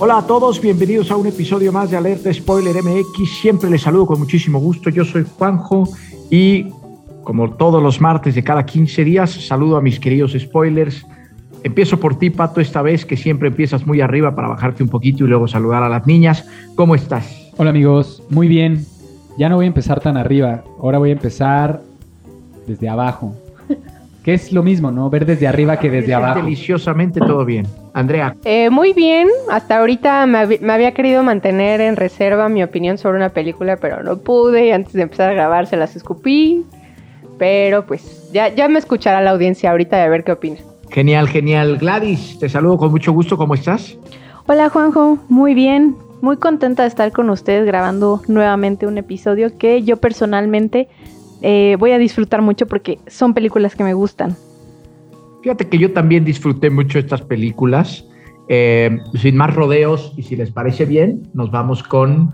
Hola 0.00 0.18
a 0.18 0.26
todos, 0.26 0.60
bienvenidos 0.60 1.12
a 1.12 1.16
un 1.16 1.28
episodio 1.28 1.70
más 1.70 1.88
de 1.88 1.96
Alerta 1.96 2.32
Spoiler 2.34 2.74
MX. 2.82 3.40
Siempre 3.40 3.70
les 3.70 3.82
saludo 3.82 4.06
con 4.06 4.18
muchísimo 4.18 4.58
gusto. 4.58 4.90
Yo 4.90 5.04
soy 5.04 5.24
Juanjo 5.38 5.88
y 6.30 6.68
como 7.22 7.52
todos 7.54 7.80
los 7.80 8.00
martes 8.00 8.34
de 8.34 8.42
cada 8.42 8.66
15 8.66 9.04
días, 9.04 9.30
saludo 9.30 9.76
a 9.76 9.80
mis 9.80 10.00
queridos 10.00 10.36
spoilers. 10.36 11.06
Empiezo 11.62 12.00
por 12.00 12.18
ti, 12.18 12.30
Pato, 12.30 12.60
esta 12.60 12.82
vez 12.82 13.06
que 13.06 13.16
siempre 13.16 13.48
empiezas 13.48 13.86
muy 13.86 14.00
arriba 14.00 14.34
para 14.34 14.48
bajarte 14.48 14.82
un 14.82 14.88
poquito 14.88 15.24
y 15.24 15.28
luego 15.28 15.46
saludar 15.46 15.84
a 15.84 15.88
las 15.88 16.06
niñas. 16.08 16.44
¿Cómo 16.74 16.96
estás? 16.96 17.52
Hola 17.56 17.70
amigos, 17.70 18.20
muy 18.30 18.48
bien. 18.48 18.84
Ya 19.38 19.48
no 19.48 19.56
voy 19.56 19.66
a 19.66 19.68
empezar 19.68 20.00
tan 20.00 20.16
arriba, 20.16 20.64
ahora 20.80 20.98
voy 20.98 21.10
a 21.10 21.14
empezar 21.14 21.82
desde 22.66 22.88
abajo. 22.88 23.32
Que 24.24 24.32
es 24.34 24.52
lo 24.52 24.62
mismo, 24.62 24.90
¿no? 24.90 25.10
Ver 25.10 25.26
desde 25.26 25.46
arriba 25.46 25.78
que 25.78 25.90
desde 25.90 26.14
abajo. 26.14 26.40
Deliciosamente 26.40 27.20
todo 27.20 27.44
bien. 27.44 27.66
Andrea. 27.92 28.34
Eh, 28.44 28.70
muy 28.70 28.94
bien, 28.94 29.28
hasta 29.50 29.78
ahorita 29.78 30.24
me, 30.26 30.38
hab- 30.38 30.60
me 30.60 30.72
había 30.72 30.92
querido 30.92 31.22
mantener 31.22 31.82
en 31.82 31.94
reserva 31.96 32.48
mi 32.48 32.62
opinión 32.62 32.96
sobre 32.96 33.18
una 33.18 33.28
película, 33.28 33.76
pero 33.76 34.02
no 34.02 34.16
pude 34.16 34.66
y 34.66 34.70
antes 34.70 34.94
de 34.94 35.02
empezar 35.02 35.30
a 35.30 35.34
grabar 35.34 35.66
se 35.66 35.76
las 35.76 35.94
escupí. 35.94 36.64
Pero 37.38 37.84
pues 37.84 38.30
ya, 38.32 38.48
ya 38.48 38.66
me 38.68 38.78
escuchará 38.78 39.20
la 39.20 39.30
audiencia 39.32 39.70
ahorita 39.70 39.98
de 40.02 40.08
ver 40.08 40.24
qué 40.24 40.32
opina. 40.32 40.56
Genial, 40.90 41.28
genial. 41.28 41.76
Gladys, 41.78 42.38
te 42.38 42.48
saludo 42.48 42.78
con 42.78 42.90
mucho 42.92 43.12
gusto. 43.12 43.36
¿Cómo 43.36 43.54
estás? 43.54 43.98
Hola 44.46 44.68
Juanjo, 44.70 45.18
muy 45.28 45.52
bien, 45.54 45.96
muy 46.22 46.36
contenta 46.38 46.82
de 46.82 46.88
estar 46.88 47.12
con 47.12 47.28
ustedes 47.30 47.66
grabando 47.66 48.22
nuevamente 48.28 48.86
un 48.86 48.96
episodio 48.98 49.58
que 49.58 49.82
yo 49.82 49.96
personalmente 49.96 50.88
eh, 51.46 51.76
voy 51.78 51.90
a 51.90 51.98
disfrutar 51.98 52.40
mucho 52.40 52.66
porque 52.66 52.98
son 53.06 53.34
películas 53.34 53.76
que 53.76 53.84
me 53.84 53.92
gustan. 53.92 54.34
Fíjate 55.42 55.68
que 55.68 55.76
yo 55.76 55.92
también 55.92 56.24
disfruté 56.24 56.70
mucho 56.70 56.98
estas 56.98 57.20
películas. 57.20 58.06
Eh, 58.48 58.98
sin 59.20 59.36
más 59.36 59.54
rodeos 59.54 60.14
y 60.16 60.22
si 60.22 60.36
les 60.36 60.50
parece 60.50 60.86
bien, 60.86 61.28
nos 61.34 61.50
vamos 61.50 61.82
con 61.82 62.32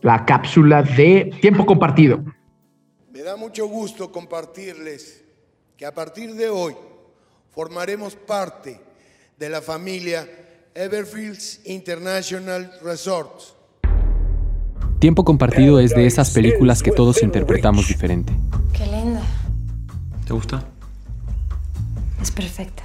la 0.00 0.24
cápsula 0.24 0.84
de 0.84 1.32
tiempo 1.40 1.66
compartido. 1.66 2.22
Me 3.12 3.22
da 3.22 3.34
mucho 3.34 3.66
gusto 3.66 4.12
compartirles 4.12 5.24
que 5.76 5.84
a 5.84 5.92
partir 5.92 6.34
de 6.34 6.48
hoy 6.48 6.76
formaremos 7.50 8.14
parte 8.14 8.78
de 9.38 9.48
la 9.48 9.60
familia 9.60 10.28
Everfields 10.72 11.62
International 11.64 12.70
Resorts. 12.80 13.56
Tiempo 15.02 15.24
compartido 15.24 15.80
es 15.80 15.96
de 15.96 16.06
esas 16.06 16.30
películas 16.30 16.80
que 16.80 16.92
todos 16.92 17.24
interpretamos 17.24 17.88
diferente. 17.88 18.32
Qué 18.72 18.86
linda. 18.86 19.20
¿Te 20.24 20.32
gusta? 20.32 20.62
Es 22.20 22.30
perfecta. 22.30 22.84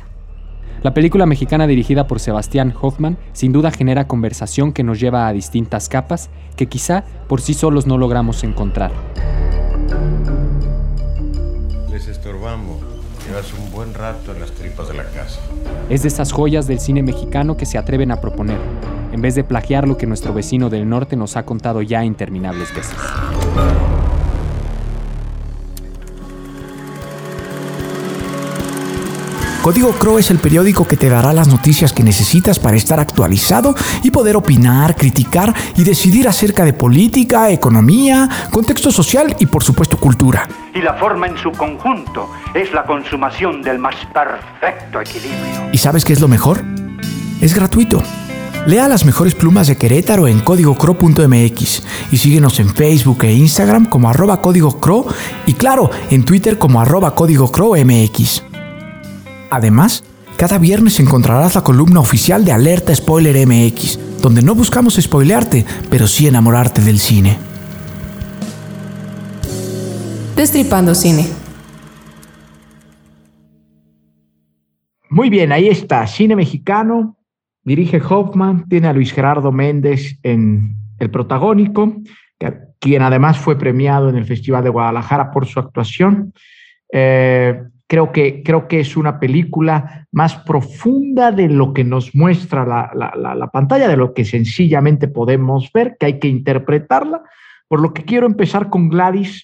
La 0.82 0.96
película 0.96 1.28
mexicana 1.28 1.68
dirigida 1.68 2.08
por 2.08 2.20
Sebastián 2.20 2.74
Hoffman 2.82 3.20
sin 3.34 3.54
duda 3.54 3.70
genera 3.70 4.08
conversación 4.08 4.74
que 4.74 4.82
nos 4.82 5.00
lleva 5.00 5.28
a 5.28 5.32
distintas 5.32 5.90
capas 5.90 6.32
que 6.56 6.66
quizá 6.66 7.04
por 7.28 7.40
sí 7.40 7.54
solos 7.54 7.86
no 7.86 8.00
logramos 8.00 8.44
encontrar. 8.44 8.92
Les 11.92 12.08
estorbamos. 12.08 12.78
Llevas 13.28 13.54
un 13.54 13.72
buen 13.72 13.94
rato 13.94 14.34
en 14.34 14.40
las 14.40 14.50
tripas 14.54 14.88
de 14.88 14.96
la 14.96 15.04
casa. 15.04 15.40
Es 15.88 16.02
de 16.02 16.08
esas 16.08 16.32
joyas 16.32 16.66
del 16.66 16.80
cine 16.80 17.04
mexicano 17.04 17.58
que 17.58 17.68
se 17.68 17.78
atreven 17.78 18.10
a 18.10 18.20
proponer, 18.20 18.58
en 19.12 19.22
vez 19.22 19.36
de 19.36 19.44
plagiar 19.44 19.88
lo 19.88 19.98
que 19.98 20.08
nuestro 20.08 20.34
vecino 20.34 20.70
del 20.70 20.88
norte 20.88 21.16
nos 21.16 21.38
ha 21.38 21.44
contado 21.44 21.82
ya 21.82 22.04
interminables 22.04 22.74
veces. 22.74 22.96
Código 29.68 29.92
Crow 29.92 30.18
es 30.18 30.32
el 30.32 30.40
periódico 30.40 30.88
que 30.88 30.96
te 30.96 31.10
dará 31.10 31.34
las 31.34 31.50
noticias 31.50 31.92
que 31.92 32.02
necesitas 32.02 32.58
para 32.58 32.78
estar 32.78 33.02
actualizado 33.02 33.76
y 34.02 34.12
poder 34.12 34.38
opinar, 34.38 34.96
criticar 34.96 35.54
y 35.76 35.84
decidir 35.84 36.26
acerca 36.26 36.64
de 36.64 36.72
política, 36.72 37.50
economía, 37.52 38.30
contexto 38.50 38.92
social 38.92 39.36
y 39.40 39.46
por 39.46 39.64
supuesto 39.64 39.98
cultura. 39.98 40.48
y 40.74 40.82
la 40.82 40.94
forma 40.94 41.28
en 41.28 41.38
su 41.38 41.52
conjunto 41.52 42.30
es 42.54 42.72
la 42.72 42.86
consumación 42.86 43.62
del 43.62 43.78
más 43.78 43.96
perfecto 44.14 45.02
equilibrio. 45.02 45.70
¿Y 45.74 45.78
sabes 45.80 46.06
qué 46.06 46.14
es 46.14 46.22
lo 46.22 46.30
mejor? 46.30 46.64
Es 47.42 47.54
gratuito. 47.54 48.02
Lea 48.68 48.90
las 48.90 49.06
mejores 49.06 49.34
plumas 49.34 49.68
de 49.68 49.78
Querétaro 49.78 50.28
en 50.28 50.42
códigocro.mx 50.42 51.84
y 52.12 52.18
síguenos 52.18 52.60
en 52.60 52.68
Facebook 52.68 53.24
e 53.24 53.32
Instagram 53.34 53.86
como 53.86 54.10
arroba 54.10 54.42
código 54.42 54.82
Crow 54.82 55.06
y 55.46 55.54
claro, 55.54 55.90
en 56.12 56.26
Twitter 56.26 56.58
como 56.58 56.82
arroba 56.82 57.16
código 57.16 57.50
Crow 57.50 57.78
MX. 57.78 58.44
Además, 59.50 60.04
cada 60.36 60.58
viernes 60.58 61.00
encontrarás 61.00 61.56
la 61.56 61.64
columna 61.64 62.02
oficial 62.02 62.44
de 62.44 62.52
Alerta 62.52 62.94
Spoiler 62.94 63.48
MX, 63.48 64.00
donde 64.22 64.42
no 64.42 64.54
buscamos 64.54 64.96
spoilearte, 64.96 65.66
pero 65.90 66.06
sí 66.06 66.28
enamorarte 66.28 66.82
del 66.82 67.00
cine. 67.00 67.38
Destripando 70.36 70.94
Cine. 70.94 71.26
Muy 75.10 75.30
bien, 75.30 75.54
ahí 75.54 75.70
está. 75.70 76.06
Cine 76.06 76.36
mexicano. 76.36 77.17
Dirige 77.68 78.02
Hoffman. 78.02 78.66
Tiene 78.70 78.88
a 78.88 78.94
Luis 78.94 79.12
Gerardo 79.12 79.52
Méndez 79.52 80.18
en 80.24 80.78
el 81.00 81.12
protagónico, 81.12 81.98
quien 82.80 83.02
además 83.02 83.38
fue 83.38 83.58
premiado 83.58 84.08
en 84.08 84.16
el 84.16 84.24
Festival 84.24 84.64
de 84.64 84.70
Guadalajara 84.70 85.32
por 85.32 85.46
su 85.46 85.60
actuación. 85.60 86.32
Eh, 86.94 87.62
creo, 87.86 88.14
que, 88.14 88.42
creo 88.42 88.70
que 88.70 88.80
es 88.80 88.96
una 88.96 89.20
película 89.20 90.08
más 90.14 90.36
profunda 90.38 91.34
de 91.34 91.50
lo 91.50 91.74
que 91.74 91.84
nos 91.84 92.16
muestra 92.16 92.66
la- 92.66 93.36
la 93.36 93.48
pantalla, 93.48 93.90
de 93.90 93.98
lo 93.98 94.14
que 94.14 94.24
sencillamente 94.24 95.10
podemos 95.10 95.70
ver, 95.74 95.98
que 96.00 96.06
hay 96.06 96.20
que 96.20 96.30
interpretarla. 96.30 97.22
Por 97.68 97.82
lo 97.82 97.94
que 97.94 98.06
quiero 98.06 98.28
empezar 98.28 98.70
con 98.70 98.88
Gladys 98.88 99.44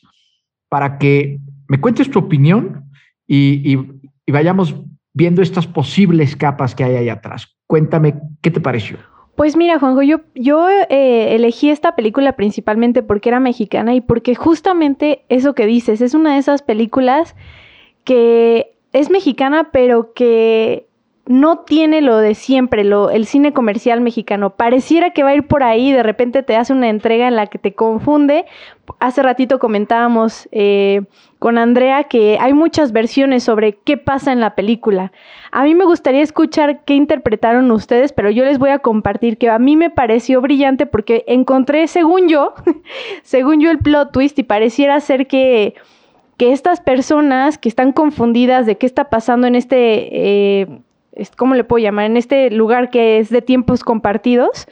para 0.69 0.97
que 0.97 1.39
me 1.67 1.81
cuentes 1.81 2.09
tu 2.09 2.19
opinión 2.19 2.85
y, 3.27 3.73
y- 3.73 3.91
y 4.25 4.31
vayamos 4.31 4.73
viendo 5.13 5.41
estas 5.41 5.67
posibles 5.67 6.35
capas 6.35 6.75
que 6.75 6.83
hay 6.83 6.95
ahí 6.95 7.09
atrás. 7.09 7.55
Cuéntame, 7.67 8.15
¿qué 8.41 8.51
te 8.51 8.59
pareció? 8.59 8.97
Pues 9.35 9.55
mira, 9.55 9.79
Juanjo, 9.79 10.03
yo, 10.03 10.69
eh, 10.69 11.35
elegí 11.35 11.69
esta 11.71 11.95
película 11.95 12.35
principalmente 12.35 13.01
porque 13.01 13.29
era 13.29 13.39
mexicana 13.39 13.95
y 13.95 14.01
porque 14.01 14.35
justamente 14.35 15.23
eso 15.29 15.55
que 15.55 15.65
dices, 15.65 16.01
es 16.01 16.13
una 16.13 16.33
de 16.33 16.39
esas 16.39 16.61
películas 16.61 17.35
que 18.03 18.75
es 18.91 19.09
mexicana, 19.09 19.69
pero 19.71 20.13
que 20.13 20.87
no 21.25 21.59
tiene 21.59 22.01
lo 22.01 22.17
de 22.17 22.35
siempre, 22.35 22.83
lo, 22.83 23.09
el 23.09 23.25
cine 23.25 23.53
comercial 23.53 24.01
mexicano. 24.01 24.49
Pareciera 24.49 25.11
que 25.11 25.23
va 25.23 25.29
a 25.29 25.35
ir 25.35 25.47
por 25.47 25.63
ahí, 25.63 25.93
de 25.93 26.03
repente 26.03 26.43
te 26.43 26.57
hace 26.57 26.73
una 26.73 26.89
entrega 26.89 27.29
en 27.29 27.37
la 27.37 27.47
que 27.47 27.57
te 27.57 27.73
confunde. 27.73 28.45
Hace 28.99 29.23
ratito 29.23 29.57
comentábamos 29.57 30.49
eh, 30.51 31.03
con 31.39 31.57
Andrea 31.57 32.03
que 32.05 32.37
hay 32.41 32.53
muchas 32.53 32.91
versiones 32.91 33.43
sobre 33.43 33.77
qué 33.85 33.95
pasa 33.95 34.33
en 34.33 34.41
la 34.41 34.53
película. 34.53 35.13
A 35.51 35.63
mí 35.63 35.75
me 35.75 35.85
gustaría 35.85 36.21
escuchar 36.21 36.83
qué 36.83 36.93
interpretaron 36.93 37.71
ustedes, 37.71 38.11
pero 38.11 38.29
yo 38.29 38.43
les 38.43 38.59
voy 38.59 38.71
a 38.71 38.79
compartir 38.79 39.37
que 39.37 39.49
a 39.49 39.59
mí 39.59 39.77
me 39.77 39.89
pareció 39.89 40.41
brillante 40.41 40.85
porque 40.85 41.23
encontré, 41.27 41.87
según 41.87 42.27
yo, 42.27 42.53
según 43.23 43.61
yo, 43.61 43.71
el 43.71 43.79
plot 43.79 44.11
twist 44.11 44.37
y 44.39 44.43
pareciera 44.43 44.99
ser 44.99 45.27
que, 45.27 45.75
que 46.35 46.51
estas 46.51 46.81
personas 46.81 47.57
que 47.57 47.69
están 47.69 47.93
confundidas 47.93 48.65
de 48.65 48.77
qué 48.77 48.85
está 48.85 49.09
pasando 49.09 49.47
en 49.47 49.55
este, 49.55 50.61
eh, 50.61 50.67
¿cómo 51.37 51.55
le 51.55 51.63
puedo 51.63 51.83
llamar? 51.83 52.05
En 52.05 52.17
este 52.17 52.49
lugar 52.51 52.89
que 52.89 53.19
es 53.19 53.29
de 53.29 53.41
tiempos 53.41 53.83
compartidos, 53.83 54.67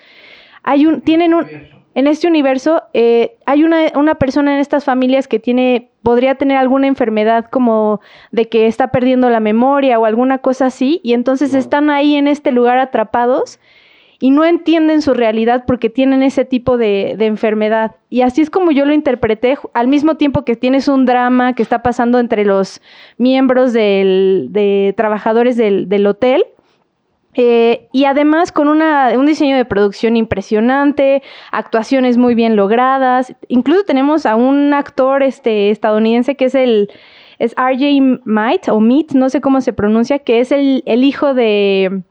hay 0.63 0.85
un, 0.85 1.01
tienen 1.01 1.33
un, 1.33 1.45
en 1.93 2.07
este 2.07 2.27
universo 2.27 2.83
eh, 2.93 3.37
hay 3.45 3.63
una, 3.63 3.91
una 3.95 4.15
persona 4.15 4.53
en 4.53 4.59
estas 4.59 4.85
familias 4.85 5.27
que 5.27 5.39
tiene, 5.39 5.89
podría 6.03 6.35
tener 6.35 6.57
alguna 6.57 6.87
enfermedad 6.87 7.45
como 7.49 7.99
de 8.31 8.47
que 8.47 8.67
está 8.67 8.89
perdiendo 8.89 9.29
la 9.29 9.39
memoria 9.39 9.99
o 9.99 10.05
alguna 10.05 10.37
cosa 10.37 10.67
así, 10.67 11.01
y 11.03 11.13
entonces 11.13 11.53
están 11.53 11.89
ahí 11.89 12.15
en 12.15 12.27
este 12.27 12.51
lugar 12.51 12.77
atrapados 12.77 13.59
y 14.21 14.29
no 14.29 14.45
entienden 14.45 15.01
su 15.01 15.15
realidad 15.15 15.63
porque 15.65 15.89
tienen 15.89 16.21
ese 16.21 16.45
tipo 16.45 16.77
de, 16.77 17.17
enfermedad. 17.19 17.95
Y 18.07 18.21
así 18.21 18.41
es 18.41 18.51
como 18.51 18.71
yo 18.71 18.85
lo 18.85 18.93
interpreté, 18.93 19.57
al 19.73 19.87
mismo 19.87 20.15
tiempo 20.15 20.45
que 20.45 20.55
tienes 20.55 20.87
un 20.87 21.07
drama 21.07 21.53
que 21.53 21.63
está 21.63 21.81
pasando 21.81 22.19
entre 22.19 22.45
los 22.45 22.81
miembros 23.17 23.73
del, 23.73 24.49
de 24.51 24.93
trabajadores 24.95 25.57
del, 25.57 25.89
del 25.89 26.05
hotel. 26.05 26.45
Eh, 27.33 27.87
y 27.93 28.05
además 28.05 28.51
con 28.51 28.67
una, 28.67 29.13
un 29.17 29.25
diseño 29.25 29.57
de 29.57 29.65
producción 29.65 30.15
impresionante, 30.15 31.23
actuaciones 31.51 32.17
muy 32.17 32.35
bien 32.35 32.55
logradas. 32.55 33.33
Incluso 33.47 33.85
tenemos 33.85 34.27
a 34.27 34.35
un 34.35 34.75
actor 34.75 35.23
este, 35.23 35.71
estadounidense 35.71 36.35
que 36.35 36.45
es 36.45 36.55
el 36.55 36.91
es 37.39 37.55
RJ 37.55 38.21
Might 38.25 38.69
o 38.69 38.79
Meat, 38.79 39.13
no 39.13 39.31
sé 39.31 39.41
cómo 39.41 39.61
se 39.61 39.73
pronuncia, 39.73 40.19
que 40.19 40.41
es 40.41 40.51
el, 40.51 40.83
el 40.85 41.03
hijo 41.03 41.33
de, 41.33 42.03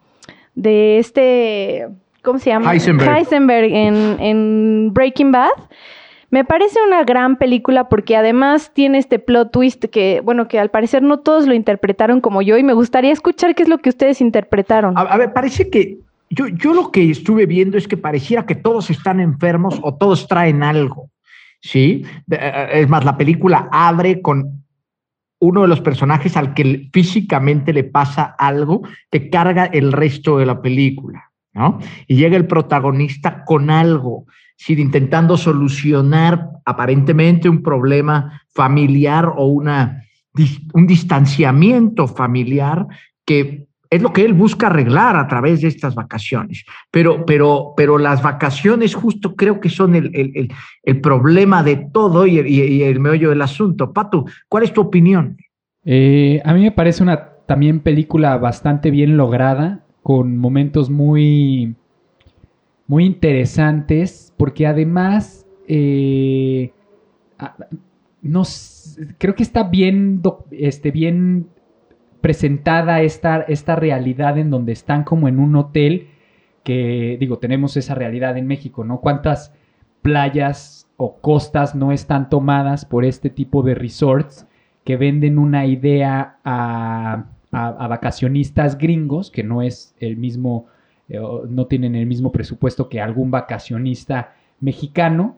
de 0.55 0.99
este, 0.99 1.87
¿cómo 2.23 2.39
se 2.39 2.51
llama? 2.51 2.73
Heisenberg. 2.73 3.17
Heisenberg 3.17 3.73
en, 3.73 4.17
en 4.21 4.91
Breaking 4.93 5.33
Bad. 5.33 5.51
Me 6.33 6.45
parece 6.45 6.79
una 6.87 7.03
gran 7.03 7.37
película 7.39 7.89
porque 7.89 8.17
además 8.17 8.71
tiene 8.73 8.99
este 8.99 9.19
plot 9.19 9.51
twist 9.51 9.87
que, 9.87 10.21
bueno, 10.23 10.47
que 10.47 10.61
al 10.61 10.71
parecer 10.71 11.03
no 11.03 11.19
todos 11.21 11.47
lo 11.49 11.55
interpretaron 11.55 12.21
como 12.21 12.41
yo 12.41 12.57
y 12.57 12.63
me 12.63 12.73
gustaría 12.73 13.11
escuchar 13.13 13.55
qué 13.57 13.65
es 13.65 13.69
lo 13.69 13.79
que 13.79 13.89
ustedes 13.89 14.21
interpretaron. 14.21 14.97
A, 14.97 15.01
a 15.03 15.17
ver, 15.17 15.33
parece 15.33 15.69
que 15.71 15.99
yo, 16.29 16.47
yo 16.47 16.73
lo 16.73 16.93
que 16.93 17.11
estuve 17.11 17.47
viendo 17.47 17.77
es 17.77 17.89
que 17.89 17.97
pareciera 17.97 18.47
que 18.47 18.55
todos 18.55 18.91
están 18.91 19.19
enfermos 19.19 19.81
o 19.83 19.93
todos 19.97 20.29
traen 20.29 20.63
algo, 20.63 21.11
¿sí? 21.61 22.05
De- 22.27 22.37
eh, 22.41 22.69
Es 22.83 22.89
más, 22.89 23.05
la 23.05 23.17
película 23.17 23.69
abre 23.73 24.23
con 24.23 24.60
uno 25.41 25.63
de 25.63 25.69
los 25.69 25.81
personajes 25.81 26.37
al 26.37 26.55
que 26.55 26.89
físicamente 26.93 27.73
le 27.73 27.85
pasa 27.85 28.35
algo 28.39 28.83
que 29.11 29.31
carga 29.31 29.65
el 29.65 29.91
resto 29.93 30.39
de 30.39 30.47
la 30.47 30.63
película, 30.63 31.33
¿no? 31.53 31.79
Y 32.07 32.17
llega 32.17 32.37
el 32.37 32.47
protagonista 32.47 33.45
con 33.45 33.71
algo, 33.71 34.27
sí, 34.57 34.75
intentando 34.75 35.37
solucionar 35.37 36.51
aparentemente 36.65 37.49
un 37.49 37.63
problema 37.63 38.43
familiar 38.55 39.33
o 39.35 39.47
una, 39.47 40.05
un 40.75 40.87
distanciamiento 40.87 42.07
familiar 42.07 42.87
que 43.25 43.67
es 43.91 44.01
lo 44.03 44.13
que 44.13 44.25
él 44.25 44.35
busca 44.35 44.69
arreglar 44.69 45.17
a 45.17 45.27
través 45.27 45.61
de 45.61 45.69
estas 45.69 45.97
vacaciones. 45.97 46.65
Pero, 46.93 47.27
pero, 47.27 47.75
pero 47.77 47.99
las 47.99 48.23
vacaciones 48.23 48.95
justo 48.95 49.35
creo 49.35 49.61
que 49.61 49.69
son 49.69 49.97
el, 49.97 50.11
el- 50.15 50.53
el- 50.85 51.01
problema 51.01 51.63
de 51.65 51.77
todo 51.93 52.27
y, 52.27 52.39
y- 52.39 52.83
el 52.85 53.01
meollo 53.01 53.31
del 53.31 53.43
asunto. 53.43 53.93
Pato, 53.93 54.25
¿cuál 54.49 54.63
es 54.63 54.73
tu 54.73 54.81
opinión? 54.81 55.37
Eh, 55.85 56.41
a 56.45 56.55
mí 56.55 56.61
me 56.63 56.71
parece 56.73 57.03
una 57.03 57.31
también 57.47 57.81
película 57.81 58.39
bastante 58.39 58.93
bien 58.93 59.17
lograda, 59.17 59.85
con 60.03 60.37
momentos 60.39 60.89
muy, 60.89 61.75
muy 62.87 63.05
interesantes, 63.05 64.33
porque 64.37 64.67
además 64.69 65.47
eh, 65.67 66.73
creo 69.19 69.35
que 69.35 69.43
está 69.43 69.65
bien, 69.65 70.23
este, 70.53 70.91
bien 70.91 71.49
presentada 72.21 73.01
esta, 73.03 73.43
esta 73.43 73.77
realidad 73.77 74.39
en 74.39 74.51
donde 74.51 74.73
están 74.73 75.05
como 75.05 75.29
en 75.29 75.39
un 75.39 75.57
hotel 75.57 76.09
que, 76.65 77.17
digo, 77.19 77.39
tenemos 77.39 77.77
esa 77.77 77.95
realidad 77.95 78.37
en 78.37 78.47
México, 78.47 78.85
¿no? 78.85 79.01
¿Cuántas 79.01 79.55
playas 80.03 80.89
o 80.97 81.17
costas 81.21 81.75
no 81.75 81.93
están 81.93 82.29
tomadas 82.29 82.85
por 82.85 83.05
este 83.05 83.31
tipo 83.31 83.63
de 83.63 83.75
resorts 83.75 84.47
que 84.85 84.97
venden 84.97 85.39
una 85.39 85.67
idea 85.67 86.39
a, 86.45 87.27
a- 87.53 87.89
vacacionistas 87.89 88.77
gringos, 88.79 89.31
que 89.31 89.43
no 89.43 89.63
es 89.63 89.95
el 89.99 90.17
mismo, 90.17 90.67
eh, 91.09 91.21
no 91.49 91.67
tienen 91.67 91.95
el 91.97 92.07
mismo 92.07 92.33
presupuesto 92.33 92.89
que 92.89 93.01
algún 93.01 93.31
vacacionista 93.31 94.35
mexicano, 94.61 95.37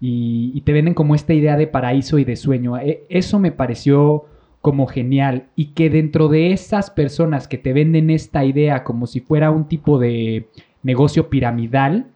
y, 0.00 0.50
y 0.54 0.62
te 0.62 0.72
venden 0.72 0.94
como 0.94 1.14
esta 1.14 1.32
idea 1.32 1.56
de 1.56 1.68
paraíso 1.68 2.18
y 2.18 2.24
de 2.24 2.34
sueño. 2.36 2.76
E- 2.78 3.04
Eso 3.08 3.38
me 3.38 3.52
pareció 3.52 4.24
como 4.62 4.86
genial 4.86 5.48
y 5.56 5.72
que 5.74 5.90
dentro 5.90 6.28
de 6.28 6.52
esas 6.52 6.90
personas 6.90 7.48
que 7.48 7.58
te 7.58 7.72
venden 7.72 8.10
esta 8.10 8.44
idea 8.44 8.84
como 8.84 9.06
si 9.06 9.20
fuera 9.20 9.50
un 9.50 9.66
tipo 9.66 9.98
de 9.98 10.48
negocio 10.84 11.28
piramidal, 11.28 12.12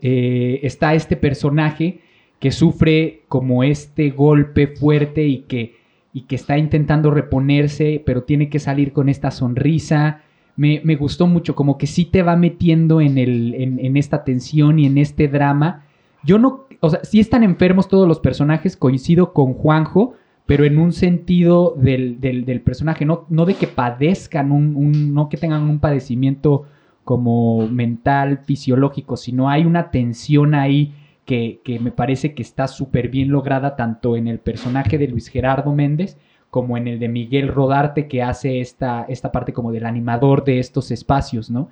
eh, 0.00 0.60
está 0.64 0.94
este 0.94 1.16
personaje 1.16 2.00
que 2.40 2.50
sufre 2.50 3.22
como 3.28 3.62
este 3.62 4.10
golpe 4.10 4.66
fuerte 4.66 5.24
y 5.26 5.42
que, 5.42 5.76
y 6.12 6.22
que 6.22 6.34
está 6.34 6.58
intentando 6.58 7.10
reponerse, 7.12 8.02
pero 8.04 8.24
tiene 8.24 8.48
que 8.48 8.58
salir 8.58 8.92
con 8.92 9.08
esta 9.08 9.30
sonrisa. 9.30 10.22
Me, 10.56 10.80
me 10.84 10.96
gustó 10.96 11.28
mucho, 11.28 11.54
como 11.54 11.78
que 11.78 11.86
sí 11.86 12.06
te 12.06 12.22
va 12.22 12.34
metiendo 12.34 13.00
en, 13.00 13.18
el, 13.18 13.54
en, 13.54 13.78
en 13.78 13.96
esta 13.96 14.24
tensión 14.24 14.80
y 14.80 14.86
en 14.86 14.98
este 14.98 15.28
drama. 15.28 15.84
Yo 16.24 16.38
no, 16.38 16.66
o 16.80 16.90
sea, 16.90 17.04
sí 17.04 17.20
están 17.20 17.44
enfermos 17.44 17.88
todos 17.88 18.08
los 18.08 18.18
personajes, 18.18 18.76
coincido 18.76 19.32
con 19.32 19.54
Juanjo, 19.54 20.14
pero 20.50 20.64
en 20.64 20.78
un 20.78 20.92
sentido 20.92 21.76
del, 21.78 22.20
del- 22.20 22.60
personaje, 22.62 23.04
no, 23.04 23.24
no 23.28 23.44
de 23.46 23.54
que 23.54 23.68
padezcan, 23.68 24.50
un, 24.50 24.74
un- 24.74 25.14
no 25.14 25.28
que 25.28 25.36
tengan 25.36 25.62
un 25.62 25.78
padecimiento 25.78 26.64
como 27.04 27.68
mental, 27.68 28.38
fisiológico, 28.38 29.16
sino 29.16 29.48
hay 29.48 29.64
una 29.64 29.92
tensión 29.92 30.56
ahí 30.56 30.92
que, 31.24 31.60
que 31.62 31.78
me 31.78 31.92
parece 31.92 32.34
que 32.34 32.42
está 32.42 32.66
súper 32.66 33.10
bien 33.10 33.28
lograda 33.30 33.76
tanto 33.76 34.16
en 34.16 34.26
el 34.26 34.40
personaje 34.40 34.98
de 34.98 35.06
Luis 35.06 35.28
Gerardo 35.28 35.72
Méndez 35.72 36.18
como 36.50 36.76
en 36.76 36.88
el 36.88 36.98
de 36.98 37.08
Miguel 37.08 37.46
Rodarte 37.46 38.08
que 38.08 38.20
hace 38.24 38.60
esta, 38.60 39.04
esta 39.08 39.30
parte 39.30 39.52
como 39.52 39.70
del 39.70 39.86
animador 39.86 40.42
de 40.42 40.58
estos 40.58 40.90
espacios, 40.90 41.48
¿no? 41.48 41.68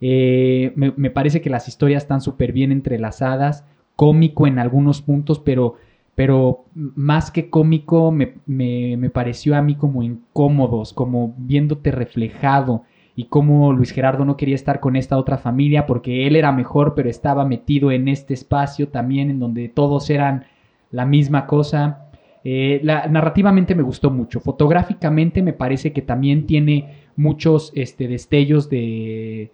Eh, 0.00 0.72
me, 0.76 0.92
me 0.96 1.10
parece 1.10 1.40
que 1.40 1.50
las 1.50 1.66
historias 1.68 2.04
están 2.04 2.20
súper 2.20 2.52
bien 2.52 2.70
entrelazadas, 2.72 3.64
cómico 3.96 4.46
en 4.46 4.58
algunos 4.60 5.02
puntos, 5.02 5.40
pero, 5.40 5.76
pero 6.14 6.64
más 6.74 7.30
que 7.30 7.50
cómico 7.50 8.10
me, 8.12 8.34
me- 8.46 8.96
me 8.96 9.10
pareció 9.10 9.56
a 9.56 9.62
mí 9.62 9.74
como 9.74 10.02
incómodos, 10.02 10.92
como 10.92 11.34
viéndote 11.38 11.90
reflejado 11.90 12.82
y 13.16 13.24
cómo 13.26 13.72
Luis 13.72 13.90
Gerardo 13.92 14.24
no 14.24 14.36
quería 14.36 14.54
estar 14.56 14.80
con 14.80 14.96
esta 14.96 15.16
otra 15.18 15.38
familia 15.38 15.86
porque 15.86 16.26
él 16.26 16.36
era 16.36 16.52
mejor, 16.52 16.94
pero 16.94 17.08
estaba 17.08 17.44
metido 17.44 17.90
en 17.92 18.08
este 18.08 18.34
espacio 18.34 18.88
también 18.88 19.30
en 19.30 19.38
donde 19.40 19.68
todos 19.68 20.10
eran 20.10 20.44
la 20.90 21.04
misma 21.06 21.46
cosa. 21.46 22.00
Eh, 22.44 22.80
narrativamente 22.84 23.74
me 23.74 23.82
gustó 23.82 24.10
mucho. 24.10 24.40
Fotográficamente 24.40 25.42
me 25.42 25.52
parece 25.52 25.92
que 25.92 26.02
también 26.02 26.46
tiene 26.46 27.04
muchos 27.16 27.72
este, 27.74 28.06
destellos 28.08 28.68
de, 28.68 29.50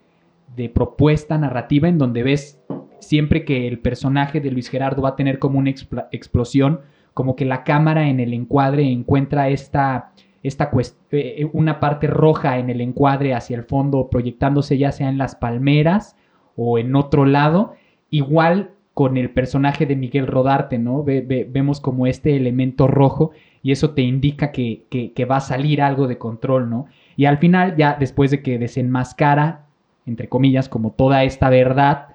de 0.56 0.68
propuesta 0.70 1.38
narrativa 1.38 1.88
en 1.88 1.98
donde 1.98 2.22
ves 2.22 2.60
siempre 3.00 3.44
que 3.44 3.66
el 3.68 3.78
personaje 3.78 4.40
de 4.40 4.50
Luis 4.50 4.68
Gerardo 4.68 5.02
va 5.02 5.10
a 5.10 5.16
tener 5.16 5.38
como 5.38 5.58
una 5.58 5.70
explosión, 6.12 6.80
como 7.14 7.36
que 7.36 7.44
la 7.44 7.64
cámara 7.64 8.08
en 8.08 8.20
el 8.20 8.32
encuadre 8.32 8.90
encuentra 8.90 9.48
esta, 9.48 10.12
esta 10.42 10.70
cuest- 10.70 10.96
eh, 11.10 11.48
una 11.52 11.80
parte 11.80 12.06
roja 12.06 12.58
en 12.58 12.70
el 12.70 12.80
encuadre 12.80 13.34
hacia 13.34 13.56
el 13.56 13.64
fondo, 13.64 14.08
proyectándose 14.10 14.78
ya 14.78 14.92
sea 14.92 15.08
en 15.08 15.18
las 15.18 15.34
palmeras 15.34 16.16
o 16.56 16.78
en 16.78 16.94
otro 16.94 17.26
lado, 17.26 17.74
igual 18.10 18.70
con 18.94 19.16
el 19.16 19.30
personaje 19.30 19.86
de 19.86 19.96
Miguel 19.96 20.26
Rodarte, 20.26 20.78
¿no? 20.78 21.02
Ve- 21.04 21.46
vemos 21.48 21.80
como 21.80 22.06
este 22.06 22.36
elemento 22.36 22.86
rojo 22.86 23.30
y 23.62 23.72
eso 23.72 23.90
te 23.90 24.02
indica 24.02 24.52
que, 24.52 24.84
que- 24.90 25.12
que 25.12 25.24
va 25.24 25.36
a 25.36 25.40
salir 25.40 25.80
algo 25.82 26.06
de 26.06 26.18
control, 26.18 26.68
¿no? 26.70 26.86
Y 27.16 27.24
al 27.26 27.38
final, 27.38 27.76
ya 27.76 27.96
después 27.98 28.30
de 28.30 28.42
que 28.42 28.58
desenmascara, 28.58 29.66
entre 30.06 30.28
comillas, 30.28 30.68
como 30.68 30.92
toda 30.92 31.24
esta 31.24 31.50
verdad, 31.50 32.08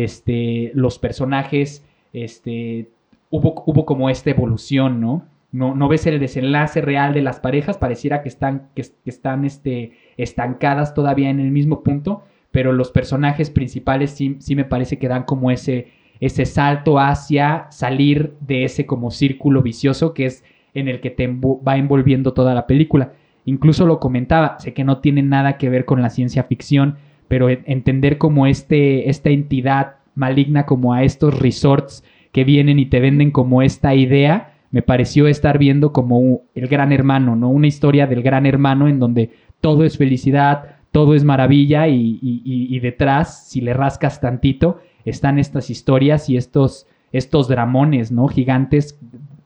este, 0.00 0.72
los 0.74 0.98
personajes, 0.98 1.84
este, 2.14 2.88
hubo, 3.28 3.84
como 3.84 4.08
esta 4.08 4.30
evolución, 4.30 5.00
¿no? 5.00 5.26
No, 5.50 5.74
no 5.74 5.86
ves 5.88 6.06
el 6.06 6.18
desenlace 6.18 6.80
real 6.80 7.12
de 7.12 7.20
las 7.20 7.40
parejas, 7.40 7.76
pareciera 7.76 8.22
que 8.22 8.30
están, 8.30 8.70
que, 8.74 8.86
están 9.04 9.44
este, 9.44 9.92
estancadas 10.16 10.94
todavía 10.94 11.28
en 11.28 11.40
el 11.40 11.50
mismo 11.50 11.82
punto, 11.82 12.22
pero 12.50 12.72
los 12.72 12.90
personajes 12.90 13.50
principales 13.50 14.12
sí, 14.12 14.36
sí 14.38 14.56
me 14.56 14.64
parece 14.64 14.98
que 14.98 15.08
dan 15.08 15.24
como 15.24 15.50
ese, 15.50 15.88
ese 16.20 16.46
salto 16.46 16.98
hacia 16.98 17.66
salir 17.70 18.34
de 18.40 18.64
ese 18.64 18.86
como 18.86 19.10
círculo 19.10 19.60
vicioso 19.60 20.14
que 20.14 20.24
es 20.24 20.42
en 20.72 20.88
el 20.88 21.02
que 21.02 21.10
te 21.10 21.28
va 21.28 21.76
envolviendo 21.76 22.32
toda 22.32 22.54
la 22.54 22.66
película. 22.66 23.12
Incluso 23.44 23.84
lo 23.84 24.00
comentaba, 24.00 24.58
sé 24.58 24.72
que 24.72 24.84
no 24.84 25.00
tiene 25.00 25.20
nada 25.22 25.58
que 25.58 25.68
ver 25.68 25.84
con 25.84 26.00
la 26.00 26.08
ciencia 26.08 26.44
ficción, 26.44 26.96
pero 27.32 27.48
en- 27.48 27.62
entender 27.64 28.18
como 28.18 28.46
este, 28.46 29.08
esta 29.08 29.30
entidad 29.30 29.94
maligna 30.14 30.66
como 30.66 30.92
a 30.92 31.02
estos 31.02 31.40
resorts 31.40 32.04
que 32.30 32.44
vienen 32.44 32.78
y 32.78 32.84
te 32.84 33.00
venden 33.00 33.30
como 33.30 33.62
esta 33.62 33.94
idea, 33.94 34.52
me 34.70 34.82
pareció 34.82 35.26
estar 35.26 35.56
viendo 35.56 35.94
como 35.94 36.42
el 36.54 36.68
gran 36.68 36.92
hermano, 36.92 37.34
¿no? 37.34 37.48
Una 37.48 37.68
historia 37.68 38.06
del 38.06 38.22
gran 38.22 38.44
hermano 38.44 38.86
en 38.86 38.98
donde 38.98 39.30
todo 39.62 39.84
es 39.84 39.96
felicidad, 39.96 40.76
todo 40.90 41.14
es 41.14 41.24
maravilla 41.24 41.88
y, 41.88 42.78
detrás, 42.80 43.48
si 43.48 43.62
le 43.62 43.72
rascas 43.72 44.20
tantito, 44.20 44.80
están 45.06 45.38
estas 45.38 45.70
historias 45.70 46.28
y 46.28 46.36
estos, 46.36 46.86
estos 47.12 47.48
dramones, 47.48 48.12
¿no? 48.12 48.28
Gigantes 48.28 49.00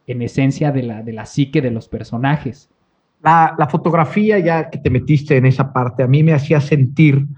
en 0.09 0.23
esencia 0.23 0.73
de 0.73 0.83
la, 0.83 1.05
de 1.05 1.13
la 1.13 1.25
psique 1.25 1.63
de 1.63 1.71
los 1.71 1.87
personajes. 1.87 2.69
La 3.23 3.69
fotografía, 3.71 4.41
ya 4.41 4.71
que 4.71 4.79
te 4.79 4.91
metiste 4.91 5.37
en 5.37 5.47
esa 5.47 5.73
parte, 5.73 6.03
a 6.03 6.09
mí 6.09 6.25
me 6.25 6.33
hacía 6.33 6.61
sentir 6.61 7.29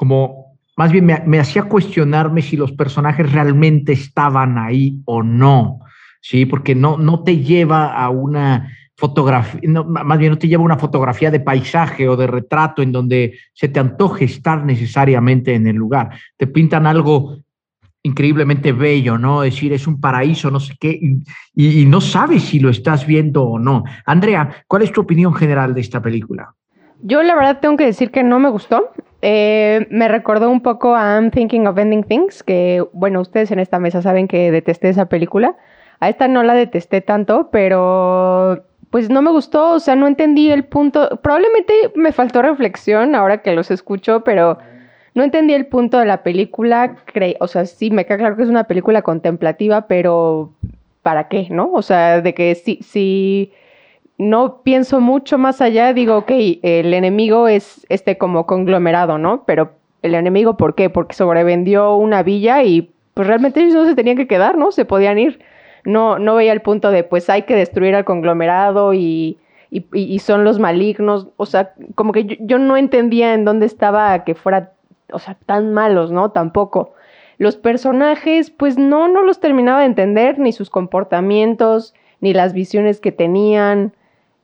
como, 0.00 0.56
más 0.78 0.92
bien 0.92 1.04
me, 1.04 1.38
hacía 1.38 1.64
cuestionarme 1.64 2.40
si 2.40 2.56
los 2.56 2.72
personajes 2.72 3.30
realmente 3.30 3.92
estaban 3.92 4.56
ahí 4.56 4.96
o 5.04 5.22
no, 5.22 5.80
¿sí? 6.22 6.46
Porque 6.46 6.74
no, 6.74 6.96
no 6.96 7.22
te 7.22 7.36
lleva 7.36 7.92
a 7.92 8.08
una 8.08 8.74
fotografía, 8.96 9.60
más 9.84 10.18
bien 10.18 10.32
no 10.32 10.38
te 10.38 10.48
lleva 10.48 10.62
una 10.62 10.78
fotografía 10.78 11.30
de 11.30 11.40
paisaje 11.40 12.08
o 12.08 12.16
de 12.16 12.26
retrato 12.26 12.80
en 12.80 12.92
donde 12.92 13.38
se 13.52 13.68
te 13.68 13.78
antoje 13.78 14.24
estar 14.24 14.64
necesariamente 14.64 15.54
en 15.54 15.66
el 15.66 15.76
lugar. 15.76 16.08
Te 16.38 16.46
pintan 16.46 16.86
algo 16.86 17.36
increíblemente 18.02 18.72
bello, 18.72 19.18
¿no? 19.18 19.44
Es 19.44 19.52
decir, 19.52 19.74
es 19.74 19.86
un 19.86 20.00
paraíso, 20.00 20.50
no 20.50 20.60
sé 20.60 20.76
qué, 20.80 20.98
y, 21.54 21.84
no 21.84 22.00
sabes 22.00 22.44
si 22.44 22.58
lo 22.58 22.70
estás 22.70 23.06
viendo 23.06 23.44
o 23.44 23.58
no. 23.58 23.84
Andrea, 24.06 24.64
¿cuál 24.66 24.80
es 24.80 24.92
tu 24.92 25.02
opinión 25.02 25.34
general 25.34 25.74
de 25.74 25.82
esta 25.82 26.00
película? 26.00 26.54
Yo 27.02 27.22
la 27.22 27.34
verdad 27.34 27.60
tengo 27.60 27.76
que 27.76 27.84
decir 27.84 28.10
que 28.10 28.22
no 28.22 28.38
me 28.38 28.48
gustó. 28.48 28.92
Eh, 29.22 29.86
me 29.90 30.08
recordó 30.08 30.50
un 30.50 30.62
poco 30.62 30.94
a 30.94 31.14
I'm 31.14 31.30
Thinking 31.30 31.66
of 31.66 31.78
Ending 31.78 32.04
Things, 32.04 32.42
que 32.42 32.84
bueno, 32.92 33.20
ustedes 33.20 33.50
en 33.50 33.58
esta 33.58 33.78
mesa 33.78 34.02
saben 34.02 34.28
que 34.28 34.50
detesté 34.50 34.88
esa 34.88 35.06
película. 35.06 35.56
A 36.00 36.08
esta 36.08 36.28
no 36.28 36.42
la 36.42 36.54
detesté 36.54 37.02
tanto, 37.02 37.50
pero 37.50 38.64
pues 38.90 39.10
no 39.10 39.22
me 39.22 39.30
gustó, 39.30 39.74
o 39.74 39.80
sea, 39.80 39.94
no 39.94 40.06
entendí 40.06 40.50
el 40.50 40.64
punto. 40.64 41.20
Probablemente 41.22 41.74
me 41.94 42.12
faltó 42.12 42.42
reflexión 42.42 43.14
ahora 43.14 43.42
que 43.42 43.54
los 43.54 43.70
escucho, 43.70 44.24
pero 44.24 44.58
no 45.14 45.22
entendí 45.22 45.54
el 45.54 45.66
punto 45.66 45.98
de 45.98 46.06
la 46.06 46.22
película. 46.22 46.96
Cre 47.04 47.36
o 47.40 47.46
sea, 47.46 47.66
sí, 47.66 47.90
me 47.90 48.06
queda 48.06 48.18
claro 48.18 48.36
que 48.36 48.42
es 48.42 48.48
una 48.48 48.64
película 48.64 49.02
contemplativa, 49.02 49.86
pero 49.86 50.52
¿para 51.02 51.28
qué, 51.28 51.48
no? 51.50 51.70
O 51.72 51.82
sea, 51.82 52.20
de 52.20 52.34
que 52.34 52.54
si, 52.54 52.78
si 52.82 53.52
no 54.20 54.60
pienso 54.62 55.00
mucho 55.00 55.38
más 55.38 55.62
allá, 55.62 55.94
digo, 55.94 56.18
ok, 56.18 56.30
el 56.62 56.92
enemigo 56.92 57.48
es 57.48 57.86
este 57.88 58.18
como 58.18 58.46
conglomerado, 58.46 59.16
¿no? 59.16 59.44
Pero 59.46 59.72
el 60.02 60.14
enemigo, 60.14 60.58
¿por 60.58 60.74
qué? 60.74 60.90
Porque 60.90 61.14
sobrevendió 61.14 61.94
una 61.94 62.22
villa 62.22 62.62
y 62.62 62.92
pues 63.14 63.26
realmente 63.26 63.60
ellos 63.60 63.74
no 63.74 63.86
se 63.86 63.94
tenían 63.94 64.18
que 64.18 64.26
quedar, 64.26 64.58
¿no? 64.58 64.72
Se 64.72 64.84
podían 64.84 65.18
ir. 65.18 65.40
No, 65.84 66.18
no 66.18 66.34
veía 66.34 66.52
el 66.52 66.60
punto 66.60 66.90
de, 66.90 67.02
pues 67.02 67.30
hay 67.30 67.42
que 67.42 67.56
destruir 67.56 67.94
al 67.94 68.04
conglomerado 68.04 68.92
y, 68.92 69.38
y, 69.70 70.18
son 70.18 70.44
los 70.44 70.58
malignos. 70.58 71.28
O 71.38 71.46
sea, 71.46 71.72
como 71.94 72.12
que 72.12 72.24
yo, 72.24 72.36
yo 72.40 72.58
no 72.58 72.76
entendía 72.76 73.32
en 73.32 73.46
dónde 73.46 73.64
estaba 73.64 74.22
que 74.24 74.34
fuera 74.34 74.74
o 75.12 75.18
sea, 75.18 75.38
tan 75.46 75.72
malos, 75.72 76.12
¿no? 76.12 76.30
Tampoco. 76.30 76.92
Los 77.38 77.56
personajes, 77.56 78.50
pues 78.50 78.76
no, 78.76 79.08
no 79.08 79.22
los 79.22 79.40
terminaba 79.40 79.80
de 79.80 79.86
entender, 79.86 80.38
ni 80.38 80.52
sus 80.52 80.68
comportamientos, 80.68 81.94
ni 82.20 82.34
las 82.34 82.52
visiones 82.52 83.00
que 83.00 83.12
tenían. 83.12 83.94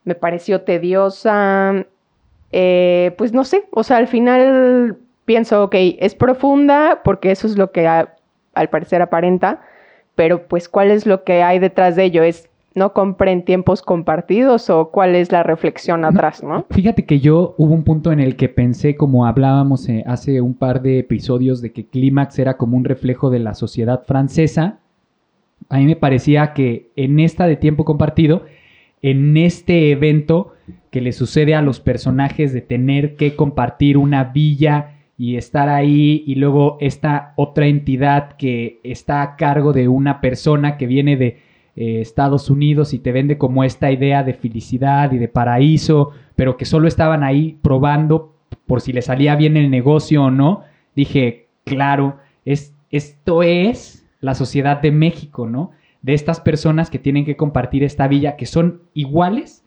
Me 0.07 0.15
pareció 0.15 0.63
tediosa. 0.63 1.85
Eh, 2.53 3.15
pues 3.19 3.35
no 3.35 3.45
sé, 3.45 3.65
o 3.73 3.83
sea, 3.83 3.99
al 3.99 4.07
final 4.07 4.97
pienso, 5.27 5.65
ok, 5.65 5.75
es 5.99 6.15
profunda, 6.15 7.03
porque 7.05 7.31
eso 7.31 7.47
es 7.47 7.59
lo 7.59 7.73
que 7.73 7.87
a, 7.87 8.15
al 8.55 8.71
parecer 8.71 9.03
aparenta, 9.03 9.61
pero 10.15 10.49
pues 10.49 10.69
cuál 10.69 10.91
es 10.91 11.05
lo 11.05 11.25
que 11.25 11.43
hay 11.43 11.59
detrás 11.59 11.97
de 11.97 12.05
ello, 12.05 12.23
es 12.23 12.49
no 12.77 12.93
compren 12.93 13.43
tiempos 13.43 13.81
compartidos 13.81 14.69
o 14.69 14.91
cuál 14.91 15.15
es 15.15 15.33
la 15.33 15.43
reflexión 15.43 16.05
atrás, 16.05 16.43
¿no? 16.43 16.67
Fíjate 16.71 17.07
que 17.07 17.21
yo 17.21 17.55
hubo 17.57 17.73
un 17.73 17.85
punto 17.85 18.13
en 18.13 18.21
el 18.21 18.37
que 18.37 18.51
pensé, 18.51 18.97
como 18.97 19.27
hablábamos 19.27 19.89
eh, 19.89 20.05
hace 20.07 20.43
un 20.43 20.53
par 20.53 20.83
de 20.83 20.99
episodios, 20.99 21.63
de 21.63 21.73
que 21.73 21.87
Clímax 21.87 22.39
era 22.39 22.59
como 22.59 22.77
un 22.77 22.85
reflejo 22.85 23.31
de 23.31 23.39
la 23.39 23.55
sociedad 23.55 24.05
francesa. 24.05 24.79
A 25.71 25.79
mí 25.79 25.87
me 25.87 25.97
parecía 25.97 26.53
que 26.53 26.91
en 26.97 27.19
esta 27.19 27.47
de 27.47 27.57
tiempo 27.57 27.87
compartido, 27.87 28.45
en 29.03 29.37
este 29.37 29.91
evento 29.91 30.55
que 30.91 31.01
le 31.01 31.13
sucede 31.13 31.55
a 31.55 31.63
los 31.63 31.81
personajes 31.81 32.53
de 32.53 32.61
tener 32.61 33.17
que 33.17 33.37
compartir 33.37 33.99
una 33.99 34.25
villa 34.25 34.97
y 35.19 35.37
estar 35.37 35.69
ahí 35.69 36.25
y 36.27 36.35
luego 36.35 36.77
esta 36.81 37.33
otra 37.37 37.67
entidad 37.67 38.37
que 38.37 38.81
está 38.83 39.23
a 39.23 39.37
cargo 39.37 39.73
de 39.73 39.89
una 39.89 40.21
persona 40.21 40.77
que 40.77 40.87
viene 40.87 41.17
de 41.17 41.39
eh, 41.77 42.01
Estados 42.01 42.51
Unidos 42.51 42.95
y 42.95 42.99
te 42.99 43.13
vende 43.13 43.39
como 43.39 43.65
esta 43.65 43.91
idea 43.91 44.23
de 44.23 44.35
felicidad 44.35 45.13
y 45.13 45.19
de 45.19 45.29
paraíso, 45.29 46.13
pero 46.35 46.57
que 46.57 46.65
solo 46.65 46.89
estaban 46.89 47.23
ahí 47.23 47.59
probando 47.63 48.35
por 48.67 48.81
si 48.81 48.93
le 48.93 49.03
salía 49.03 49.37
bien 49.37 49.57
el 49.57 49.71
negocio 49.71 50.25
o 50.25 50.31
no, 50.31 50.63
dije, 50.95 51.47
claro, 51.65 52.17
es, 52.45 52.75
esto 52.91 53.43
es 53.43 54.07
la 54.21 54.35
sociedad 54.35 54.81
de 54.81 54.91
México, 54.91 55.47
¿no? 55.47 55.73
De 56.03 56.15
estas 56.15 56.41
personas 56.41 56.91
que 56.91 56.99
tienen 56.99 57.25
que 57.25 57.37
compartir 57.37 57.83
esta 57.85 58.07
villa, 58.09 58.37
que 58.37 58.47
son 58.47 58.83
iguales, 58.95 59.65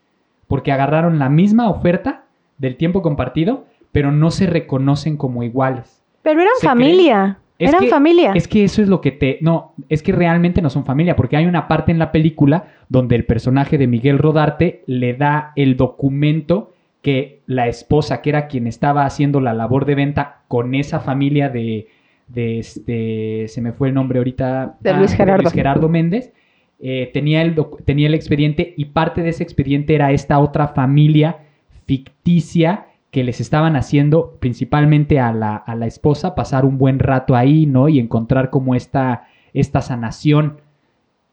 porque 0.47 0.71
agarraron 0.71 1.19
la 1.19 1.29
misma 1.29 1.69
oferta 1.69 2.23
del 2.57 2.75
tiempo 2.77 3.01
compartido, 3.01 3.65
pero 3.91 4.11
no 4.11 4.31
se 4.31 4.47
reconocen 4.47 5.17
como 5.17 5.43
iguales. 5.43 6.01
Pero 6.21 6.41
eran 6.41 6.53
Se 6.59 6.67
familia. 6.67 7.39
Eran 7.57 7.81
que- 7.81 7.89
familia. 7.89 8.31
Es 8.35 8.47
que 8.47 8.63
eso 8.63 8.81
es 8.81 8.87
lo 8.87 9.01
que 9.01 9.11
te... 9.11 9.37
No, 9.41 9.73
es 9.89 10.01
que 10.01 10.13
realmente 10.13 10.61
no 10.61 10.69
son 10.69 10.85
familia, 10.85 11.15
porque 11.17 11.35
hay 11.35 11.45
una 11.45 11.67
parte 11.67 11.91
en 11.91 11.99
la 11.99 12.11
película 12.11 12.67
donde 12.87 13.15
el 13.15 13.25
personaje 13.25 13.77
de 13.77 13.87
Miguel 13.87 14.17
Rodarte 14.17 14.83
le 14.85 15.13
da 15.13 15.51
el 15.57 15.75
documento 15.75 16.71
que 17.01 17.41
la 17.47 17.67
esposa, 17.67 18.21
que 18.21 18.29
era 18.29 18.47
quien 18.47 18.65
estaba 18.67 19.05
haciendo 19.05 19.41
la 19.41 19.53
labor 19.53 19.85
de 19.85 19.95
venta 19.95 20.41
con 20.47 20.73
esa 20.73 20.99
familia 20.99 21.49
de... 21.49 21.87
de 22.29 22.59
este, 22.59 23.47
se 23.47 23.61
me 23.61 23.73
fue 23.73 23.89
el 23.89 23.93
nombre 23.93 24.19
ahorita. 24.19 24.77
De 24.79 24.93
Luis 24.93 25.13
Gerardo. 25.13 25.49
Gerardo 25.49 25.89
Méndez. 25.89 26.31
eh, 26.79 27.09
tenía, 27.13 27.41
el 27.41 27.55
tenía 27.85 28.07
el 28.07 28.13
expediente 28.13 28.73
y 28.77 28.85
parte 28.85 29.21
de 29.21 29.29
ese 29.29 29.43
expediente 29.43 29.95
era 29.95 30.11
esta 30.11 30.39
otra 30.39 30.69
familia 30.69 31.39
ficticia 31.85 32.85
que 33.11 33.23
les 33.23 33.41
estaban 33.41 33.75
haciendo 33.75 34.37
principalmente 34.39 35.19
a 35.19 35.33
la, 35.33 35.55
a 35.55 35.75
la 35.75 35.87
esposa 35.87 36.35
pasar 36.35 36.63
un 36.63 36.77
buen 36.77 36.99
rato 36.99 37.35
ahí, 37.35 37.65
¿no? 37.65 37.89
Y 37.89 37.99
encontrar 37.99 38.49
como 38.49 38.75
esta, 38.75 39.27
esta 39.53 39.81
sanación. 39.81 40.61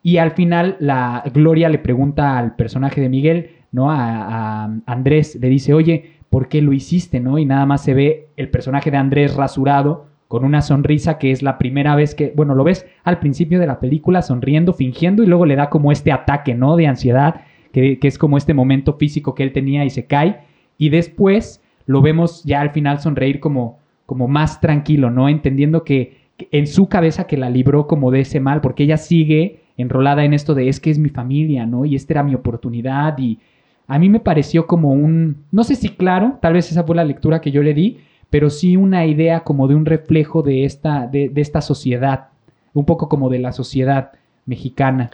Y 0.03 0.17
al 0.17 0.31
final 0.33 0.77
la 0.81 1.23
Gloria 1.33 1.69
le 1.69 1.79
pregunta 1.79 2.39
al 2.39 2.57
personaje 2.57 3.01
de 3.01 3.09
Miguel, 3.09 3.51
¿no? 3.73 3.91
A, 3.91 4.65
a 4.65 4.71
Andrés, 4.87 5.39
le 5.41 5.49
dice, 5.49 5.75
oye, 5.75 6.13
¿por 6.31 6.49
qué 6.49 6.63
lo 6.63 6.73
hiciste, 6.73 7.21
no? 7.21 7.39
Y 7.39 7.45
nada 7.45 7.67
más 7.67 7.85
se 7.85 7.93
ve 7.93 8.29
el 8.37 8.49
personaje 8.49 8.91
de 8.91 8.97
Andrés 8.97 9.37
rasurado 9.37 10.07
con 10.29 10.45
una 10.45 10.63
sonrisa 10.63 11.19
que 11.19 11.31
es 11.31 11.43
la 11.43 11.59
primera 11.59 11.95
vez 11.95 12.15
que, 12.15 12.33
bueno, 12.35 12.55
lo 12.55 12.65
ves 12.65 12.87
al 13.05 13.19
principio 13.19 13.61
de 13.61 13.67
la 13.67 13.81
película 13.81 14.23
sonriendo, 14.23 14.73
fingiendo 14.73 15.23
y 15.23 15.27
luego 15.27 15.47
le 15.47 15.57
da 15.57 15.71
como 15.71 15.93
este 15.93 16.13
ataque, 16.13 16.55
¿no? 16.55 16.77
De 16.77 16.87
ansiedad, 16.87 17.43
que, 17.73 17.99
que 17.99 18.09
es 18.09 18.19
como 18.19 18.37
este 18.37 18.55
momento 18.55 18.95
físico 18.95 19.35
que 19.35 19.43
él 19.43 19.53
tenía 19.53 19.85
y 19.85 19.91
se 19.91 20.07
cae. 20.07 20.41
Y 20.79 20.89
después 20.89 21.63
lo 21.87 22.03
vemos 22.03 22.43
ya 22.45 22.61
al 22.61 22.71
final 22.71 23.01
sonreír 23.01 23.41
como, 23.41 23.79
como 24.05 24.27
más 24.29 24.61
tranquilo, 24.61 25.11
¿no? 25.11 25.29
Entendiendo 25.29 25.85
que, 25.85 26.19
que 26.37 26.49
en 26.51 26.67
su 26.67 26.89
cabeza 26.89 27.27
que 27.27 27.37
la 27.37 27.51
libró 27.51 27.87
como 27.87 28.11
de 28.11 28.21
ese 28.21 28.41
mal, 28.41 28.61
porque 28.61 28.83
ella 28.85 28.97
sigue 28.97 29.61
enrolada 29.77 30.25
en 30.25 30.33
esto 30.33 30.55
de 30.55 30.69
es 30.69 30.81
que 30.81 30.91
es 30.91 30.99
mi 30.99 31.09
familia, 31.09 31.67
¿no? 31.67 31.85
Y 31.85 31.95
esta 31.95 32.15
era 32.15 32.23
mi 32.23 32.35
oportunidad 32.35 33.17
y 33.19 33.39
a 33.87 33.99
mí 33.99 34.09
me 34.09 34.21
pareció 34.21 34.67
como 34.67 34.93
un, 34.93 35.45
no 35.53 35.65
sé 35.65 35.77
si 35.77 35.91
claro, 35.91 36.39
tal 36.43 36.55
vez 36.55 36.71
esa 36.71 36.83
fue 36.83 36.97
la 36.97 37.05
lectura 37.05 37.41
que 37.41 37.53
yo 37.53 37.63
le 37.63 37.75
di, 37.75 37.99
pero 38.31 38.51
sí 38.51 38.77
una 38.77 39.07
idea 39.07 39.41
como 39.41 39.69
de 39.69 39.75
un 39.75 39.87
reflejo 39.87 40.43
de 40.43 40.65
esta, 40.65 41.07
de, 41.07 41.29
de 41.29 41.41
esta 41.41 41.61
sociedad, 41.61 42.29
un 42.75 42.85
poco 42.85 43.09
como 43.09 43.29
de 43.31 43.39
la 43.39 43.53
sociedad 43.53 44.13
mexicana. 44.47 45.11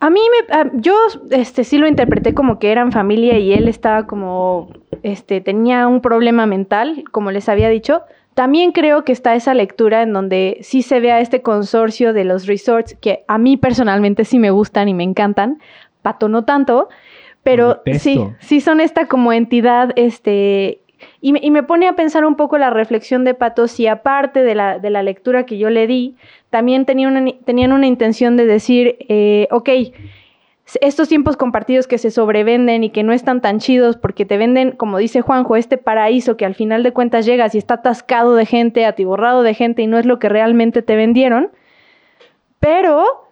A 0.00 0.10
mí 0.10 0.20
me, 0.20 0.70
yo 0.80 0.94
este 1.30 1.64
sí 1.64 1.78
lo 1.78 1.86
interpreté 1.86 2.34
como 2.34 2.58
que 2.58 2.70
eran 2.70 2.92
familia 2.92 3.38
y 3.38 3.52
él 3.52 3.66
estaba 3.66 4.06
como 4.06 4.68
este 5.02 5.40
tenía 5.40 5.88
un 5.88 6.00
problema 6.00 6.46
mental, 6.46 7.04
como 7.12 7.30
les 7.30 7.48
había 7.48 7.68
dicho. 7.70 8.02
También 8.34 8.72
creo 8.72 9.04
que 9.04 9.12
está 9.12 9.34
esa 9.34 9.54
lectura 9.54 10.02
en 10.02 10.12
donde 10.12 10.58
sí 10.60 10.82
se 10.82 11.00
ve 11.00 11.12
a 11.12 11.20
este 11.20 11.40
consorcio 11.40 12.12
de 12.12 12.24
los 12.24 12.46
resorts 12.46 12.94
que 13.00 13.24
a 13.28 13.38
mí 13.38 13.56
personalmente 13.56 14.26
sí 14.26 14.38
me 14.38 14.50
gustan 14.50 14.88
y 14.88 14.94
me 14.94 15.04
encantan. 15.04 15.58
Pato 16.02 16.28
no 16.28 16.44
tanto, 16.44 16.90
pero 17.42 17.80
sí, 17.98 18.20
sí 18.40 18.60
son 18.60 18.80
esta 18.80 19.06
como 19.06 19.32
entidad 19.32 19.92
este 19.96 20.80
y 21.20 21.50
me, 21.50 21.62
pone 21.62 21.88
a 21.88 21.96
pensar 21.96 22.24
un 22.24 22.36
poco 22.36 22.58
la 22.58 22.70
reflexión 22.70 23.24
de 23.24 23.34
Pato, 23.34 23.68
si 23.68 23.86
aparte 23.86 24.42
de 24.42 24.54
la, 24.54 24.78
de 24.78 24.90
la 24.90 25.02
lectura 25.02 25.46
que 25.46 25.58
yo 25.58 25.70
le 25.70 25.86
di, 25.86 26.16
también 26.50 26.84
tenía 26.84 27.08
una, 27.08 27.24
tenían 27.44 27.72
una 27.72 27.86
intención 27.86 28.36
de 28.36 28.46
decir, 28.46 28.96
eh, 29.08 29.48
ok, 29.50 29.70
estos 30.80 31.08
tiempos 31.08 31.36
compartidos 31.36 31.86
que 31.86 31.98
se 31.98 32.10
sobrevenden 32.10 32.82
y 32.84 32.90
que 32.90 33.04
no 33.04 33.12
están 33.12 33.40
tan 33.40 33.60
chidos 33.60 33.96
porque 33.96 34.24
te 34.26 34.36
venden, 34.36 34.72
como 34.72 34.98
dice 34.98 35.20
Juanjo, 35.20 35.56
este 35.56 35.78
paraíso 35.78 36.36
que 36.36 36.44
al 36.44 36.54
final 36.54 36.82
de 36.82 36.92
cuentas 36.92 37.24
llegas 37.24 37.54
y 37.54 37.58
está 37.58 37.74
atascado 37.74 38.34
de 38.34 38.46
gente, 38.46 38.84
atiborrado 38.84 39.42
de 39.42 39.54
gente 39.54 39.82
y 39.82 39.86
no 39.86 39.98
es 39.98 40.06
lo 40.06 40.18
que 40.18 40.28
realmente 40.28 40.82
te 40.82 40.96
vendieron, 40.96 41.50
pero 42.58 43.25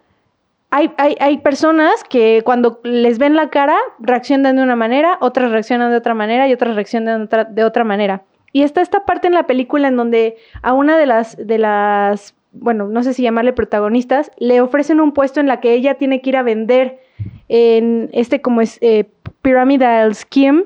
hay, 0.75 0.91
hay, 0.97 1.15
hay 1.21 1.37
personas 1.37 2.03
que 2.03 2.41
cuando 2.43 2.81
les 2.83 3.17
ven 3.17 3.33
la 3.33 3.49
cara 3.49 3.77
reaccionan 3.97 4.57
de 4.57 4.61
una 4.61 4.75
manera, 4.75 5.17
otras 5.21 5.49
reaccionan 5.49 5.89
de 5.89 5.95
otra 5.95 6.13
manera 6.13 6.49
y 6.49 6.53
otras 6.53 6.75
reaccionan 6.75 7.19
de 7.19 7.25
otra, 7.25 7.43
de 7.45 7.63
otra 7.63 7.85
manera. 7.85 8.23
Y 8.51 8.63
está 8.63 8.81
esta 8.81 9.05
parte 9.05 9.27
en 9.27 9.35
la 9.35 9.47
película 9.47 9.87
en 9.87 9.95
donde 9.95 10.35
a 10.61 10.73
una 10.73 10.97
de 10.97 11.05
las, 11.05 11.37
de 11.37 11.59
las, 11.59 12.35
bueno, 12.51 12.89
no 12.89 13.03
sé 13.03 13.13
si 13.13 13.23
llamarle 13.23 13.53
protagonistas, 13.53 14.31
le 14.37 14.59
ofrecen 14.59 14.99
un 14.99 15.13
puesto 15.13 15.39
en 15.39 15.47
la 15.47 15.61
que 15.61 15.71
ella 15.71 15.93
tiene 15.93 16.21
que 16.21 16.31
ir 16.31 16.35
a 16.35 16.43
vender 16.43 16.99
en 17.47 18.09
este 18.11 18.41
como 18.41 18.59
es 18.59 18.77
eh, 18.81 19.05
Pyramidal 19.41 20.13
Scheme 20.13 20.65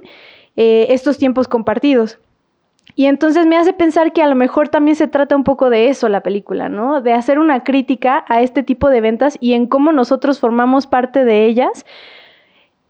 eh, 0.55 0.87
estos 0.89 1.19
tiempos 1.19 1.47
compartidos. 1.47 2.17
Y 2.95 3.05
entonces 3.05 3.45
me 3.45 3.57
hace 3.57 3.73
pensar 3.73 4.11
que 4.13 4.21
a 4.21 4.27
lo 4.27 4.35
mejor 4.35 4.69
también 4.69 4.95
se 4.95 5.07
trata 5.07 5.35
un 5.35 5.43
poco 5.43 5.69
de 5.69 5.89
eso 5.89 6.09
la 6.09 6.21
película, 6.21 6.69
¿no? 6.69 7.01
De 7.01 7.13
hacer 7.13 7.39
una 7.39 7.63
crítica 7.63 8.25
a 8.27 8.41
este 8.41 8.63
tipo 8.63 8.89
de 8.89 9.01
ventas 9.01 9.37
y 9.39 9.53
en 9.53 9.67
cómo 9.67 9.91
nosotros 9.91 10.39
formamos 10.39 10.87
parte 10.87 11.23
de 11.25 11.45
ellas. 11.45 11.85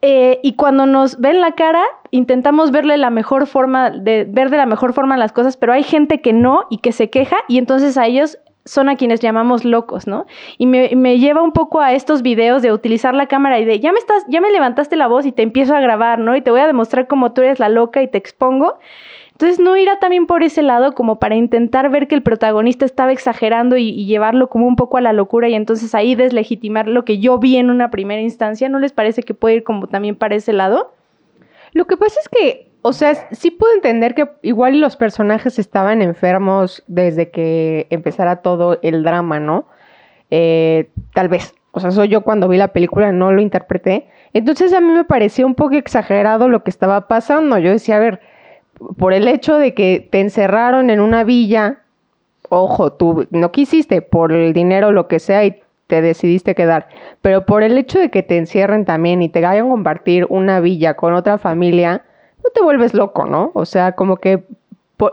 eh, 0.01 0.39
y 0.43 0.53
cuando 0.53 0.85
nos 0.85 1.19
ven 1.19 1.41
la 1.41 1.51
cara, 1.53 1.83
intentamos 2.11 2.71
verle 2.71 2.97
la 2.97 3.09
mejor 3.09 3.47
forma, 3.47 3.89
de 3.89 4.25
ver 4.27 4.49
de 4.49 4.57
la 4.57 4.65
mejor 4.65 4.93
forma 4.93 5.17
las 5.17 5.33
cosas, 5.33 5.57
pero 5.57 5.73
hay 5.73 5.83
gente 5.83 6.21
que 6.21 6.31
no 6.33 6.65
y 6.69 6.77
que 6.77 6.93
se 6.93 7.09
queja 7.09 7.37
y 7.49 7.57
entonces 7.57 7.97
a 7.97 8.07
ellos 8.07 8.39
son 8.65 8.87
a 8.87 8.95
quienes 8.95 9.19
llamamos 9.19 9.65
locos, 9.65 10.07
¿no? 10.07 10.25
Y 10.57 10.67
me, 10.67 10.91
me, 10.95 11.17
lleva 11.17 11.41
un 11.41 11.51
poco 11.51 11.81
a 11.81 11.93
estos 11.93 12.21
videos 12.21 12.61
de 12.61 12.71
utilizar 12.71 13.13
la 13.15 13.27
cámara 13.27 13.59
y 13.59 13.65
de, 13.65 13.79
ya 13.79 13.91
me 13.91 13.99
estás, 13.99 14.23
ya 14.29 14.41
me 14.41 14.51
levantaste 14.51 14.95
la 14.95 15.07
voz 15.07 15.25
y 15.25 15.31
te 15.31 15.41
empiezo 15.41 15.75
a 15.75 15.81
grabar, 15.81 16.19
¿no? 16.19 16.35
Y 16.35 16.41
te 16.41 16.51
voy 16.51 16.61
a 16.61 16.67
demostrar 16.67 17.07
cómo 17.07 17.33
tú 17.33 17.41
eres 17.41 17.59
la 17.59 17.69
loca 17.69 18.01
y 18.01 18.07
te 18.07 18.17
expongo. 18.17 18.79
Entonces 19.39 19.61
no 19.61 19.77
irá 19.77 19.99
también 19.99 20.27
por 20.27 20.43
ese 20.43 20.61
lado 20.61 20.93
como 20.93 21.17
para 21.17 21.37
intentar 21.37 21.89
ver 21.89 22.09
que 22.09 22.15
el 22.15 22.21
protagonista 22.21 22.83
estaba 22.83 23.13
exagerando 23.13 23.77
y, 23.77 24.05
llevarlo 24.05 24.49
como 24.49 24.67
un 24.67 24.75
poco 24.75 24.97
a 24.97 25.01
la 25.01 25.13
locura 25.13 25.47
y 25.47 25.55
entonces 25.55 25.95
ahí 25.95 26.13
deslegitimar 26.13 26.89
lo 26.89 27.05
que 27.05 27.19
yo 27.19 27.37
vi 27.37 27.55
en 27.55 27.69
una 27.69 27.89
primera 27.89 28.19
instancia. 28.19 28.67
¿No 28.67 28.79
les 28.79 28.91
parece 28.91 29.23
que 29.23 29.33
puede 29.33 29.55
ir 29.55 29.63
como 29.63 29.87
también 29.87 30.17
para 30.17 30.35
ese 30.35 30.51
lado? 30.51 30.91
Lo 31.71 31.87
que 31.87 31.95
pasa 31.95 32.19
es 32.19 32.27
que, 32.27 32.69
o 32.81 32.91
sea, 32.91 33.29
sí 33.31 33.49
puedo 33.49 33.73
entender 33.75 34.13
que 34.13 34.27
igual 34.41 34.81
los 34.81 34.97
personajes 34.97 35.57
estaban 35.57 36.01
enfermos 36.01 36.83
desde 36.87 37.29
que 37.29 37.87
empezara 37.91 38.41
todo 38.41 38.77
el 38.81 39.03
drama, 39.03 39.39
¿no? 39.39 39.67
Eh, 40.31 40.89
tal 41.13 41.29
vez. 41.29 41.55
O 41.71 41.79
sea, 41.79 41.91
soy 41.91 42.09
yo 42.09 42.23
cuando 42.23 42.49
vi 42.49 42.57
la 42.57 42.73
película, 42.73 43.13
no 43.13 43.31
lo 43.31 43.41
interpreté. 43.41 44.09
Entonces 44.33 44.73
a 44.73 44.81
mí 44.81 44.91
me 44.91 45.05
pareció 45.05 45.47
un 45.47 45.55
poco 45.55 45.75
exagerado 45.75 46.49
lo 46.49 46.61
que 46.61 46.71
estaba 46.71 47.07
pasando. 47.07 47.57
Yo 47.57 47.71
decía, 47.71 47.95
a 47.95 47.99
ver, 47.99 48.19
por 48.97 49.13
el 49.13 49.27
hecho 49.27 49.57
de 49.57 49.73
que 49.73 50.07
te 50.11 50.19
encerraron 50.19 50.89
en 50.89 50.99
una 50.99 51.23
villa, 51.23 51.79
ojo, 52.49 52.93
tú 52.93 53.27
no 53.31 53.51
quisiste 53.51 54.01
por 54.01 54.31
el 54.31 54.53
dinero 54.53 54.91
lo 54.91 55.07
que 55.07 55.19
sea 55.19 55.45
y 55.45 55.61
te 55.87 56.01
decidiste 56.01 56.55
quedar, 56.55 56.87
pero 57.21 57.45
por 57.45 57.63
el 57.63 57.77
hecho 57.77 57.99
de 57.99 58.09
que 58.09 58.21
te 58.21 58.37
encierren 58.37 58.85
también 58.85 59.21
y 59.21 59.29
te 59.29 59.41
vayan 59.41 59.67
a 59.67 59.69
compartir 59.69 60.27
una 60.29 60.59
villa 60.59 60.93
con 60.93 61.13
otra 61.13 61.37
familia, 61.37 62.03
no 62.43 62.49
te 62.53 62.61
vuelves 62.61 62.93
loco, 62.93 63.25
¿no? 63.25 63.51
O 63.55 63.65
sea, 63.65 63.93
como 63.93 64.17
que 64.17 64.43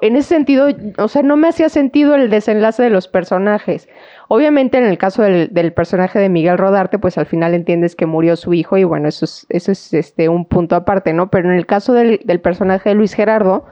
en 0.02 0.16
ese 0.16 0.28
sentido, 0.28 0.68
o 0.98 1.08
sea, 1.08 1.22
no 1.22 1.36
me 1.36 1.48
hacía 1.48 1.68
sentido 1.68 2.16
el 2.16 2.28
desenlace 2.28 2.82
de 2.82 2.90
los 2.90 3.06
personajes. 3.06 3.88
Obviamente 4.28 4.78
en 4.78 4.84
el 4.84 4.98
caso 4.98 5.22
del, 5.22 5.72
personaje 5.72 6.18
de 6.18 6.28
Miguel 6.28 6.58
Rodarte, 6.58 6.98
pues 6.98 7.18
al 7.18 7.26
final 7.26 7.54
entiendes 7.54 7.94
que 7.94 8.06
murió 8.06 8.34
su 8.34 8.52
hijo 8.52 8.76
y 8.76 8.84
bueno, 8.84 9.08
eso 9.08 9.24
es, 9.24 9.46
eso 9.48 9.70
es 9.70 9.94
este, 9.94 10.28
un 10.28 10.44
punto 10.44 10.74
aparte, 10.74 11.12
¿no? 11.12 11.30
Pero 11.30 11.50
en 11.50 11.56
el 11.56 11.66
caso 11.66 11.92
del, 11.92 12.18
personaje 12.40 12.88
de 12.88 12.94
Luis 12.96 13.14
Gerardo, 13.14 13.64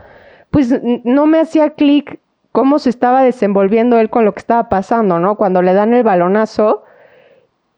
pues 0.51 0.81
no 1.05 1.27
me 1.27 1.41
hacía 1.41 1.71
clic 1.71 2.21
cómo 2.53 2.79
se 2.79 2.91
estaba 2.91 3.25
desenvolviendo 3.25 3.99
él 3.99 4.09
con 4.09 4.25
lo 4.25 4.35
que 4.35 4.41
estaba 4.41 4.69
pasando, 4.69 5.19
¿no? 5.19 5.35
Cuando 5.37 5.63
le 5.63 5.75
dan 5.75 5.95
el 5.95 6.05
balonazo 6.05 6.85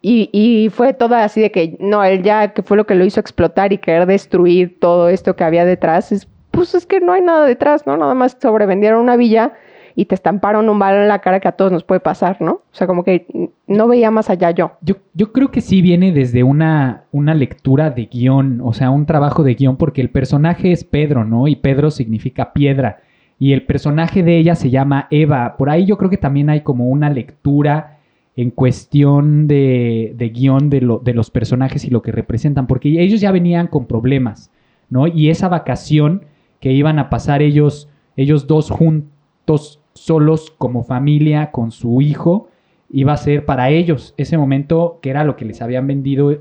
y, 0.03 0.71
fue 0.73 0.93
todo 0.93 1.17
así 1.17 1.41
de 1.41 1.51
que, 1.51 1.77
no, 1.81 2.05
él 2.05 2.23
ya, 2.23 2.53
que 2.53 2.63
fue 2.63 2.77
lo 2.77 2.87
que 2.87 2.95
lo 2.95 3.05
hizo 3.05 3.19
explotar 3.19 3.73
y 3.73 3.79
querer 3.79 4.07
destruir 4.07 4.79
todo 4.79 5.09
esto 5.09 5.35
que 5.35 5.43
había 5.43 5.65
detrás, 5.65 6.13
es, 6.13 6.29
pues 6.57 6.75
es 6.75 6.87
que 6.87 7.01
no 7.01 7.13
hay 7.13 7.21
nada 7.21 7.47
detrás, 7.47 7.87
¿no? 7.87 7.97
Nada 7.97 8.15
más 8.15 8.37
sobrevendieron 8.41 9.01
una 9.01 9.17
villa 9.17 9.53
y 9.95 10.07
te 10.07 10.15
estamparon 10.15 10.69
un 10.69 10.79
balón 10.79 11.03
en 11.03 11.09
la 11.09 11.21
cara 11.21 11.41
que 11.41 11.49
a 11.49 11.53
todos 11.53 11.71
nos 11.71 11.85
puede 11.85 12.01
pasar, 12.01 12.41
¿no? 12.41 12.53
O 12.53 12.73
sea, 12.73 12.87
como 12.87 13.05
que 13.05 13.27
no 13.67 13.89
veía 13.89 14.11
más 14.11 14.29
allá 14.31 14.51
yo. 14.51 14.73
Yo, 14.83 15.33
creo 15.33 15.51
que 15.51 15.61
sí 15.61 15.83
viene 15.83 16.13
desde 16.13 16.43
una, 16.43 17.05
una 17.13 17.35
lectura 17.35 17.91
de 17.91 18.07
guion, 18.07 18.61
o 18.63 18.73
sea, 18.73 18.91
un 18.91 19.07
trabajo 19.07 19.43
de 19.43 19.55
guion, 19.55 19.77
porque 19.77 20.01
el 20.01 20.11
personaje 20.11 20.73
es 20.73 20.85
Pedro, 20.85 21.25
¿no? 21.25 21.49
Y 21.49 21.57
Pedro 21.57 21.91
significa 21.91 22.53
piedra. 22.53 23.01
Y 23.39 23.53
el 23.53 23.65
personaje 23.65 24.23
de 24.23 24.39
ella 24.39 24.55
se 24.55 24.71
llama 24.71 25.09
Eva. 25.11 25.57
Por 25.57 25.71
ahí 25.71 25.85
yo 25.85 25.99
creo 25.99 26.11
que 26.11 26.17
también 26.17 26.51
hay 26.51 26.63
como 26.63 26.89
una 26.89 27.11
lectura 27.11 27.99
en 28.35 28.51
cuestión 28.51 29.47
de, 29.47 30.15
de 30.17 30.29
guion 30.29 30.69
de, 30.69 30.83
lo, 30.83 30.99
de 30.99 31.15
los 31.15 31.31
personajes 31.31 31.85
y 31.85 31.91
lo 31.91 32.03
que 32.03 32.13
representan, 32.13 32.67
porque 32.67 33.01
ellos 33.01 33.21
ya 33.21 33.33
venían 33.33 33.67
con 33.67 33.87
problemas, 33.87 34.51
¿no? 34.91 35.07
Y 35.07 35.31
esa 35.31 35.49
vacación 35.49 36.23
que 36.61 36.73
iban 36.73 36.99
a 36.99 37.11
pasar 37.11 37.43
ellos, 37.43 37.89
ellos 38.17 38.47
dos 38.47 38.71
juntos 38.71 39.81
solos 39.95 40.53
como 40.59 40.85
familia 40.85 41.51
con 41.51 41.71
su 41.71 42.01
hijo 42.01 42.49
iba 42.91 43.13
a 43.13 43.17
ser 43.17 43.45
para 43.45 43.71
ellos. 43.71 44.15
Ese 44.17 44.39
momento 44.39 44.99
que 45.03 45.11
era 45.11 45.25
lo 45.25 45.37
que 45.37 45.45
les 45.45 45.63
habían 45.63 45.87
vendido 45.87 46.39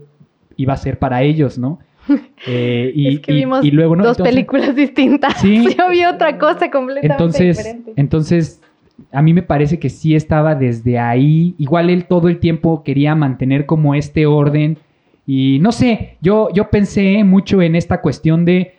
iba 0.58 0.73
a 0.73 0.78
ser 0.78 0.99
para 0.99 1.23
ellos, 1.23 1.58
¿no? 1.58 1.80
Eh, 2.47 2.91
y, 2.93 3.15
es 3.15 3.19
que 3.21 3.34
vimos 3.34 3.65
y, 3.65 3.69
y 3.69 3.71
luego, 3.71 3.95
¿no? 3.95 4.04
dos 4.04 4.19
entonces, 4.19 4.36
películas 4.36 4.75
distintas. 4.75 5.41
Sí, 5.41 5.67
Yo 5.78 5.89
vi 5.89 6.06
otra 6.06 6.38
cosa 6.38 6.69
completamente 6.69 7.12
entonces, 7.12 7.58
diferente. 7.58 7.93
Entonces, 7.95 8.62
a 9.12 9.23
mí 9.23 9.34
me 9.34 9.41
parece 9.41 9.80
que 9.80 9.89
sí 9.89 10.15
estaba 10.15 10.54
desde 10.54 10.99
ahí. 10.99 11.56
Igual 11.58 11.89
él 11.89 12.06
todo 12.06 12.28
el 12.28 12.39
tiempo 12.39 12.84
quería 12.84 13.15
mantener 13.15 13.65
como 13.65 13.95
este 13.95 14.28
orden. 14.28 14.78
Y 15.25 15.58
no 15.60 15.71
sé, 15.71 16.17
yo, 16.21 16.49
yo 16.54 16.69
pensé 16.69 17.23
mucho 17.23 17.63
en 17.63 17.75
esta 17.75 18.01
cuestión 18.01 18.45
de 18.45 18.75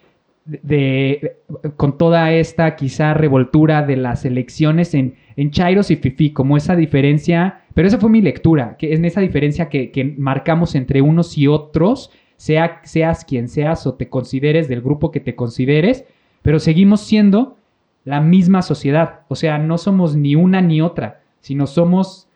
de, 0.47 1.39
con 1.77 1.99
toda 1.99 2.33
esta 2.33 2.77
quizá 2.77 3.15
revoltura 3.15 3.83
de 3.83 3.97
las 3.97 4.25
elecciones 4.25 4.95
en, 4.95 5.17
en 5.37 5.51
Chairos 5.51 5.91
y 5.91 5.97
Fifi, 5.97 6.33
como 6.33 6.57
esa 6.57 6.77
diferencia, 6.77 7.63
pero 7.75 7.89
esa 7.89 7.99
fue 7.99 8.11
mi 8.11 8.23
lectura, 8.23 8.77
que 8.79 8.93
es 8.93 9.03
esa 9.03 9.21
diferencia 9.21 9.69
que, 9.69 9.91
que 9.91 10.05
marcamos 10.05 10.75
entre 10.75 11.03
unos 11.03 11.37
y 11.37 11.49
otros, 11.49 12.11
sea, 12.37 12.81
seas 12.85 13.25
quien 13.25 13.49
seas 13.49 13.87
o 13.87 13.95
te 13.95 14.09
consideres 14.09 14.69
del 14.69 14.83
grupo 14.83 15.11
que 15.11 15.21
te 15.21 15.35
consideres, 15.35 16.05
pero 16.43 16.59
seguimos 16.59 17.01
siendo 17.01 17.57
la 18.05 18.21
misma 18.21 18.63
sociedad, 18.63 19.23
o 19.29 19.35
sea, 19.35 19.59
no 19.59 19.79
somos 19.79 20.15
ni 20.15 20.37
una 20.37 20.61
ni 20.61 20.81
otra, 20.81 21.23
sino 21.41 21.67
somos 21.67 22.29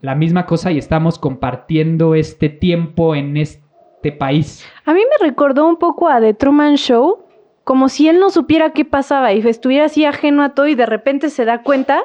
la 0.00 0.14
misma 0.14 0.44
cosa 0.44 0.72
y 0.72 0.78
estamos 0.78 1.18
compartiendo 1.18 2.14
este 2.14 2.48
tiempo 2.48 3.14
en 3.14 3.36
este 3.36 4.12
país. 4.12 4.66
A 4.84 4.92
mí 4.92 5.00
me 5.00 5.26
recordó 5.26 5.66
un 5.66 5.76
poco 5.76 6.08
a 6.08 6.20
The 6.20 6.34
Truman 6.34 6.76
Show, 6.76 7.23
como 7.64 7.88
si 7.88 8.08
él 8.08 8.20
no 8.20 8.30
supiera 8.30 8.70
qué 8.70 8.84
pasaba 8.84 9.32
y 9.32 9.46
estuviera 9.46 9.86
así 9.86 10.04
ajeno 10.04 10.42
a 10.42 10.50
todo 10.50 10.66
y 10.66 10.74
de 10.74 10.86
repente 10.86 11.30
se 11.30 11.44
da 11.44 11.62
cuenta, 11.62 12.02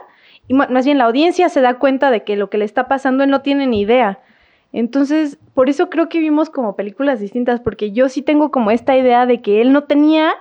y 0.48 0.54
más 0.54 0.86
bien 0.86 0.98
la 0.98 1.06
audiencia 1.06 1.50
se 1.50 1.62
da 1.62 1.76
cuenta 1.76 2.10
de 2.10 2.24
que 2.24 2.36
lo 2.36 2.50
que 2.50 2.58
le 2.58 2.65
está 2.65 2.88
pasando 2.88 3.24
él 3.24 3.30
no 3.30 3.41
tiene 3.41 3.67
ni 3.67 3.82
idea. 3.82 4.19
Entonces, 4.72 5.38
por 5.54 5.69
eso 5.69 5.89
creo 5.89 6.10
que 6.10 6.19
vimos 6.19 6.50
como 6.50 6.76
películas 6.76 7.19
distintas, 7.19 7.60
porque 7.60 7.91
yo 7.91 8.08
sí 8.10 8.22
tengo 8.22 8.52
como 8.52 8.72
esta 8.72 8.95
idea 8.95 9.26
de 9.26 9.41
que 9.41 9.62
él 9.62 9.74
no 9.74 9.84
tenía 9.84 10.32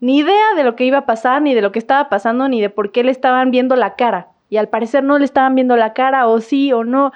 ni 0.00 0.18
idea 0.18 0.54
de 0.56 0.64
lo 0.64 0.76
que 0.76 0.84
iba 0.84 0.98
a 0.98 1.06
pasar, 1.06 1.40
ni 1.40 1.54
de 1.54 1.62
lo 1.62 1.72
que 1.72 1.78
estaba 1.78 2.08
pasando, 2.08 2.48
ni 2.48 2.60
de 2.60 2.68
por 2.68 2.92
qué 2.92 3.02
le 3.04 3.10
estaban 3.10 3.50
viendo 3.50 3.76
la 3.76 3.94
cara. 3.94 4.28
Y 4.50 4.56
al 4.58 4.68
parecer 4.68 5.02
no 5.02 5.18
le 5.18 5.24
estaban 5.24 5.54
viendo 5.54 5.76
la 5.76 5.94
cara, 5.94 6.26
o 6.26 6.40
sí 6.40 6.72
o 6.72 6.84
no. 6.84 7.12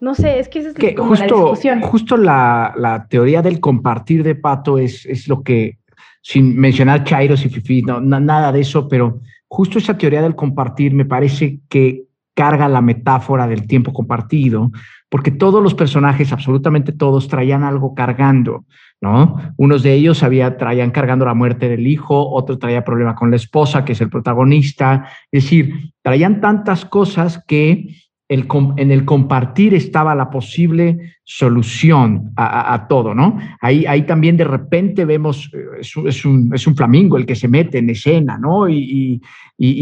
No 0.00 0.14
sé, 0.14 0.38
es 0.38 0.48
que 0.48 0.60
esa 0.60 0.68
es 0.68 0.74
que 0.74 0.94
como 0.94 1.10
justo, 1.10 1.24
la 1.24 1.34
discusión. 1.34 1.80
Justo 1.82 2.16
la, 2.16 2.72
la, 2.76 3.06
teoría 3.08 3.42
del 3.42 3.60
compartir 3.60 4.22
de 4.22 4.34
Pato 4.34 4.78
es, 4.78 5.06
es 5.06 5.28
lo 5.28 5.42
que 5.42 5.78
sin 6.24 6.58
mencionar 6.58 7.04
Chairos 7.04 7.44
y 7.44 7.50
Fifi, 7.50 7.82
no, 7.82 8.00
no, 8.00 8.18
nada 8.18 8.50
de 8.50 8.60
eso, 8.60 8.88
pero 8.88 9.20
justo 9.46 9.78
esa 9.78 9.98
teoría 9.98 10.22
del 10.22 10.34
compartir 10.34 10.94
me 10.94 11.04
parece 11.04 11.60
que 11.68 12.04
carga 12.34 12.66
la 12.66 12.80
metáfora 12.80 13.46
del 13.46 13.66
tiempo 13.66 13.92
compartido, 13.92 14.72
porque 15.10 15.30
todos 15.30 15.62
los 15.62 15.74
personajes, 15.74 16.32
absolutamente 16.32 16.92
todos, 16.92 17.28
traían 17.28 17.62
algo 17.62 17.94
cargando, 17.94 18.64
¿no? 19.02 19.36
Unos 19.58 19.82
de 19.82 19.92
ellos 19.92 20.22
había, 20.22 20.56
traían 20.56 20.92
cargando 20.92 21.26
la 21.26 21.34
muerte 21.34 21.68
del 21.68 21.86
hijo, 21.86 22.30
otro 22.30 22.58
traía 22.58 22.84
problema 22.84 23.14
con 23.14 23.30
la 23.30 23.36
esposa, 23.36 23.84
que 23.84 23.92
es 23.92 24.00
el 24.00 24.08
protagonista, 24.08 25.06
es 25.30 25.44
decir, 25.44 25.92
traían 26.02 26.40
tantas 26.40 26.86
cosas 26.86 27.44
que 27.46 27.94
en 28.28 28.90
el 28.90 29.04
compartir 29.04 29.74
estaba 29.74 30.14
la 30.14 30.30
posible 30.30 31.16
solución 31.24 32.32
a, 32.36 32.86
todo, 32.88 33.14
¿no? 33.14 33.38
Ahí, 33.60 33.84
ahí 33.86 34.02
también 34.06 34.36
de 34.36 34.44
repente 34.44 35.04
vemos, 35.04 35.50
es, 35.78 35.92
es, 36.06 36.24
un, 36.24 36.50
es 36.54 36.64
flamingo 36.64 37.18
el 37.18 37.26
que 37.26 37.36
se 37.36 37.48
mete 37.48 37.78
en 37.78 37.90
escena, 37.90 38.38
¿no? 38.38 38.68
Y, 38.68 39.20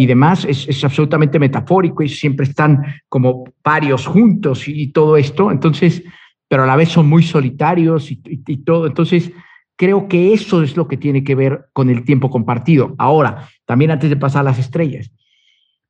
demás, 0.07 0.45
es, 0.45 0.69
es, 0.69 0.85
absolutamente 0.85 1.39
metafórico 1.39 2.03
y 2.03 2.09
siempre 2.09 2.47
están 2.47 2.83
como 3.09 3.45
varios 3.63 4.07
juntos 4.07 4.67
y, 4.67 4.83
y, 4.83 4.87
todo 4.89 5.17
esto, 5.17 5.51
entonces, 5.51 6.03
pero 6.49 6.65
a 6.65 6.67
la 6.67 6.77
vez 6.77 6.89
son 6.89 7.09
muy 7.09 7.23
solitarios 7.23 8.11
y 8.11 8.57
todo, 8.59 8.87
entonces 8.87 9.33
creo 9.77 10.09
que 10.09 10.33
eso 10.33 10.63
es 10.63 10.77
lo 10.77 10.89
que 10.89 10.97
tiene 10.97 11.25
que 11.25 11.35
ver 11.35 11.67
con 11.73 11.91
el 11.91 12.05
tiempo 12.05 12.31
compartido. 12.31 12.95
Ahora, 12.99 13.49
también 13.65 13.91
antes 13.91 14.11
de 14.11 14.17
pasar 14.17 14.41
a 14.41 14.45
las 14.45 14.59
estrellas, 14.59 15.11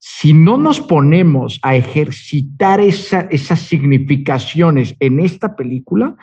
si 0.05 0.33
no 0.33 0.57
nos 0.57 0.81
ponemos 0.81 1.61
a 1.63 1.77
ejercitar 1.77 2.81
esa, 2.81 3.21
esas 3.31 3.61
significaciones 3.61 4.97
en 4.99 5.21
esta 5.21 5.55
película, 5.55 6.17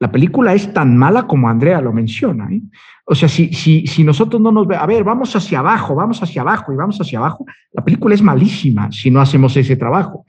la 0.00 0.10
película 0.10 0.54
es 0.54 0.72
tan 0.72 0.96
mala 0.96 1.28
como 1.28 1.48
Andrea 1.48 1.80
lo 1.80 1.92
menciona. 1.92 2.48
¿eh? 2.50 2.60
O 3.04 3.14
sea, 3.14 3.28
si 3.28 4.02
nosotros 4.02 4.42
no 4.42 4.50
nos 4.50 4.66
ve, 4.66 4.74
a 4.74 4.86
ver, 4.86 5.04
vamos 5.04 5.36
hacia 5.36 5.60
abajo, 5.60 5.94
vamos 5.94 6.20
hacia 6.20 6.42
abajo 6.42 6.72
y 6.72 6.76
vamos 6.76 7.00
hacia 7.00 7.20
abajo, 7.20 7.46
la 7.70 7.84
película 7.84 8.12
es 8.12 8.22
malísima 8.22 8.90
si 8.90 9.08
no 9.08 9.20
hacemos 9.20 9.56
ese 9.56 9.76
trabajo. 9.76 10.24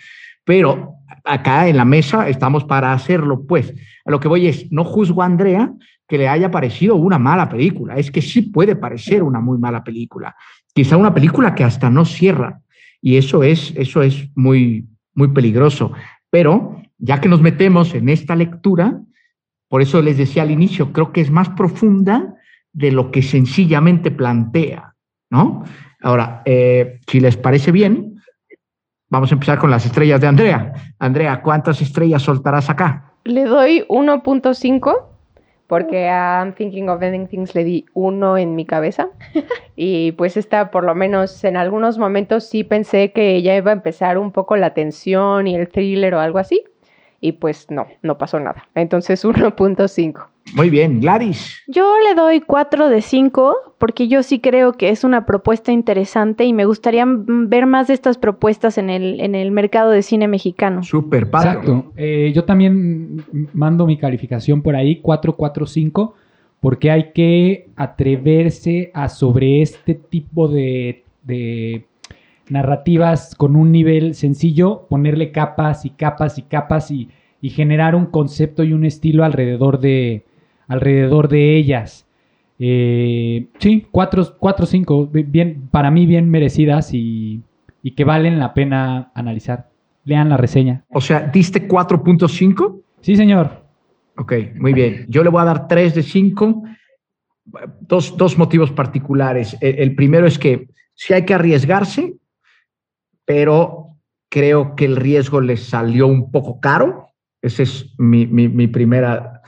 Pero 0.45 0.97
acá 1.24 1.67
en 1.67 1.78
la 1.78 1.86
mesa 1.86 2.30
estamos 2.30 2.63
para 2.63 2.93
hacerlo, 2.93 3.43
pues. 3.47 3.74
A 4.06 4.12
lo 4.12 4.19
que 4.19 4.28
voy 4.28 4.45
es, 4.45 4.71
no 4.71 4.84
juzgo 4.84 5.24
a 5.24 5.26
Andrea 5.26 5.74
que 6.08 6.19
le 6.19 6.28
haya 6.30 6.52
parecido 6.52 6.95
una 6.95 7.17
mala 7.17 7.50
película, 7.50 7.95
es 7.95 8.12
que 8.12 8.21
sí 8.21 8.43
puede 8.43 8.76
parecer 8.76 9.24
una 9.24 9.39
muy 9.39 9.58
mala 9.58 9.84
película 9.84 10.36
quizá 10.74 10.98
una 10.98 11.14
película 11.14 11.56
que 11.56 11.64
hasta 11.64 11.90
no 11.90 12.06
cierra. 12.06 12.62
Y 13.02 13.18
eso 13.18 13.44
es, 13.44 13.74
eso 13.76 14.02
es 14.02 14.30
muy, 14.36 14.88
muy 15.14 15.30
peligroso. 15.30 15.94
Pero 16.30 16.82
ya 16.98 17.20
que 17.20 17.30
nos 17.30 17.42
metemos 17.42 17.94
en 17.94 18.10
esta 18.10 18.36
lectura, 18.36 19.02
Por 19.68 19.82
eso 19.82 20.02
les 20.02 20.18
decía 20.18 20.44
al 20.44 20.52
inicio, 20.52 20.92
creo 20.92 21.14
que 21.14 21.22
es 21.22 21.32
más 21.32 21.48
profunda 21.48 22.36
de 22.74 22.92
lo 22.92 23.10
que 23.10 23.22
sencillamente 23.22 24.12
plantea, 24.12 24.96
¿no? 25.30 25.64
Ahora, 26.02 26.42
eh, 26.44 27.00
si 27.08 27.22
les 27.22 27.38
parece 27.38 27.72
bien, 27.72 28.22
vamos 29.10 29.32
a 29.32 29.36
empezar 29.36 29.60
con 29.60 29.72
las 29.72 29.86
estrellas 29.86 30.20
de 30.20 30.28
Andrea. 30.28 30.74
Andrea, 31.00 31.42
¿cuántas 31.42 31.82
estrellas 31.82 32.22
soltarás 32.22 32.70
acá? 32.70 33.14
Le 33.24 33.46
doy 33.46 33.86
1.5 33.88 35.11
porque 35.72 36.10
a 36.10 36.42
I'm 36.42 36.54
Thinking 36.54 36.90
of 36.90 37.02
Ending 37.02 37.28
Things 37.28 37.56
le 37.56 37.64
di 37.64 37.86
uno 37.94 38.38
en 38.38 38.56
mi 38.56 38.66
cabeza. 38.66 39.08
y 39.78 40.12
pues 40.12 40.36
esta, 40.36 40.70
por 40.70 40.84
lo 40.84 40.96
menos 40.96 41.46
en 41.46 41.56
algunos 41.56 41.98
momentos 41.98 42.44
sí 42.44 42.66
pensé 42.66 43.14
que 43.14 43.42
ya 43.42 43.56
iba 43.56 43.72
a 43.72 43.76
empezar 43.76 44.18
un 44.18 44.34
poco 44.34 44.58
la 44.58 44.74
tensión 44.74 45.48
y 45.48 45.56
el 45.56 45.70
thriller 45.70 46.14
o 46.14 46.20
algo 46.20 46.40
así. 46.40 46.66
Y 47.22 47.32
pues 47.32 47.72
no, 47.72 47.88
no 48.02 48.18
pasó 48.18 48.38
nada. 48.42 48.68
Entonces 48.76 49.24
1.5. 49.26 50.31
Muy 50.54 50.69
bien, 50.69 50.99
Gladys. 50.99 51.62
Yo 51.67 51.93
le 52.08 52.15
doy 52.15 52.41
4 52.41 52.89
de 52.89 53.01
5 53.01 53.75
porque 53.77 54.08
yo 54.08 54.21
sí 54.21 54.39
creo 54.39 54.73
que 54.73 54.89
es 54.89 55.04
una 55.04 55.25
propuesta 55.25 55.71
interesante 55.71 56.43
y 56.43 56.54
me 56.54 56.65
gustaría 56.65 57.06
ver 57.08 57.65
más 57.65 57.88
de 57.88 57.93
estas 57.93 58.17
propuestas 58.17 58.77
en 58.77 58.89
el, 58.89 59.19
en 59.21 59.34
el 59.34 59.51
mercado 59.51 59.91
de 59.91 60.01
cine 60.01 60.27
mexicano. 60.27 60.84
Súper, 60.84 61.30
padre. 61.30 61.49
Exacto. 61.51 61.93
Eh, 61.95 62.32
yo 62.36 62.43
también 62.43 63.23
mando 63.54 63.86
mi 63.86 63.97
calificación 63.97 64.62
por 64.62 64.75
ahí, 64.75 64.99
445, 65.01 66.15
porque 66.60 66.91
hay 66.91 67.12
que 67.13 67.69
atreverse 67.75 68.91
a 68.93 69.10
sobre 69.10 69.62
este 69.62 69.95
tipo 69.95 70.47
de, 70.47 71.06
de 71.23 71.86
narrativas 72.49 73.36
con 73.36 73.56
un 73.56 73.71
nivel 73.71 74.15
sencillo, 74.15 74.86
ponerle 74.89 75.32
capas 75.32 75.86
y 75.86 75.91
capas 75.91 76.38
y 76.38 76.43
capas 76.43 76.91
y, 76.91 77.10
y 77.41 77.49
generar 77.49 77.95
un 77.95 78.08
concepto 78.08 78.63
y 78.63 78.73
un 78.73 78.86
estilo 78.86 79.23
alrededor 79.23 79.80
de, 79.80 80.25
alrededor 80.72 81.28
de 81.28 81.58
ellas. 81.58 82.08
Eh, 82.58 83.48
sí, 83.60 83.88
4 83.92 84.38
o 84.40 84.66
5, 84.66 85.10
bien, 85.12 85.68
para 85.70 85.92
mí 85.92 86.06
bien 86.06 86.30
merecidas 86.30 86.94
y, 86.94 87.42
y, 87.84 87.92
que 87.92 88.06
valen 88.06 88.40
la 88.40 88.54
pena 88.54 89.12
analizar. 89.14 89.70
Lean 90.06 90.30
la 90.30 90.38
reseña. 90.38 90.86
O 90.90 91.02
sea, 91.02 91.20
¿diste 91.20 91.68
4.5? 91.68 92.82
Sí, 93.02 93.16
señor. 93.18 93.66
Ok, 94.16 94.34
muy 94.56 94.74
bien. 94.74 95.06
Yo 95.10 95.24
le 95.24 95.30
voy 95.30 95.42
a 95.42 95.46
dar 95.46 95.68
3 95.68 95.96
de 95.96 96.04
5. 96.04 96.64
Dos, 97.82 98.16
dos, 98.16 98.38
motivos 98.38 98.72
particulares. 98.72 99.58
El, 99.60 99.80
el 99.80 99.96
primero 99.96 100.26
es 100.26 100.40
que 100.40 100.70
sí 100.94 101.14
hay 101.14 101.26
que 101.26 101.34
arriesgarse, 101.34 102.14
pero 103.26 103.98
creo 104.30 104.76
que 104.76 104.86
el 104.86 104.96
riesgo 104.96 105.42
les 105.42 105.64
salió 105.64 106.08
un 106.08 106.32
poco 106.32 106.62
caro. 106.62 107.08
Esa 107.42 107.64
es 107.64 107.94
mi, 107.98 108.26
mi, 108.26 108.48
mi 108.48 108.68
primera 108.68 109.40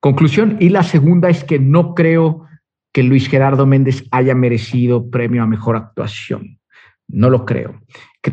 conclusión. 0.00 0.56
Y 0.60 0.70
la 0.70 0.82
segunda 0.82 1.28
es 1.28 1.44
que 1.44 1.58
no 1.58 1.94
creo 1.94 2.46
que 2.92 3.02
Luis 3.02 3.28
Gerardo 3.28 3.66
Méndez 3.66 4.04
haya 4.10 4.34
merecido 4.34 5.10
premio 5.10 5.42
a 5.42 5.46
mejor 5.46 5.76
actuación. 5.76 6.58
No 7.08 7.30
lo 7.30 7.44
creo. 7.44 7.80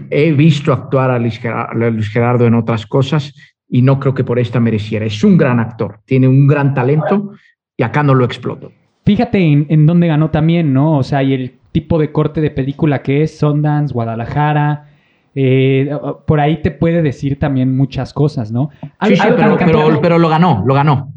He 0.10 0.32
visto 0.34 0.74
actuar 0.74 1.12
a 1.12 1.20
Luis 1.20 1.40
Gerardo, 1.40 2.46
en 2.46 2.54
otras 2.54 2.86
cosas 2.86 3.34
y 3.70 3.82
no 3.82 4.00
creo 4.00 4.14
que 4.14 4.24
por 4.24 4.40
esta 4.40 4.60
mereciera. 4.60 5.06
Es 5.06 5.24
un 5.24 5.38
gran 5.38 5.60
actor, 5.60 6.00
tiene 6.06 6.28
un 6.28 6.48
gran 6.48 6.74
talento 6.74 7.32
y 7.76 7.84
acá 7.84 8.04
no 8.04 8.14
lo 8.14 8.26
exploto. 8.26 8.72
Fíjate 9.06 9.40
en, 9.40 9.68
en 9.70 9.86
dónde 9.86 10.08
ganó 10.08 10.32
también, 10.32 10.74
¿no? 10.74 10.98
O 10.98 11.04
sea, 11.04 11.24
y 11.24 11.34
el 11.34 11.60
tipo 11.72 12.00
de 12.00 12.12
corte 12.12 12.42
de 12.42 12.52
película 12.52 13.02
que 13.02 13.24
es, 13.24 13.38
Sundance, 13.38 13.94
Guadalajara, 13.94 14.90
eh, 15.36 15.96
por 16.26 16.40
ahí 16.40 16.64
te 16.64 16.72
puede 16.72 17.04
decir 17.04 17.38
también 17.38 17.78
muchas 17.78 18.12
cosas, 18.12 18.52
¿no? 18.52 18.72
Sí, 19.04 19.16
sí, 19.16 19.28
pero, 19.38 19.56
pero, 19.56 20.02
pero, 20.02 20.18
lo 20.18 20.30
ganó, 20.30 20.64
lo 20.66 20.74
ganó. 20.74 21.14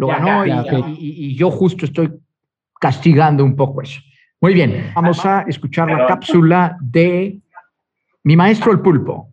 Lo 0.00 0.08
ya, 0.08 0.18
ganó 0.18 0.46
ya, 0.46 0.54
y, 0.54 0.58
okay. 0.60 0.96
y, 0.98 1.26
y, 1.26 1.36
yo 1.36 1.50
justo 1.50 1.84
estoy 1.84 2.10
castigando 2.80 3.44
un 3.44 3.54
poco 3.54 3.82
eso. 3.82 4.00
Muy 4.40 4.54
bien, 4.54 4.90
vamos 4.94 5.26
a 5.26 5.42
escuchar 5.42 5.90
la 5.90 6.06
cápsula 6.06 6.78
de 6.80 7.38
Mi 8.24 8.34
Maestro 8.34 8.72
el 8.72 8.80
Pulpo. 8.80 9.28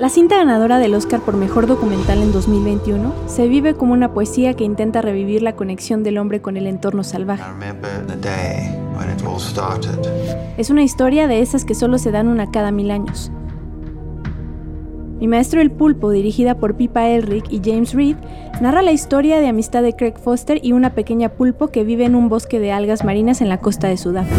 La 0.00 0.08
cinta 0.08 0.38
ganadora 0.38 0.80
del 0.80 0.96
Oscar 0.96 1.20
por 1.20 1.36
Mejor 1.36 1.68
Documental 1.68 2.20
en 2.20 2.32
2021 2.32 3.14
se 3.26 3.46
vive 3.46 3.74
como 3.74 3.92
una 3.92 4.12
poesía 4.12 4.54
que 4.54 4.64
intenta 4.64 5.00
revivir 5.00 5.42
la 5.42 5.54
conexión 5.54 6.02
del 6.02 6.18
hombre 6.18 6.42
con 6.42 6.56
el 6.56 6.66
entorno 6.66 7.04
salvaje. 7.04 7.44
Es 10.56 10.70
una 10.70 10.82
historia 10.82 11.28
de 11.28 11.40
esas 11.40 11.64
que 11.64 11.76
solo 11.76 11.98
se 11.98 12.10
dan 12.10 12.26
una 12.26 12.50
cada 12.50 12.72
mil 12.72 12.90
años. 12.90 13.30
Mi 15.22 15.28
maestro 15.28 15.60
el 15.60 15.70
pulpo, 15.70 16.10
dirigida 16.10 16.56
por 16.56 16.74
Pipa 16.74 17.06
Elric 17.06 17.44
y 17.48 17.60
James 17.64 17.94
Reed, 17.94 18.16
narra 18.60 18.82
la 18.82 18.90
historia 18.90 19.38
de 19.38 19.46
amistad 19.46 19.80
de 19.80 19.92
Craig 19.92 20.14
Foster 20.18 20.58
y 20.60 20.72
una 20.72 20.96
pequeña 20.96 21.28
pulpo 21.28 21.68
que 21.68 21.84
vive 21.84 22.04
en 22.04 22.16
un 22.16 22.28
bosque 22.28 22.58
de 22.58 22.72
algas 22.72 23.04
marinas 23.04 23.40
en 23.40 23.48
la 23.48 23.58
costa 23.58 23.86
de 23.86 23.96
Sudáfrica. 23.98 24.36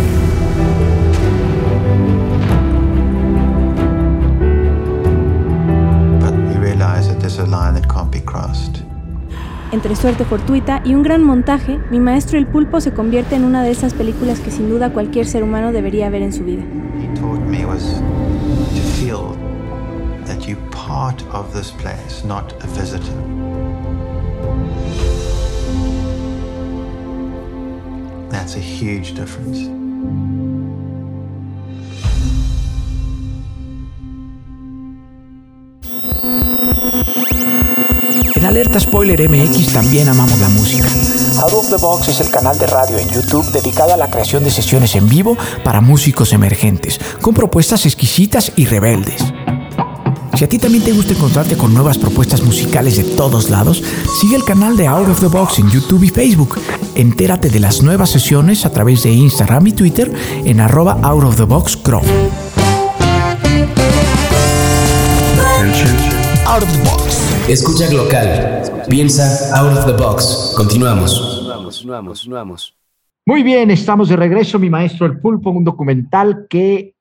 Entre 9.72 9.96
suerte 9.96 10.26
fortuita 10.26 10.82
y 10.84 10.96
un 10.96 11.04
gran 11.04 11.24
montaje, 11.24 11.80
Mi 11.92 12.02
Maestro 12.02 12.38
el 12.38 12.46
Pulpo 12.46 12.82
se 12.82 12.92
convierte 12.94 13.36
en 13.36 13.46
una 13.46 13.64
de 13.64 13.72
esas 13.72 13.94
películas 13.94 14.42
que 14.42 14.52
sin 14.52 14.70
duda 14.70 14.92
cualquier 14.92 15.28
ser 15.28 15.44
humano 15.44 15.72
debería 15.72 16.10
ver 16.10 16.24
en 16.24 16.34
su 16.34 16.44
vida. 16.44 16.64
Part 21.04 21.22
of 21.34 21.54
this 21.54 21.70
place, 21.72 22.24
not 22.24 22.54
a 22.64 22.68
visitor. 22.80 23.18
That's 28.30 28.56
a 28.56 28.60
huge 28.62 29.14
difference. 29.14 29.60
En 38.36 38.46
Alerta 38.46 38.80
Spoiler 38.80 39.30
MX 39.30 39.74
también 39.74 40.08
amamos 40.08 40.40
la 40.40 40.48
música. 40.48 40.88
Out 41.42 41.52
of 41.52 41.70
the 41.70 41.78
Box 41.82 42.08
es 42.08 42.22
el 42.22 42.30
canal 42.30 42.58
de 42.58 42.68
radio 42.68 42.98
en 42.98 43.10
YouTube 43.10 43.52
dedicado 43.52 43.94
a 43.94 43.98
la 43.98 44.10
creación 44.10 44.46
de 44.46 44.52
sesiones 44.52 44.96
en 44.96 45.10
vivo 45.10 45.36
para 45.66 45.82
músicos 45.82 46.32
emergentes, 46.32 46.98
con 47.22 47.34
propuestas 47.34 47.86
exquisitas 47.86 48.54
y 48.56 48.68
rebeldes. 48.68 49.33
Si 50.36 50.44
a 50.44 50.50
ti 50.50 50.58
también 50.58 50.84
te 50.84 50.92
gusta 50.92 51.14
encontrarte 51.14 51.56
con 51.56 51.76
nuevas 51.76 52.00
propuestas 52.00 52.42
musicales 52.42 52.98
de 52.98 53.04
todos 53.04 53.52
lados, 53.52 53.84
sigue 54.20 54.36
el 54.36 54.44
canal 54.44 54.76
de 54.76 54.88
Out 54.88 55.10
of 55.10 55.20
the 55.20 55.28
Box 55.28 55.60
en 55.60 55.70
YouTube 55.70 56.04
y 56.04 56.10
Facebook. 56.10 56.60
Entérate 56.96 57.50
de 57.50 57.60
las 57.60 57.84
nuevas 57.84 58.10
sesiones 58.10 58.66
a 58.66 58.72
través 58.72 59.04
de 59.04 59.12
Instagram 59.12 59.68
y 59.68 59.74
Twitter 59.74 60.12
en 60.44 60.60
arroba 60.60 61.00
Out 61.04 61.24
of 61.24 61.36
the 61.38 61.44
Box 61.44 61.78
Crow. 61.78 62.02
Out 66.46 66.64
of 66.64 66.72
the 66.72 66.84
Box. 66.84 67.48
Escucha 67.48 67.92
local. 67.92 68.84
Piensa 68.90 69.56
Out 69.56 69.78
of 69.78 69.86
the 69.86 69.94
Box. 69.94 70.54
Continuamos. 70.58 71.48
Vamos, 71.86 72.28
vamos. 72.28 72.76
Muy 73.26 73.44
bien, 73.44 73.70
estamos 73.70 74.10
de 74.10 74.16
regreso. 74.16 74.58
Mi 74.58 74.70
maestro 74.70 75.06
El 75.06 75.20
Pulpo, 75.20 75.52
un 75.52 75.64
documental 75.64 76.48
que 76.50 76.96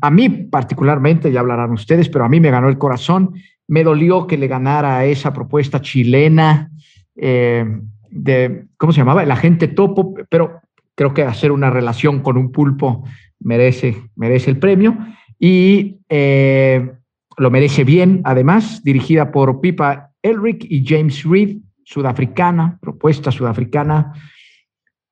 a 0.00 0.10
mí 0.10 0.28
particularmente, 0.28 1.32
ya 1.32 1.40
hablarán 1.40 1.72
ustedes, 1.72 2.08
pero 2.08 2.24
a 2.24 2.28
mí 2.28 2.40
me 2.40 2.50
ganó 2.50 2.68
el 2.68 2.78
corazón. 2.78 3.34
Me 3.66 3.84
dolió 3.84 4.26
que 4.26 4.38
le 4.38 4.48
ganara 4.48 5.04
esa 5.04 5.32
propuesta 5.32 5.80
chilena 5.80 6.70
eh, 7.16 7.64
de, 8.10 8.66
¿cómo 8.76 8.92
se 8.92 8.98
llamaba? 8.98 9.22
El 9.22 9.30
agente 9.30 9.68
topo, 9.68 10.14
pero 10.28 10.60
creo 10.94 11.14
que 11.14 11.22
hacer 11.22 11.52
una 11.52 11.70
relación 11.70 12.20
con 12.20 12.36
un 12.36 12.50
pulpo 12.52 13.04
merece, 13.38 13.96
merece 14.16 14.50
el 14.50 14.58
premio. 14.58 14.96
Y 15.38 15.98
eh, 16.08 16.92
lo 17.36 17.50
merece 17.50 17.84
bien, 17.84 18.20
además, 18.24 18.82
dirigida 18.84 19.32
por 19.32 19.60
Pipa 19.60 20.10
Elric 20.22 20.66
y 20.68 20.84
James 20.86 21.24
Reed, 21.24 21.58
sudafricana, 21.84 22.78
propuesta 22.80 23.30
sudafricana. 23.30 24.12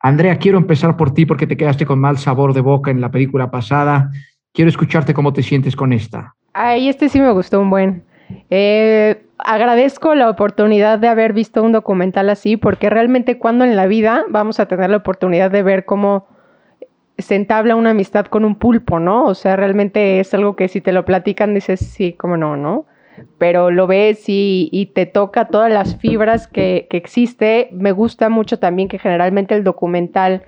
Andrea, 0.01 0.39
quiero 0.39 0.59
empezar 0.59 0.97
por 0.97 1.13
ti 1.13 1.27
porque 1.27 1.47
te 1.47 1.57
quedaste 1.57 1.87
con 1.87 1.99
mal 1.99 2.19
sabor 2.19 2.55
de 2.55 2.61
boca 2.61 2.91
en 2.91 3.01
la 3.01 3.11
película 3.11 3.51
pasada. 3.51 4.11
Quiero 4.53 4.69
escucharte 4.69 5.15
cómo 5.15 5.33
te 5.33 5.43
sientes 5.43 5.77
con 5.77 5.93
esta. 5.93 6.35
Ay, 6.53 6.89
este 6.89 7.09
sí 7.09 7.21
me 7.21 7.31
gustó 7.33 7.61
un 7.61 7.71
buen. 7.71 8.05
Eh, 8.51 9.23
agradezco 9.39 10.15
la 10.15 10.29
oportunidad 10.29 10.99
de 10.99 11.09
haber 11.09 11.33
visto 11.33 11.63
un 11.63 11.73
documental 11.73 12.29
así, 12.31 12.57
porque 12.57 12.91
realmente 12.91 13.39
cuando 13.39 13.65
en 13.65 13.77
la 13.77 13.87
vida 13.87 14.25
vamos 14.29 14.61
a 14.61 14.67
tener 14.67 14.91
la 14.91 14.99
oportunidad 14.99 15.51
de 15.51 15.63
ver 15.63 15.85
cómo 15.85 16.27
se 17.19 17.35
entabla 17.35 17.75
una 17.75 17.91
amistad 17.91 18.27
con 18.27 18.45
un 18.45 18.57
pulpo, 18.57 19.01
¿no? 19.01 19.25
O 19.25 19.35
sea, 19.35 19.57
realmente 19.57 20.21
es 20.21 20.33
algo 20.35 20.57
que 20.57 20.69
si 20.69 20.81
te 20.81 20.93
lo 20.93 21.05
platican 21.05 21.55
dices, 21.55 21.81
sí, 21.81 22.13
cómo 22.13 22.37
no, 22.37 22.57
¿no? 22.57 22.87
Pero 23.39 23.73
lo 23.73 23.89
ves 23.89 24.29
y, 24.29 24.69
y 24.73 24.87
te 24.87 25.05
toca 25.05 25.49
todas 25.49 25.73
las 25.73 25.97
fibras 25.97 26.47
que, 26.47 26.87
que, 26.89 26.97
existe. 26.97 27.69
Me 27.73 27.91
gusta 27.91 28.29
mucho 28.29 28.61
también 28.61 28.89
que 28.89 29.01
generalmente 29.01 29.57
el 29.57 29.65
documental 29.65 30.45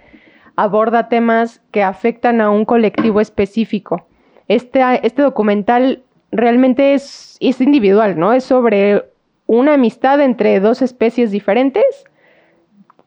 aborda 0.62 1.08
temas 1.08 1.62
que 1.70 1.82
afectan 1.82 2.40
a 2.40 2.50
un 2.50 2.64
colectivo 2.64 3.20
específico. 3.20 4.06
Este, 4.48 4.82
este 5.02 5.22
documental 5.22 6.02
realmente 6.32 6.94
es, 6.94 7.38
es 7.40 7.60
individual, 7.60 8.18
¿no? 8.18 8.32
Es 8.32 8.44
sobre 8.44 9.04
una 9.46 9.74
amistad 9.74 10.20
entre 10.20 10.60
dos 10.60 10.82
especies 10.82 11.30
diferentes 11.30 12.04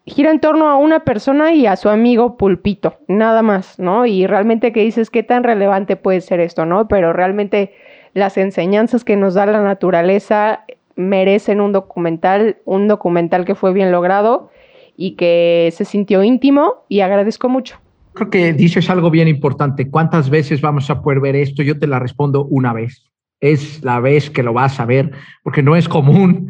gira 0.05 0.31
en 0.31 0.39
torno 0.39 0.69
a 0.69 0.75
una 0.75 1.01
persona 1.01 1.53
y 1.53 1.65
a 1.65 1.75
su 1.75 1.89
amigo 1.89 2.37
pulpito, 2.37 2.97
nada 3.07 3.41
más, 3.41 3.79
¿no? 3.79 4.05
Y 4.05 4.27
realmente 4.27 4.73
que 4.73 4.81
dices, 4.81 5.09
¿qué 5.09 5.23
tan 5.23 5.43
relevante 5.43 5.95
puede 5.95 6.21
ser 6.21 6.39
esto, 6.39 6.65
no? 6.65 6.87
Pero 6.87 7.13
realmente 7.13 7.73
las 8.13 8.37
enseñanzas 8.37 9.05
que 9.05 9.15
nos 9.15 9.33
da 9.33 9.45
la 9.45 9.61
naturaleza 9.61 10.65
merecen 10.95 11.61
un 11.61 11.71
documental, 11.71 12.57
un 12.65 12.87
documental 12.87 13.45
que 13.45 13.55
fue 13.55 13.73
bien 13.73 13.91
logrado 13.91 14.49
y 14.95 15.15
que 15.15 15.73
se 15.73 15.85
sintió 15.85 16.23
íntimo 16.23 16.85
y 16.89 17.01
agradezco 17.01 17.49
mucho. 17.49 17.79
Creo 18.13 18.29
que 18.29 18.53
dices 18.53 18.89
algo 18.89 19.09
bien 19.09 19.27
importante. 19.27 19.89
¿Cuántas 19.89 20.29
veces 20.29 20.61
vamos 20.61 20.89
a 20.89 21.01
poder 21.01 21.19
ver 21.19 21.35
esto? 21.35 21.63
Yo 21.63 21.79
te 21.79 21.87
la 21.87 21.99
respondo 21.99 22.45
una 22.45 22.73
vez. 22.73 23.11
Es 23.39 23.83
la 23.83 23.99
vez 23.99 24.29
que 24.29 24.43
lo 24.43 24.53
vas 24.53 24.79
a 24.79 24.85
ver, 24.85 25.11
porque 25.43 25.63
no 25.63 25.75
es 25.75 25.89
común 25.89 26.49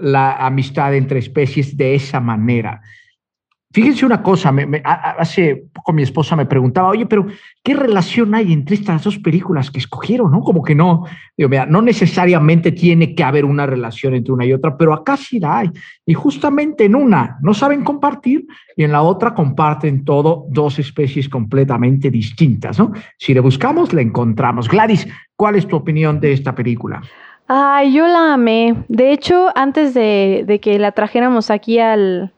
la 0.00 0.32
amistad 0.32 0.94
entre 0.94 1.18
especies 1.18 1.76
de 1.76 1.94
esa 1.94 2.20
manera. 2.20 2.82
Fíjense 3.76 4.06
una 4.06 4.22
cosa, 4.22 4.54
hace 5.18 5.64
poco 5.70 5.92
mi 5.92 6.02
esposa 6.02 6.34
me 6.34 6.46
preguntaba, 6.46 6.88
oye, 6.88 7.04
pero 7.04 7.26
¿qué 7.62 7.74
relación 7.74 8.34
hay 8.34 8.50
entre 8.54 8.74
estas 8.74 9.04
dos 9.04 9.18
películas 9.18 9.70
que 9.70 9.78
escogieron? 9.78 10.32
¿no? 10.32 10.40
Como 10.40 10.62
que 10.62 10.74
no, 10.74 11.04
digo, 11.36 11.50
mira, 11.50 11.66
no 11.66 11.82
necesariamente 11.82 12.72
tiene 12.72 13.14
que 13.14 13.22
haber 13.22 13.44
una 13.44 13.66
relación 13.66 14.14
entre 14.14 14.32
una 14.32 14.46
y 14.46 14.54
otra, 14.54 14.78
pero 14.78 14.94
acá 14.94 15.18
sí 15.18 15.38
la 15.40 15.58
hay. 15.58 15.70
Y 16.06 16.14
justamente 16.14 16.86
en 16.86 16.94
una 16.94 17.36
no 17.42 17.52
saben 17.52 17.84
compartir 17.84 18.46
y 18.78 18.84
en 18.84 18.92
la 18.92 19.02
otra 19.02 19.34
comparten 19.34 20.06
todo 20.06 20.46
dos 20.48 20.78
especies 20.78 21.28
completamente 21.28 22.10
distintas. 22.10 22.78
¿no? 22.78 22.92
Si 23.18 23.34
le 23.34 23.40
buscamos, 23.40 23.92
la 23.92 24.00
encontramos. 24.00 24.70
Gladys, 24.70 25.06
¿cuál 25.36 25.56
es 25.56 25.68
tu 25.68 25.76
opinión 25.76 26.18
de 26.18 26.32
esta 26.32 26.54
película? 26.54 27.02
Ay, 27.46 27.92
yo 27.92 28.06
la 28.06 28.32
amé. 28.32 28.86
De 28.88 29.12
hecho, 29.12 29.50
antes 29.54 29.92
de, 29.92 30.60
que 30.62 30.78
la 30.78 30.92
trajéramos 30.92 31.50
aquí 31.50 31.78
al, 31.78 32.32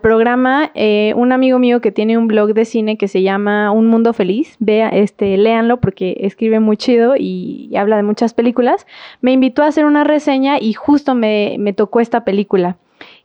programa, 0.00 0.70
eh, 0.74 1.12
un 1.16 1.32
amigo 1.32 1.58
mío 1.58 1.80
que 1.80 1.90
tiene 1.90 2.16
un 2.16 2.28
blog 2.28 2.54
de 2.54 2.64
cine 2.64 2.96
que 2.96 3.08
se 3.08 3.22
llama 3.22 3.72
Un 3.72 3.86
Mundo 3.86 4.12
Feliz, 4.12 4.56
vea, 4.60 4.88
este, 4.88 5.36
léanlo 5.36 5.80
porque 5.80 6.16
escribe 6.20 6.60
muy 6.60 6.76
chido 6.76 7.14
y, 7.18 7.74
habla 7.76 7.96
de 7.96 8.04
muchas 8.04 8.32
películas, 8.32 8.86
me 9.20 9.32
invitó 9.32 9.62
a 9.62 9.66
hacer 9.66 9.84
una 9.84 10.04
reseña 10.04 10.58
y 10.60 10.72
justo 10.72 11.14
me, 11.14 11.56
me 11.58 11.72
tocó 11.72 12.00
esta 12.00 12.24
película. 12.24 12.76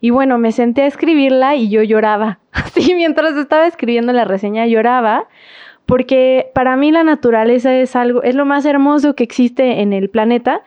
Y 0.01 0.09
bueno, 0.09 0.39
me 0.39 0.51
senté 0.51 0.81
a 0.81 0.87
escribirla 0.87 1.55
y 1.55 1.69
yo 1.69 1.83
lloraba. 1.83 2.39
Así, 2.51 2.95
mientras 2.95 3.37
estaba 3.37 3.67
escribiendo 3.67 4.11
la 4.13 4.25
reseña, 4.25 4.65
lloraba 4.65 5.27
porque 5.85 6.51
para 6.53 6.75
mí 6.75 6.91
la 6.91 7.03
naturaleza 7.03 7.73
es 7.75 7.95
algo, 7.95 8.21
es 8.21 8.35
lo 8.35 8.45
más 8.45 8.65
hermoso 8.65 9.15
que 9.15 9.23
existe 9.23 9.81
en 9.81 9.93
el 9.93 10.09
planeta 10.09 10.61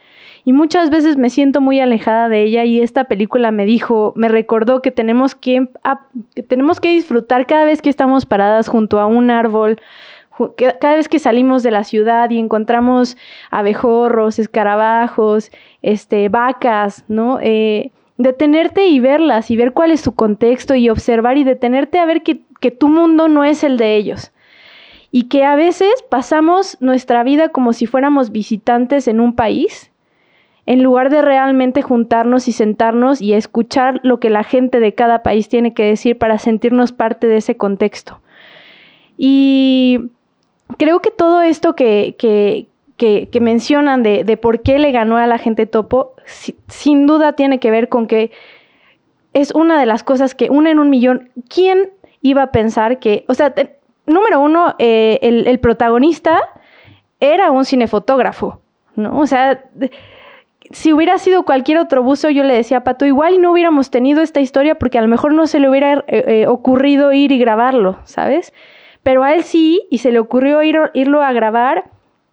y 0.50 0.52
muchas 0.52 0.90
veces 0.90 1.16
me 1.16 1.30
siento 1.30 1.60
muy 1.60 1.78
alejada 1.78 2.28
de 2.28 2.42
ella 2.42 2.64
y 2.64 2.80
esta 2.80 3.04
película 3.04 3.52
me 3.52 3.64
dijo, 3.66 4.12
me 4.16 4.26
recordó 4.26 4.82
que 4.82 4.90
tenemos 4.90 5.36
que, 5.36 5.68
tenemos 6.48 6.80
que 6.80 6.88
disfrutar 6.88 7.46
cada 7.46 7.64
vez 7.64 7.80
que 7.80 7.88
estamos 7.88 8.26
paradas 8.26 8.66
junto 8.66 8.98
a 8.98 9.06
un 9.06 9.30
árbol, 9.30 9.80
cada 10.58 10.96
vez 10.96 11.08
que 11.08 11.20
salimos 11.20 11.62
de 11.62 11.70
la 11.70 11.84
ciudad 11.84 12.30
y 12.30 12.40
encontramos 12.40 13.16
abejorros, 13.52 14.40
escarabajos, 14.40 15.52
este, 15.82 16.28
vacas, 16.28 17.04
¿no? 17.06 17.38
Eh, 17.40 17.92
detenerte 18.18 18.88
y 18.88 18.98
verlas 18.98 19.52
y 19.52 19.56
ver 19.56 19.72
cuál 19.72 19.92
es 19.92 20.00
su 20.00 20.16
contexto 20.16 20.74
y 20.74 20.90
observar 20.90 21.38
y 21.38 21.44
detenerte 21.44 22.00
a 22.00 22.06
ver 22.06 22.24
que, 22.24 22.40
que 22.58 22.72
tu 22.72 22.88
mundo 22.88 23.28
no 23.28 23.44
es 23.44 23.62
el 23.62 23.76
de 23.76 23.94
ellos 23.94 24.32
y 25.12 25.28
que 25.28 25.44
a 25.44 25.54
veces 25.54 25.92
pasamos 26.08 26.76
nuestra 26.80 27.22
vida 27.22 27.50
como 27.50 27.72
si 27.72 27.86
fuéramos 27.86 28.32
visitantes 28.32 29.06
en 29.06 29.20
un 29.20 29.36
país 29.36 29.89
en 30.70 30.84
lugar 30.84 31.10
de 31.10 31.20
realmente 31.20 31.82
juntarnos 31.82 32.46
y 32.46 32.52
sentarnos 32.52 33.20
y 33.20 33.32
escuchar 33.32 33.98
lo 34.04 34.20
que 34.20 34.30
la 34.30 34.44
gente 34.44 34.78
de 34.78 34.94
cada 34.94 35.24
país 35.24 35.48
tiene 35.48 35.74
que 35.74 35.82
decir 35.82 36.16
para 36.16 36.38
sentirnos 36.38 36.92
parte 36.92 37.26
de 37.26 37.38
ese 37.38 37.56
contexto. 37.56 38.20
Y 39.18 39.98
creo 40.78 41.00
que 41.00 41.10
todo 41.10 41.42
esto 41.42 41.74
que, 41.74 42.14
que, 42.16 43.40
mencionan 43.40 44.04
de, 44.04 44.22
de, 44.22 44.36
por 44.36 44.62
qué 44.62 44.78
le 44.78 44.92
ganó 44.92 45.16
a 45.16 45.26
la 45.26 45.38
gente 45.38 45.66
topo, 45.66 46.12
sin 46.68 47.08
duda 47.08 47.32
tiene 47.32 47.58
que 47.58 47.72
ver 47.72 47.88
con 47.88 48.06
que 48.06 48.30
es 49.32 49.50
una 49.50 49.80
de 49.80 49.86
las 49.86 50.04
cosas 50.04 50.36
que 50.36 50.50
una 50.50 50.70
en 50.70 50.78
un 50.78 50.88
millón. 50.88 51.30
¿Quién 51.48 51.90
iba 52.22 52.44
a 52.44 52.52
pensar 52.52 53.00
que, 53.00 53.24
o 53.26 53.34
sea, 53.34 53.52
número 54.06 54.38
uno, 54.38 54.76
eh, 54.78 55.18
el, 55.22 55.48
el, 55.48 55.58
protagonista 55.58 56.48
era 57.18 57.50
un 57.50 57.64
cinefotógrafo, 57.64 58.60
¿no? 58.94 59.18
O 59.18 59.26
sea, 59.26 59.64
si 60.70 60.92
hubiera 60.92 61.18
sido 61.18 61.44
cualquier 61.44 61.78
otro 61.78 62.02
buzo, 62.02 62.30
yo 62.30 62.44
le 62.44 62.54
decía 62.54 62.78
a 62.78 62.84
Pato, 62.84 63.06
igual 63.06 63.40
no 63.40 63.52
hubiéramos 63.52 63.90
tenido 63.90 64.22
esta 64.22 64.40
historia 64.40 64.76
porque 64.76 64.98
a 64.98 65.02
lo 65.02 65.08
mejor 65.08 65.32
no 65.32 65.46
se 65.46 65.58
le 65.58 65.68
hubiera 65.68 66.04
eh, 66.06 66.24
eh, 66.26 66.46
ocurrido 66.46 67.12
ir 67.12 67.32
y 67.32 67.38
grabarlo, 67.38 67.98
¿sabes? 68.04 68.52
Pero 69.02 69.24
a 69.24 69.34
él 69.34 69.42
sí, 69.42 69.82
y 69.90 69.98
se 69.98 70.12
le 70.12 70.18
ocurrió 70.18 70.62
ir, 70.62 70.78
irlo 70.94 71.22
a 71.22 71.32
grabar 71.32 71.90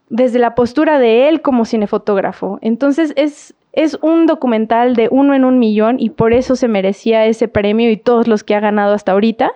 desde 0.10 0.40
la 0.40 0.56
postura 0.56 1.00
de 1.00 1.30
él 1.30 1.42
como 1.42 1.66
cinefotógrafo. 1.66 2.60
Entonces 2.62 3.14
es, 3.16 3.56
es 3.74 3.98
un 4.02 4.26
documental 4.26 4.96
de 4.96 5.08
uno 5.10 5.34
en 5.34 5.46
un 5.46 5.60
millón 5.60 5.98
y 6.00 6.10
por 6.10 6.34
eso 6.34 6.56
se 6.56 6.68
merecía 6.68 7.26
ese 7.26 7.48
premio 7.48 7.90
y 7.90 7.98
todos 7.98 8.28
los 8.28 8.44
que 8.44 8.56
ha 8.56 8.60
ganado 8.60 8.94
hasta 8.94 9.14
ahorita. 9.14 9.52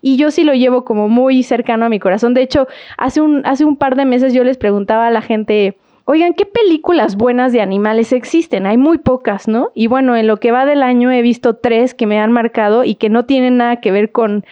Y 0.00 0.16
yo 0.16 0.30
sí 0.30 0.44
lo 0.44 0.52
llevo 0.52 0.84
como 0.84 1.08
muy 1.08 1.42
cercano 1.42 1.86
a 1.86 1.88
mi 1.88 1.98
corazón. 1.98 2.34
De 2.34 2.42
hecho, 2.42 2.68
hace 2.98 3.20
un, 3.20 3.40
hace 3.46 3.64
un 3.64 3.76
par 3.76 3.96
de 3.96 4.04
meses 4.04 4.34
yo 4.34 4.44
les 4.44 4.58
preguntaba 4.58 5.06
a 5.06 5.10
la 5.10 5.22
gente, 5.22 5.78
Oigan, 6.06 6.34
¿qué 6.34 6.44
películas 6.44 7.16
buenas 7.16 7.52
de 7.52 7.62
animales 7.62 8.12
existen? 8.12 8.66
Hay 8.66 8.76
muy 8.76 8.98
pocas, 8.98 9.48
¿no? 9.48 9.70
Y 9.74 9.86
bueno, 9.86 10.16
en 10.16 10.26
lo 10.26 10.36
que 10.36 10.52
va 10.52 10.66
del 10.66 10.82
año 10.82 11.10
he 11.10 11.22
visto 11.22 11.56
tres 11.56 11.94
que 11.94 12.06
me 12.06 12.20
han 12.20 12.30
marcado 12.30 12.84
y 12.84 12.96
que 12.96 13.08
no 13.08 13.24
tienen 13.24 13.56
nada 13.56 13.76
que 13.80 13.90
ver 13.90 14.12
con 14.12 14.44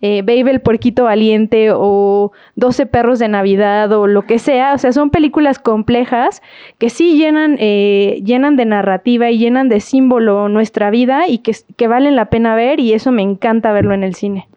eh, 0.00 0.22
Baby 0.22 0.48
el 0.48 0.60
Puerquito 0.62 1.04
Valiente 1.04 1.72
o 1.74 2.32
12 2.56 2.86
Perros 2.86 3.18
de 3.18 3.28
Navidad 3.28 3.92
o 3.92 4.06
lo 4.06 4.22
que 4.22 4.38
sea. 4.38 4.72
O 4.72 4.78
sea, 4.78 4.92
son 4.92 5.10
películas 5.10 5.58
complejas 5.58 6.40
que 6.78 6.88
sí 6.88 7.18
llenan, 7.18 7.56
eh, 7.60 8.22
llenan 8.24 8.56
de 8.56 8.64
narrativa 8.64 9.30
y 9.30 9.36
llenan 9.36 9.68
de 9.68 9.80
símbolo 9.80 10.48
nuestra 10.48 10.88
vida 10.88 11.28
y 11.28 11.38
que 11.38 11.86
valen 11.86 12.16
la 12.16 12.30
pena 12.30 12.54
ver 12.54 12.80
y 12.80 12.94
eso 12.94 13.12
me 13.12 13.20
encanta 13.20 13.72
verlo 13.72 13.92
en 13.92 14.04
el 14.04 14.14
cine. 14.14 14.48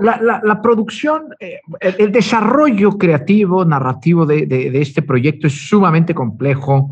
La, 0.00 0.40
la, 0.42 0.60
producción, 0.60 1.34
eh, 1.38 1.60
el, 1.80 2.10
desarrollo 2.10 2.98
creativo, 2.98 3.64
narrativo 3.64 4.26
de, 4.26 4.70
este 4.74 5.02
proyecto 5.02 5.46
es 5.46 5.68
sumamente 5.68 6.14
complejo. 6.14 6.90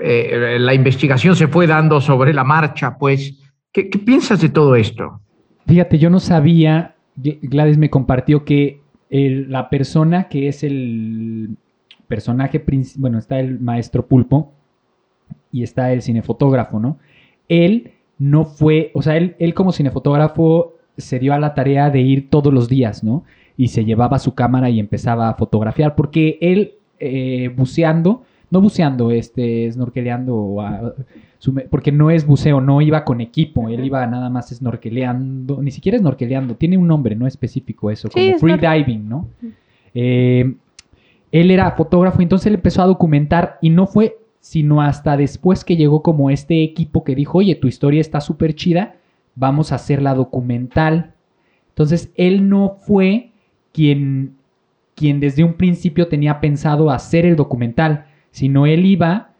Eh, 0.00 0.56
la 0.58 0.72
investigación 0.72 1.36
se 1.36 1.48
fue 1.48 1.66
dando 1.66 2.00
sobre 2.00 2.32
la 2.32 2.44
marcha, 2.44 2.96
pues. 2.96 3.38
¿Qué, 3.70 3.90
¿Qué, 3.90 3.98
piensas 3.98 4.40
de 4.40 4.48
todo 4.48 4.76
esto? 4.76 5.20
Fíjate, 5.66 5.98
yo 5.98 6.08
no 6.08 6.20
sabía, 6.20 6.96
Gladys 7.16 7.76
me 7.76 7.90
compartió 7.90 8.44
que 8.44 8.80
la 9.10 9.68
persona 9.68 10.28
que 10.28 10.48
es 10.48 10.64
el 10.64 11.56
personaje 12.08 12.60
principal, 12.60 13.00
bueno, 13.02 13.18
está 13.18 13.38
el 13.38 13.60
maestro 13.60 14.06
Pulpo 14.06 14.52
y 15.52 15.62
está 15.62 15.92
el 15.92 16.00
cinefotógrafo, 16.00 16.80
¿no? 16.80 16.98
Él 17.48 17.92
no 18.18 18.46
fue, 18.46 18.90
o 18.94 19.02
sea, 19.02 19.16
él 19.16 19.54
como 19.54 19.72
cinefotógrafo 19.72 20.79
se 21.00 21.18
dio 21.18 21.34
a 21.34 21.38
la 21.38 21.54
tarea 21.54 21.90
de 21.90 22.00
ir 22.00 22.30
todos 22.30 22.52
los 22.52 22.68
días, 22.68 23.02
¿no? 23.04 23.24
Y 23.56 23.68
se 23.68 23.84
llevaba 23.84 24.18
su 24.18 24.34
cámara 24.34 24.70
y 24.70 24.80
empezaba 24.80 25.28
a 25.28 25.34
fotografiar, 25.34 25.94
porque 25.94 26.38
él 26.40 26.74
eh, 26.98 27.52
buceando, 27.56 28.22
no 28.50 28.60
buceando, 28.60 29.10
este, 29.10 29.70
snorkeleando, 29.70 30.94
porque 31.70 31.92
no 31.92 32.10
es 32.10 32.26
buceo, 32.26 32.60
no 32.60 32.80
iba 32.80 33.04
con 33.04 33.20
equipo, 33.20 33.68
él 33.68 33.84
iba 33.84 34.06
nada 34.06 34.30
más 34.30 34.48
snorkeleando, 34.50 35.62
ni 35.62 35.70
siquiera 35.70 35.98
snorkeleando, 35.98 36.56
tiene 36.56 36.76
un 36.76 36.86
nombre, 36.86 37.14
no 37.16 37.26
específico 37.26 37.90
eso, 37.90 38.08
como 38.08 38.38
free 38.38 38.56
diving, 38.56 39.08
¿no? 39.08 39.28
Eh, 39.94 40.54
él 41.32 41.50
era 41.50 41.70
fotógrafo, 41.72 42.20
entonces 42.22 42.46
él 42.46 42.54
empezó 42.54 42.82
a 42.82 42.86
documentar 42.86 43.58
y 43.60 43.70
no 43.70 43.86
fue 43.86 44.16
sino 44.40 44.80
hasta 44.80 45.16
después 45.16 45.64
que 45.64 45.76
llegó 45.76 46.02
como 46.02 46.30
este 46.30 46.62
equipo 46.62 47.04
que 47.04 47.14
dijo, 47.14 47.38
oye, 47.38 47.54
tu 47.54 47.68
historia 47.68 48.00
está 48.00 48.20
súper 48.20 48.54
chida, 48.54 48.96
vamos 49.34 49.72
a 49.72 49.76
hacer 49.76 50.02
la 50.02 50.14
documental. 50.14 51.14
Entonces, 51.68 52.12
él 52.16 52.48
no 52.48 52.76
fue 52.80 53.30
quien, 53.72 54.36
quien 54.94 55.20
desde 55.20 55.44
un 55.44 55.54
principio 55.54 56.08
tenía 56.08 56.40
pensado 56.40 56.90
hacer 56.90 57.26
el 57.26 57.36
documental, 57.36 58.06
sino 58.30 58.66
él 58.66 58.86
iba 58.86 59.30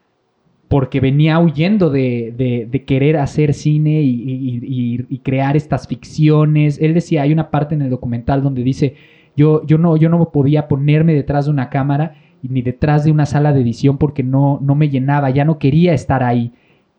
porque 0.69 1.01
venía 1.01 1.41
huyendo 1.41 1.91
de, 1.91 2.69
de, 2.71 2.85
querer 2.85 3.17
hacer 3.17 3.55
cine 3.55 4.03
y, 4.03 5.05
y, 5.09 5.19
crear 5.19 5.57
estas 5.57 5.89
ficciones. 5.89 6.81
Él 6.81 6.95
decía, 6.95 7.23
hay 7.23 7.33
una 7.33 7.51
parte 7.51 7.75
en 7.75 7.83
el 7.83 7.91
documental 7.91 8.41
donde 8.41 8.63
dice, 8.63 8.95
yo, 9.37 9.67
yo, 9.67 9.79
no, 9.79 9.97
yo 9.97 10.09
no 10.09 10.31
podía 10.31 10.69
ponerme 10.69 11.13
detrás 11.13 11.47
de 11.47 11.51
una 11.51 11.71
cámara 11.71 12.15
ni 12.43 12.63
detrás 12.63 13.05
de 13.05 13.11
una 13.11 13.27
sala 13.27 13.53
de 13.53 13.63
edición 13.63 13.99
porque 13.99 14.23
no, 14.23 14.61
no 14.63 14.77
me 14.77 14.89
llenaba, 14.89 15.31
ya 15.31 15.45
no 15.45 15.59
quería 15.59 15.93
estar 15.93 16.23
ahí. 16.23 16.53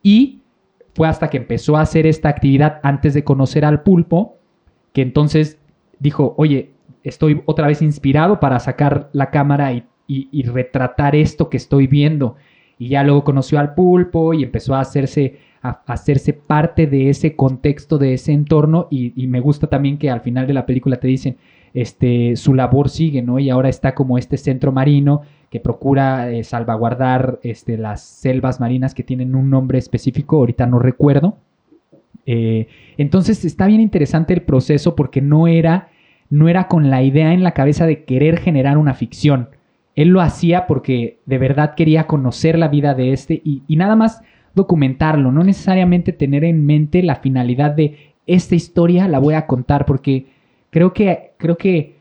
Y 0.04 0.41
fue 0.94 1.08
hasta 1.08 1.30
que 1.30 1.38
empezó 1.38 1.78
a 1.78 1.82
hacer 1.82 2.06
esta 2.06 2.30
actividad 2.30 2.80
antes 2.84 3.14
de 3.14 3.24
conocer 3.24 3.66
al 3.66 3.84
pulpo, 3.84 4.38
que 4.94 5.02
entonces 5.02 5.60
dijo, 6.00 6.34
oye, 6.38 6.72
estoy 7.04 7.42
otra 7.46 7.68
vez 7.68 7.82
inspirado 7.82 8.40
para 8.40 8.60
sacar 8.60 9.10
la 9.14 9.30
cámara 9.30 9.74
y, 9.74 9.86
retratar 10.44 11.16
esto 11.16 11.50
que 11.50 11.56
estoy 11.56 11.88
viendo. 11.88 12.36
y 12.78 12.90
ya 12.90 13.04
luego 13.04 13.24
conoció 13.24 13.60
al 13.60 13.74
pulpo 13.76 14.34
y 14.34 14.44
empezó 14.44 14.76
a 14.76 14.82
hacerse, 14.82 15.38
a, 15.62 15.82
hacerse 15.86 16.34
parte 16.34 16.88
de 16.88 17.10
ese 17.10 17.36
contexto, 17.36 17.98
de 17.98 18.16
ese 18.16 18.34
entorno 18.34 18.88
y, 18.90 19.14
y 19.16 19.28
me 19.28 19.40
gusta 19.40 19.68
también 19.68 19.98
que 19.98 20.10
al 20.10 20.22
final 20.22 20.48
de 20.48 20.54
la 20.54 20.66
película 20.66 20.98
te 20.98 21.08
dicen, 21.08 21.38
este, 21.74 22.36
su 22.36 22.54
labor 22.54 22.90
sigue, 22.90 23.22
¿no? 23.22 23.40
Y 23.40 23.50
ahora 23.50 23.70
está 23.70 23.96
como 23.96 24.18
este 24.18 24.38
centro 24.38 24.72
marino 24.72 25.22
que 25.52 25.60
procura 25.60 26.32
eh, 26.32 26.46
salvaguardar 26.46 27.40
este, 27.44 27.78
las 27.78 28.02
selvas 28.02 28.62
marinas 28.62 28.96
que 28.96 29.04
tienen 29.04 29.36
un 29.36 29.50
nombre 29.50 29.78
específico, 29.78 30.38
ahorita 30.38 30.66
no 30.66 30.80
recuerdo. 30.80 31.36
Eh, 32.26 32.68
entonces 32.98 33.44
está 33.44 33.68
bien 33.68 33.82
interesante 33.82 34.34
el 34.34 34.44
proceso 34.44 34.96
porque 34.96 35.22
no 35.22 35.48
era, 35.48 35.90
no 36.30 36.48
era 36.48 36.70
con 36.70 36.90
la 36.90 37.04
idea 37.04 37.34
en 37.34 37.44
la 37.44 37.52
cabeza 37.52 37.86
de 37.86 38.06
querer 38.06 38.40
generar 38.40 38.78
una 38.78 38.94
ficción. 38.94 39.50
Él 39.94 40.08
lo 40.08 40.22
hacía 40.22 40.68
porque 40.68 41.20
de 41.26 41.38
verdad 41.38 41.76
quería 41.76 42.08
conocer 42.08 42.58
la 42.58 42.70
vida 42.70 42.94
de 42.94 43.12
este 43.12 43.42
y, 43.44 43.64
y 43.68 43.76
nada 43.76 43.98
más 43.98 44.22
documentarlo, 44.56 45.34
no 45.34 45.44
necesariamente 45.44 46.14
tener 46.14 46.46
en 46.46 46.66
mente 46.66 47.04
la 47.04 47.18
finalidad 47.18 47.72
de 47.72 48.14
esta 48.26 48.56
historia 48.56 49.10
la 49.10 49.20
voy 49.20 49.34
a 49.34 49.48
contar 49.48 49.86
porque 49.86 50.28
creo 50.70 50.94
que, 50.94 51.34
creo 51.38 51.58
que 51.58 51.98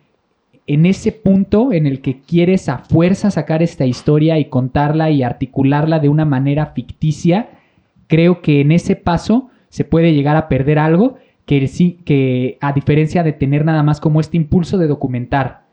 en 0.72 0.86
ese 0.86 1.10
punto 1.10 1.72
en 1.72 1.88
el 1.88 2.00
que 2.00 2.20
quieres 2.20 2.68
a 2.68 2.78
fuerza 2.78 3.32
sacar 3.32 3.60
esta 3.60 3.86
historia 3.86 4.38
y 4.38 4.44
contarla 4.44 5.10
y 5.10 5.24
articularla 5.24 5.98
de 5.98 6.08
una 6.08 6.24
manera 6.24 6.66
ficticia, 6.66 7.50
creo 8.06 8.40
que 8.40 8.60
en 8.60 8.70
ese 8.70 8.94
paso 8.94 9.50
se 9.68 9.82
puede 9.84 10.14
llegar 10.14 10.36
a 10.36 10.48
perder 10.48 10.78
algo 10.78 11.16
que, 11.44 11.68
que 12.04 12.56
a 12.60 12.72
diferencia 12.72 13.24
de 13.24 13.32
tener 13.32 13.64
nada 13.64 13.82
más 13.82 13.98
como 14.00 14.20
este 14.20 14.36
impulso 14.36 14.78
de 14.78 14.86
documentar. 14.86 15.64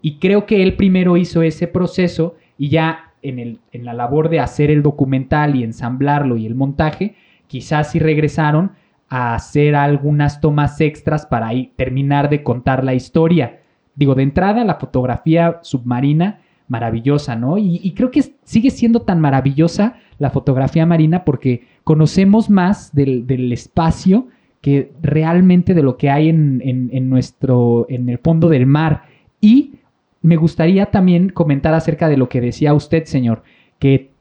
Y 0.00 0.16
creo 0.18 0.44
que 0.44 0.64
él 0.64 0.74
primero 0.74 1.16
hizo 1.16 1.42
ese 1.42 1.68
proceso 1.68 2.34
y 2.58 2.68
ya 2.68 3.12
en 3.22 3.60
la 3.72 3.94
labor 3.94 4.28
de 4.28 4.40
hacer 4.40 4.72
el 4.72 4.82
documental 4.82 5.54
y 5.54 5.62
ensamblarlo 5.62 6.36
y 6.36 6.46
el 6.46 6.56
montaje, 6.56 7.14
quizás 7.46 7.92
sí 7.92 8.00
regresaron 8.00 8.72
a 9.08 9.36
hacer 9.36 9.76
algunas 9.76 10.40
tomas 10.40 10.80
extras 10.80 11.26
para 11.26 11.46
ahí 11.46 11.72
terminar 11.76 12.28
de 12.28 12.42
contar 12.42 12.82
la 12.82 12.94
historia. 12.94 13.60
Digo, 13.94 14.14
de 14.14 14.22
entrada, 14.22 14.64
la 14.64 14.76
fotografía 14.76 15.60
submarina, 15.62 16.40
maravillosa, 16.68 17.36
¿no? 17.36 17.58
Y, 17.58 17.92
creo 17.94 18.10
que 18.10 18.22
sigue 18.44 18.70
siendo 18.70 19.02
tan 19.02 19.20
maravillosa 19.20 19.96
la 20.18 20.30
fotografía 20.30 20.86
marina 20.86 21.24
porque 21.24 21.66
conocemos 21.84 22.48
más 22.48 22.94
del, 22.94 23.26
del 23.26 23.52
espacio 23.52 24.28
que 24.60 24.92
realmente 25.02 25.74
de 25.74 25.82
lo 25.82 25.96
que 25.96 26.08
hay 26.08 26.28
en, 26.28 26.62
en, 26.64 26.88
en, 26.92 27.10
nuestro, 27.10 27.86
en 27.88 28.08
el 28.08 28.18
fondo 28.18 28.48
del 28.48 28.64
mar. 28.66 29.02
Y 29.40 29.74
me 30.22 30.36
gustaría 30.36 30.86
también 30.86 31.28
comentar 31.30 31.74
acerca 31.74 32.08
de 32.08 32.16
lo 32.16 32.28
que 32.28 32.40
decía 32.40 32.72
usted, 32.72 33.04
señor, 33.04 33.42
que 33.78 34.12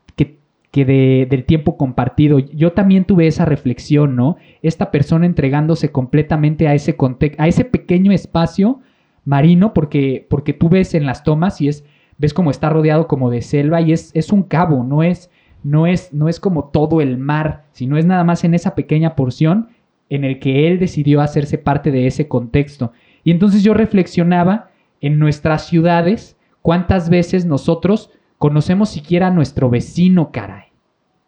que 0.71 0.85
de, 0.85 1.27
del 1.29 1.43
tiempo 1.43 1.77
compartido. 1.77 2.39
Yo 2.39 2.71
también 2.71 3.03
tuve 3.03 3.27
esa 3.27 3.45
reflexión, 3.45 4.15
¿no? 4.15 4.37
Esta 4.61 4.89
persona 4.89 5.25
entregándose 5.25 5.91
completamente 5.91 6.67
a 6.67 6.73
ese, 6.73 6.95
a 7.37 7.47
ese 7.47 7.65
pequeño 7.65 8.11
espacio 8.11 8.79
marino, 9.25 9.73
porque, 9.73 10.25
porque 10.29 10.53
tú 10.53 10.69
ves 10.69 10.93
en 10.93 11.05
las 11.05 11.23
tomas 11.23 11.61
y 11.61 11.67
es, 11.67 11.85
ves 12.17 12.33
como 12.33 12.51
está 12.51 12.69
rodeado 12.69 13.07
como 13.07 13.29
de 13.29 13.41
selva 13.41 13.81
y 13.81 13.93
es, 13.93 14.11
es 14.13 14.31
un 14.31 14.43
cabo, 14.43 14.83
no 14.83 15.03
es, 15.03 15.29
no, 15.63 15.87
es, 15.87 16.13
no 16.13 16.29
es 16.29 16.39
como 16.39 16.65
todo 16.65 17.01
el 17.01 17.17
mar, 17.17 17.65
sino 17.71 17.97
es 17.97 18.05
nada 18.05 18.23
más 18.23 18.43
en 18.43 18.53
esa 18.53 18.75
pequeña 18.75 19.15
porción 19.15 19.69
en 20.09 20.23
el 20.23 20.39
que 20.39 20.67
él 20.67 20.79
decidió 20.79 21.21
hacerse 21.21 21.57
parte 21.57 21.91
de 21.91 22.07
ese 22.07 22.27
contexto. 22.27 22.91
Y 23.23 23.31
entonces 23.31 23.63
yo 23.63 23.73
reflexionaba 23.73 24.69
en 24.99 25.19
nuestras 25.19 25.67
ciudades, 25.67 26.37
cuántas 26.61 27.09
veces 27.09 27.45
nosotros 27.45 28.11
conocemos 28.37 28.89
siquiera 28.89 29.27
a 29.27 29.31
nuestro 29.31 29.69
vecino, 29.69 30.31
caray, 30.31 30.65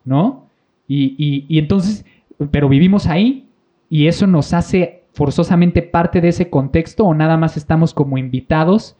¿no? 0.04 0.50
Y, 0.88 1.16
y, 1.18 1.46
y, 1.48 1.60
entonces, 1.60 2.06
pero 2.52 2.68
vivimos 2.68 3.08
ahí 3.08 3.48
y 3.90 4.08
eso 4.08 4.28
nos 4.28 4.54
hace 4.54 5.03
forzosamente 5.14 5.82
parte 5.82 6.22
de 6.22 6.30
ese 6.30 6.50
contexto 6.50 7.06
o 7.06 7.14
nada 7.14 7.38
más 7.38 7.56
estamos 7.56 7.94
como 7.94 8.18
invitados 8.18 8.98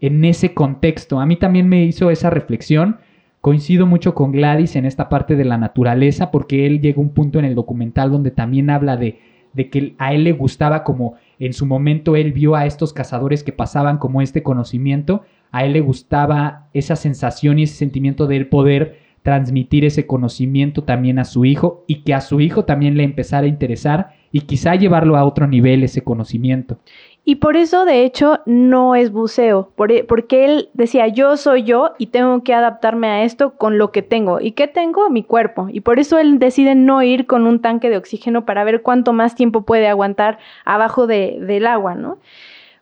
en 0.00 0.24
ese 0.24 0.54
contexto. 0.54 1.20
A 1.20 1.26
mí 1.26 1.36
también 1.36 1.68
me 1.68 1.84
hizo 1.84 2.10
esa 2.10 2.30
reflexión. 2.30 2.98
Coincido 3.40 3.86
mucho 3.86 4.14
con 4.14 4.32
Gladys 4.32 4.76
en 4.76 4.86
esta 4.86 5.08
parte 5.08 5.36
de 5.36 5.44
la 5.44 5.58
naturaleza 5.58 6.30
porque 6.30 6.66
él 6.66 6.80
llega 6.80 6.98
a 6.98 7.00
un 7.00 7.10
punto 7.10 7.38
en 7.38 7.44
el 7.44 7.54
documental 7.54 8.10
donde 8.10 8.30
también 8.30 8.70
habla 8.70 8.96
de, 8.96 9.20
de 9.52 9.68
que 9.68 9.94
a 9.98 10.14
él 10.14 10.24
le 10.24 10.32
gustaba 10.32 10.84
como 10.84 11.14
en 11.38 11.52
su 11.52 11.66
momento 11.66 12.16
él 12.16 12.32
vio 12.32 12.54
a 12.54 12.66
estos 12.66 12.92
cazadores 12.92 13.42
que 13.42 13.52
pasaban 13.52 13.98
como 13.98 14.22
este 14.22 14.42
conocimiento, 14.44 15.22
a 15.50 15.64
él 15.64 15.72
le 15.72 15.80
gustaba 15.80 16.68
esa 16.72 16.94
sensación 16.94 17.58
y 17.58 17.64
ese 17.64 17.74
sentimiento 17.74 18.28
de 18.28 18.36
él 18.36 18.48
poder 18.48 19.00
transmitir 19.22 19.84
ese 19.84 20.06
conocimiento 20.06 20.84
también 20.84 21.18
a 21.18 21.24
su 21.24 21.44
hijo 21.44 21.84
y 21.86 22.02
que 22.02 22.14
a 22.14 22.20
su 22.20 22.40
hijo 22.40 22.64
también 22.64 22.96
le 22.96 23.04
empezara 23.04 23.46
a 23.46 23.48
interesar 23.48 24.14
y 24.32 24.40
quizá 24.40 24.74
llevarlo 24.74 25.16
a 25.16 25.24
otro 25.24 25.46
nivel 25.46 25.84
ese 25.84 26.02
conocimiento. 26.02 26.78
Y 27.24 27.36
por 27.36 27.56
eso, 27.56 27.84
de 27.84 28.04
hecho, 28.04 28.40
no 28.46 28.96
es 28.96 29.12
buceo, 29.12 29.70
e, 29.88 30.02
porque 30.02 30.44
él 30.44 30.70
decía, 30.74 31.06
yo 31.06 31.36
soy 31.36 31.62
yo 31.62 31.92
y 31.98 32.06
tengo 32.06 32.42
que 32.42 32.52
adaptarme 32.52 33.06
a 33.06 33.22
esto 33.22 33.52
con 33.56 33.78
lo 33.78 33.92
que 33.92 34.02
tengo. 34.02 34.40
¿Y 34.40 34.52
qué 34.52 34.66
tengo? 34.66 35.08
Mi 35.08 35.22
cuerpo. 35.22 35.68
Y 35.70 35.80
por 35.80 36.00
eso 36.00 36.18
él 36.18 36.40
decide 36.40 36.74
no 36.74 37.00
ir 37.02 37.26
con 37.26 37.46
un 37.46 37.60
tanque 37.60 37.90
de 37.90 37.96
oxígeno 37.96 38.44
para 38.44 38.64
ver 38.64 38.82
cuánto 38.82 39.12
más 39.12 39.36
tiempo 39.36 39.62
puede 39.62 39.86
aguantar 39.86 40.38
abajo 40.64 41.06
de, 41.06 41.38
del 41.40 41.68
agua, 41.68 41.94
¿no? 41.94 42.18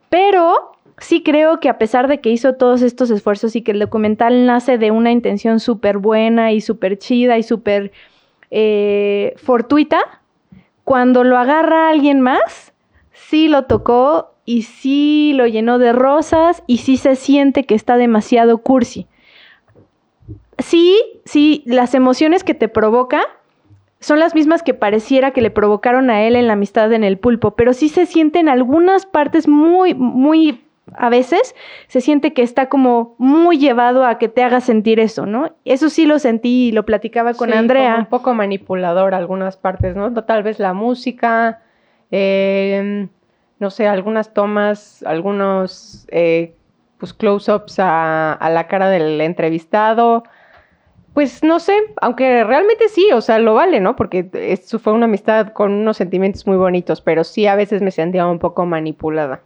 Pero 0.09 0.73
sí 0.99 1.23
creo 1.23 1.61
que 1.61 1.69
a 1.69 1.77
pesar 1.77 2.09
de 2.09 2.21
que 2.21 2.31
hizo 2.31 2.55
todos 2.55 2.81
estos 2.81 3.11
esfuerzos 3.11 3.57
y 3.57 3.63
que 3.63 3.73
el 3.73 3.79
documental 3.79 4.47
nace 4.47 4.79
de 4.79 4.91
una 4.91 5.11
intención 5.11 5.61
súper 5.61 5.99
buena 5.99 6.53
y 6.53 6.63
súper 6.63 6.99
chida 6.99 7.37
y 7.37 7.43
súper 7.43 7.93
eh, 8.51 9.35
fortuita, 9.37 10.20
cuando 10.91 11.23
lo 11.23 11.39
agarra 11.39 11.89
alguien 11.89 12.21
más, 12.21 12.73
sí 13.13 13.47
lo 13.47 13.67
tocó 13.67 14.35
y 14.45 14.63
sí 14.63 15.33
lo 15.37 15.47
llenó 15.47 15.79
de 15.79 15.93
rosas 15.93 16.65
y 16.67 16.79
sí 16.79 16.97
se 16.97 17.15
siente 17.15 17.63
que 17.63 17.77
está 17.77 17.97
demasiado 17.97 18.59
cursi. 18.59 19.07
Sí, 20.59 21.01
sí, 21.25 21.63
las 21.65 21.95
emociones 21.95 22.43
que 22.43 22.55
te 22.55 22.67
provoca 22.67 23.21
son 24.01 24.19
las 24.19 24.35
mismas 24.35 24.65
que 24.65 24.75
pareciera 24.75 25.31
que 25.31 25.43
le 25.43 25.53
provocaron 25.53 26.11
a 26.11 26.25
él 26.25 26.35
en 26.35 26.49
la 26.49 26.55
amistad 26.55 26.93
en 26.93 27.05
el 27.05 27.19
pulpo, 27.19 27.53
pero 27.53 27.73
sí 27.73 27.89
se 27.89 28.05
siente 28.05 28.41
en 28.41 28.49
algunas 28.49 29.07
partes 29.07 29.47
muy, 29.47 29.95
muy, 29.95 30.65
a 30.97 31.09
veces 31.09 31.55
se 31.89 32.01
siente 32.01 32.33
que 32.33 32.43
está 32.43 32.69
como 32.69 33.15
muy 33.19 33.59
llevado 33.59 34.05
a 34.05 34.19
que 34.19 34.29
te 34.29 34.43
haga 34.43 34.61
sentir 34.61 35.01
eso, 35.01 35.27
¿no? 35.27 35.55
Eso 35.65 35.91
sí 35.91 36.07
lo 36.07 36.19
sentí 36.19 36.69
y 36.69 36.73
lo 36.73 36.85
platicaba 36.85 37.35
con 37.35 37.51
sí, 37.51 37.57
Andrea. 37.57 37.97
un 37.99 38.07
poco 38.07 38.35
manipulador 38.35 39.15
algunas 39.15 39.57
partes, 39.57 39.97
¿no? 39.97 40.13
Tal 40.25 40.43
vez 40.43 40.59
la 40.59 40.73
música, 40.73 41.63
eh, 42.11 43.09
no 43.59 43.71
sé, 43.71 43.87
algunas 43.87 44.33
tomas, 44.33 45.03
algunos 45.05 46.07
eh, 46.11 46.55
pues 46.99 47.13
close-ups 47.15 47.79
a, 47.79 48.33
a, 48.33 48.51
la 48.51 48.67
cara 48.67 48.89
del 48.89 49.21
entrevistado. 49.21 50.25
Pues 51.15 51.43
no 51.43 51.59
sé, 51.59 51.75
aunque 52.01 52.45
realmente 52.45 52.89
sí, 52.89 53.09
o 53.13 53.21
sea, 53.21 53.39
lo 53.39 53.55
vale, 53.55 53.81
¿no? 53.81 53.97
Porque 53.97 54.31
eso 54.33 54.79
fue 54.79 54.93
una 54.93 55.07
amistad 55.07 55.53
con 55.53 55.73
unos 55.73 55.97
sentimientos 55.97 56.47
muy 56.47 56.57
bonitos, 56.57 57.01
pero 57.01 57.25
sí 57.25 57.47
a 57.47 57.57
veces 57.57 57.83
me 57.83 57.91
sentía 57.91 58.27
un 58.27 58.39
poco 58.39 58.65
manipulada. 58.65 59.43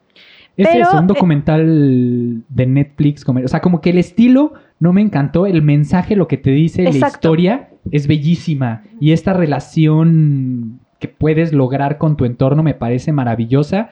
Es 0.57 0.69
pero, 0.69 0.85
eso, 0.85 0.99
un 0.99 1.07
documental 1.07 1.63
eh, 1.63 2.41
de 2.49 2.67
Netflix, 2.67 3.25
como, 3.25 3.41
o 3.41 3.49
sea, 3.49 3.61
como 3.61 3.81
que 3.81 3.91
el 3.91 3.99
estilo 3.99 4.55
no 4.79 4.93
me 4.93 5.01
encantó, 5.01 5.47
el 5.47 5.63
mensaje, 5.63 6.17
lo 6.17 6.29
que 6.29 6.37
te 6.37 6.51
dice, 6.51 6.83
exacto. 6.83 7.01
la 7.01 7.09
historia 7.09 7.69
es 7.91 8.07
bellísima 8.07 8.83
y 9.01 9.13
esta 9.13 9.33
relación 9.33 10.81
que 10.99 11.09
puedes 11.09 11.53
lograr 11.53 11.99
con 11.99 12.17
tu 12.17 12.25
entorno 12.25 12.63
me 12.63 12.75
parece 12.75 13.13
maravillosa 13.13 13.91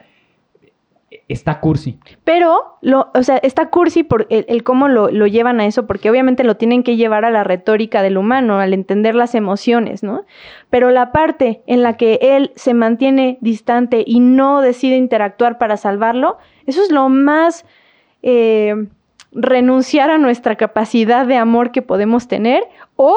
está 1.27 1.59
cursi. 1.59 1.97
Pero, 2.23 2.77
lo, 2.81 3.11
o 3.13 3.23
sea, 3.23 3.37
está 3.37 3.69
cursi 3.69 4.03
por 4.03 4.27
el, 4.29 4.63
cómo 4.63 4.87
lo, 4.87 5.09
lo, 5.09 5.27
llevan 5.27 5.59
a 5.59 5.65
eso, 5.65 5.87
porque 5.87 6.09
obviamente 6.09 6.43
lo 6.43 6.57
tienen 6.57 6.83
que 6.83 6.95
llevar 6.95 7.25
a 7.25 7.31
la 7.31 7.43
retórica 7.43 8.01
del 8.01 8.17
humano, 8.17 8.59
al 8.59 8.73
entender 8.73 9.15
las 9.15 9.35
emociones, 9.35 10.03
¿no? 10.03 10.25
Pero 10.69 10.89
la 10.91 11.11
parte 11.11 11.61
en 11.65 11.81
la 11.81 11.97
que 11.97 12.19
él 12.21 12.51
se 12.55 12.73
mantiene 12.73 13.37
distante 13.41 14.03
y 14.05 14.19
no 14.19 14.61
decide 14.61 14.97
interactuar 14.97 15.57
para 15.57 15.77
salvarlo, 15.77 16.37
eso 16.65 16.83
es 16.83 16.91
lo 16.91 17.09
más 17.09 17.65
eh, 18.21 18.87
renunciar 19.31 20.11
a 20.11 20.17
nuestra 20.17 20.55
capacidad 20.55 21.25
de 21.25 21.37
amor 21.37 21.71
que 21.71 21.81
podemos 21.81 22.27
tener 22.27 22.63
o 22.95 23.15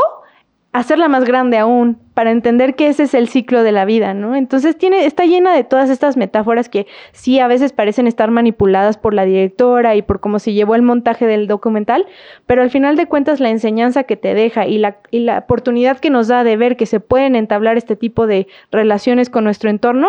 hacerla 0.76 1.08
más 1.08 1.24
grande 1.24 1.56
aún, 1.56 1.98
para 2.12 2.30
entender 2.30 2.74
que 2.74 2.88
ese 2.88 3.04
es 3.04 3.14
el 3.14 3.28
ciclo 3.28 3.62
de 3.62 3.72
la 3.72 3.86
vida, 3.86 4.12
¿no? 4.12 4.36
Entonces 4.36 4.76
tiene, 4.76 5.06
está 5.06 5.24
llena 5.24 5.54
de 5.54 5.64
todas 5.64 5.88
estas 5.88 6.18
metáforas 6.18 6.68
que 6.68 6.86
sí 7.12 7.40
a 7.40 7.48
veces 7.48 7.72
parecen 7.72 8.06
estar 8.06 8.30
manipuladas 8.30 8.98
por 8.98 9.14
la 9.14 9.24
directora 9.24 9.96
y 9.96 10.02
por 10.02 10.20
cómo 10.20 10.38
se 10.38 10.52
llevó 10.52 10.74
el 10.74 10.82
montaje 10.82 11.26
del 11.26 11.46
documental, 11.46 12.04
pero 12.44 12.60
al 12.60 12.70
final 12.70 12.94
de 12.96 13.06
cuentas 13.06 13.40
la 13.40 13.48
enseñanza 13.48 14.04
que 14.04 14.18
te 14.18 14.34
deja 14.34 14.66
y 14.66 14.76
la, 14.76 14.98
y 15.10 15.20
la 15.20 15.38
oportunidad 15.38 15.98
que 15.98 16.10
nos 16.10 16.28
da 16.28 16.44
de 16.44 16.58
ver 16.58 16.76
que 16.76 16.84
se 16.84 17.00
pueden 17.00 17.36
entablar 17.36 17.78
este 17.78 17.96
tipo 17.96 18.26
de 18.26 18.46
relaciones 18.70 19.30
con 19.30 19.44
nuestro 19.44 19.70
entorno 19.70 20.08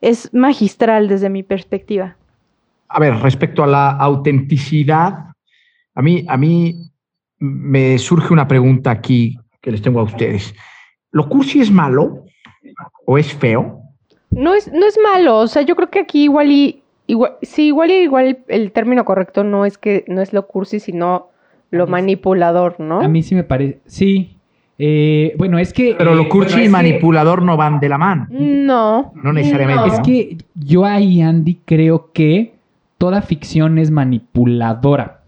es 0.00 0.34
magistral 0.34 1.06
desde 1.06 1.30
mi 1.30 1.44
perspectiva. 1.44 2.16
A 2.88 2.98
ver, 2.98 3.14
respecto 3.20 3.62
a 3.62 3.68
la 3.68 3.90
autenticidad, 3.90 5.26
a 5.94 6.02
mí, 6.02 6.24
a 6.26 6.36
mí 6.36 6.90
me 7.38 7.98
surge 7.98 8.32
una 8.32 8.48
pregunta 8.48 8.90
aquí 8.90 9.38
que 9.60 9.70
les 9.70 9.82
tengo 9.82 10.00
a 10.00 10.04
ustedes. 10.04 10.54
¿Lo 11.10 11.28
cursi 11.28 11.60
es 11.60 11.70
malo 11.70 12.24
o 13.06 13.18
es 13.18 13.32
feo? 13.34 13.80
No 14.30 14.54
es, 14.54 14.70
no 14.72 14.86
es 14.86 14.98
malo, 15.02 15.38
o 15.38 15.46
sea, 15.46 15.62
yo 15.62 15.74
creo 15.74 15.90
que 15.90 16.00
aquí 16.00 16.24
igual 16.24 16.50
y 16.52 16.82
igual, 17.06 17.36
sí, 17.42 17.68
igual 17.68 17.90
y 17.90 17.94
igual 17.94 18.38
el 18.48 18.72
término 18.72 19.04
correcto 19.04 19.42
no 19.42 19.64
es 19.64 19.78
que 19.78 20.04
no 20.06 20.20
es 20.20 20.32
lo 20.32 20.46
cursi, 20.46 20.80
sino 20.80 21.28
lo 21.70 21.86
manipulador, 21.86 22.78
¿no? 22.78 23.00
A 23.00 23.08
mí 23.08 23.22
sí 23.22 23.34
me 23.34 23.44
parece. 23.44 23.80
Sí. 23.86 24.36
Eh, 24.78 25.34
bueno, 25.38 25.58
es 25.58 25.72
que. 25.72 25.96
Pero 25.98 26.14
lo 26.14 26.22
eh, 26.22 26.28
cursi 26.28 26.50
bueno, 26.52 26.62
y 26.62 26.66
es 26.66 26.68
que- 26.68 26.72
manipulador 26.72 27.42
no 27.42 27.56
van 27.56 27.80
de 27.80 27.88
la 27.88 27.98
mano. 27.98 28.26
No. 28.30 29.12
No 29.14 29.32
necesariamente. 29.32 29.88
Es 29.88 29.98
¿no? 29.98 30.04
que 30.04 30.36
yo 30.54 30.84
ahí, 30.84 31.20
Andy, 31.20 31.60
creo 31.64 32.12
que 32.12 32.54
toda 32.96 33.22
ficción 33.22 33.78
es 33.78 33.90
manipuladora. 33.90 35.22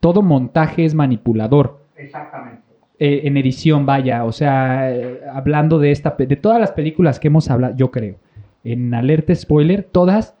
Todo 0.00 0.22
montaje 0.22 0.84
es 0.84 0.94
manipulador. 0.94 1.80
Exactamente. 1.96 2.61
Eh, 3.04 3.26
en 3.26 3.36
edición, 3.36 3.84
vaya. 3.84 4.24
O 4.24 4.30
sea, 4.30 4.94
eh, 4.94 5.22
hablando 5.34 5.80
de 5.80 5.90
esta, 5.90 6.14
de 6.16 6.36
todas 6.36 6.60
las 6.60 6.70
películas 6.70 7.18
que 7.18 7.26
hemos 7.26 7.50
hablado, 7.50 7.74
yo 7.76 7.90
creo. 7.90 8.14
En 8.62 8.94
alerta 8.94 9.34
spoiler, 9.34 9.82
todas. 9.82 10.36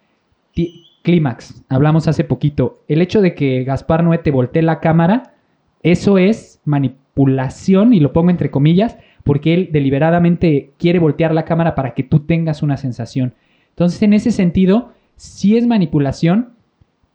Clímax, 1.02 1.64
hablamos 1.68 2.06
hace 2.06 2.22
poquito. 2.22 2.84
El 2.86 3.02
hecho 3.02 3.20
de 3.20 3.34
que 3.34 3.64
Gaspar 3.64 4.04
Noé 4.04 4.18
te 4.18 4.30
voltee 4.30 4.62
la 4.62 4.78
cámara, 4.78 5.34
eso 5.82 6.18
es 6.18 6.60
manipulación, 6.64 7.94
y 7.94 7.98
lo 7.98 8.12
pongo 8.12 8.30
entre 8.30 8.52
comillas, 8.52 8.96
porque 9.24 9.54
él 9.54 9.70
deliberadamente 9.72 10.70
quiere 10.78 11.00
voltear 11.00 11.34
la 11.34 11.44
cámara 11.44 11.74
para 11.74 11.94
que 11.94 12.04
tú 12.04 12.20
tengas 12.20 12.62
una 12.62 12.76
sensación. 12.76 13.34
Entonces, 13.70 14.00
en 14.02 14.12
ese 14.12 14.30
sentido, 14.30 14.92
sí 15.16 15.56
es 15.56 15.66
manipulación, 15.66 16.50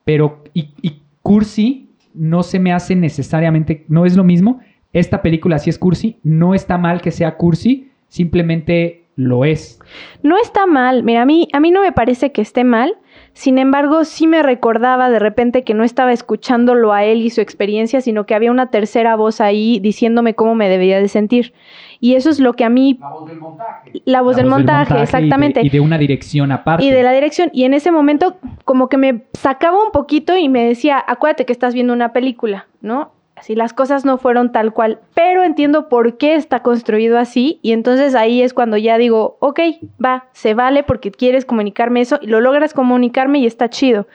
pero 0.03 0.43
y 0.53 1.03
cursi 1.21 1.87
no 2.13 2.43
se 2.43 2.59
me 2.59 2.73
hace 2.73 2.97
necesariamente, 2.97 3.85
no 3.87 4.05
es 4.05 4.17
lo 4.17 4.25
mismo. 4.25 4.59
Esta 4.97 5.21
película 5.21 5.59
sí 5.59 5.69
es 5.69 5.77
cursi, 5.77 6.17
no 6.23 6.55
está 6.55 6.79
mal 6.79 7.01
que 7.01 7.11
sea 7.11 7.37
cursi, 7.37 7.91
simplemente 8.07 9.03
lo 9.15 9.45
es. 9.45 9.79
No 10.23 10.37
está 10.39 10.65
mal, 10.65 11.03
mira, 11.03 11.21
a 11.21 11.25
mí, 11.25 11.47
a 11.53 11.59
mí 11.59 11.69
no 11.69 11.81
me 11.81 11.91
parece 11.91 12.31
que 12.31 12.41
esté 12.41 12.63
mal, 12.63 12.95
sin 13.33 13.59
embargo 13.59 14.05
sí 14.05 14.25
me 14.25 14.41
recordaba 14.41 15.11
de 15.11 15.19
repente 15.19 15.63
que 15.63 15.75
no 15.75 15.83
estaba 15.83 16.13
escuchándolo 16.13 16.93
a 16.93 17.03
él 17.03 17.21
y 17.21 17.29
su 17.29 17.41
experiencia, 17.41 18.01
sino 18.01 18.25
que 18.25 18.33
había 18.33 18.49
una 18.49 18.71
tercera 18.71 19.15
voz 19.15 19.39
ahí 19.39 19.79
diciéndome 19.79 20.33
cómo 20.33 20.55
me 20.55 20.67
debía 20.67 20.99
de 20.99 21.07
sentir. 21.09 21.53
Y 21.99 22.15
eso 22.15 22.31
es 22.31 22.39
lo 22.39 22.53
que 22.53 22.63
a 22.63 22.69
mí... 22.69 22.97
La 22.99 23.09
voz 23.09 23.27
del 23.27 23.39
montaje. 23.39 23.91
La 24.05 24.21
voz 24.21 24.35
La 24.35 24.41
del 24.41 24.49
voz 24.49 24.57
montaje, 24.57 25.01
exactamente. 25.01 25.59
Y 25.59 25.63
de, 25.63 25.67
y 25.67 25.69
de 25.71 25.79
una 25.79 25.99
dirección 25.99 26.51
aparte. 26.51 26.83
Y 26.83 26.89
de 26.89 27.03
la 27.03 27.11
dirección. 27.11 27.51
Y 27.53 27.65
en 27.65 27.75
ese 27.75 27.91
momento 27.91 28.37
como 28.65 28.89
que 28.89 28.97
me 28.97 29.25
sacaba 29.33 29.83
un 29.83 29.91
poquito 29.91 30.35
y 30.35 30.49
me 30.49 30.65
decía, 30.65 31.03
acuérdate 31.05 31.45
que 31.45 31.53
estás 31.53 31.75
viendo 31.75 31.93
una 31.93 32.13
película, 32.13 32.67
¿no? 32.81 33.16
Así 33.37 33.53
las 33.53 33.71
cosas 33.71 34.03
no 34.03 34.17
fueron 34.17 34.51
tal 34.51 34.73
cual, 34.73 34.99
pero 35.13 35.43
entiendo 35.43 35.89
por 35.89 36.17
qué 36.17 36.33
está 36.33 36.63
construido 36.63 37.19
así 37.19 37.59
y 37.61 37.71
entonces 37.71 38.15
ahí 38.15 38.41
es 38.41 38.51
cuando 38.51 38.77
ya 38.77 38.97
digo, 38.97 39.37
ok, 39.39 39.59
va, 40.03 40.25
se 40.33 40.55
vale 40.55 40.81
porque 40.81 41.11
quieres 41.11 41.45
comunicarme 41.45 42.01
eso 42.01 42.17
y 42.19 42.27
lo 42.27 42.41
logras 42.41 42.73
comunicarme 42.73 43.37
y 43.37 43.45
está 43.45 43.69
chido. 43.69 44.07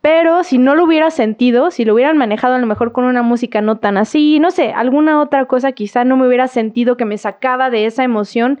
Pero 0.00 0.44
si 0.44 0.58
no 0.58 0.76
lo 0.76 0.84
hubiera 0.84 1.10
sentido, 1.10 1.72
si 1.72 1.84
lo 1.84 1.94
hubieran 1.94 2.16
manejado 2.16 2.54
a 2.54 2.58
lo 2.58 2.66
mejor 2.66 2.92
con 2.92 3.04
una 3.04 3.22
música 3.22 3.60
no 3.60 3.78
tan 3.78 3.96
así, 3.96 4.38
no 4.38 4.52
sé, 4.52 4.72
alguna 4.72 5.20
otra 5.20 5.46
cosa 5.46 5.72
quizá 5.72 6.04
no 6.04 6.16
me 6.16 6.28
hubiera 6.28 6.46
sentido 6.46 6.96
que 6.96 7.04
me 7.04 7.18
sacaba 7.18 7.70
de 7.70 7.84
esa 7.84 8.04
emoción 8.04 8.60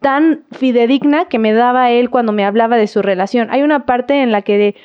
tan 0.00 0.44
fidedigna 0.50 1.26
que 1.26 1.38
me 1.38 1.52
daba 1.52 1.90
él 1.90 2.08
cuando 2.08 2.32
me 2.32 2.46
hablaba 2.46 2.78
de 2.78 2.86
su 2.86 3.02
relación. 3.02 3.50
Hay 3.50 3.62
una 3.62 3.84
parte 3.84 4.22
en 4.22 4.32
la 4.32 4.40
que 4.40 4.76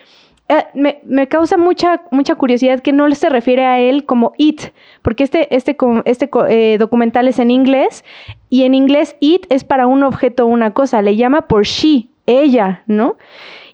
eh, 0.50 0.66
me, 0.74 1.28
causa 1.28 1.56
mucha, 1.56 2.02
mucha 2.12 2.36
curiosidad 2.36 2.82
que 2.82 2.92
no 2.92 3.10
se 3.16 3.30
refiere 3.30 3.66
a 3.66 3.80
él 3.80 4.06
como 4.06 4.34
it, 4.38 4.62
porque 5.02 5.24
este, 5.24 5.56
este, 5.56 5.78
este 6.06 6.30
eh, 6.50 6.78
documental 6.78 7.28
es 7.30 7.40
en 7.40 7.50
inglés 7.50 8.04
y 8.50 8.64
en 8.64 8.74
inglés 8.74 9.16
it 9.22 9.46
es 9.50 9.64
para 9.64 9.88
un 9.88 10.04
objeto 10.04 10.46
o 10.46 10.50
una 10.50 10.72
cosa, 10.72 11.02
le 11.02 11.16
llama 11.16 11.44
por 11.48 11.64
she, 11.64 12.10
ella, 12.26 12.84
¿no? 12.88 13.16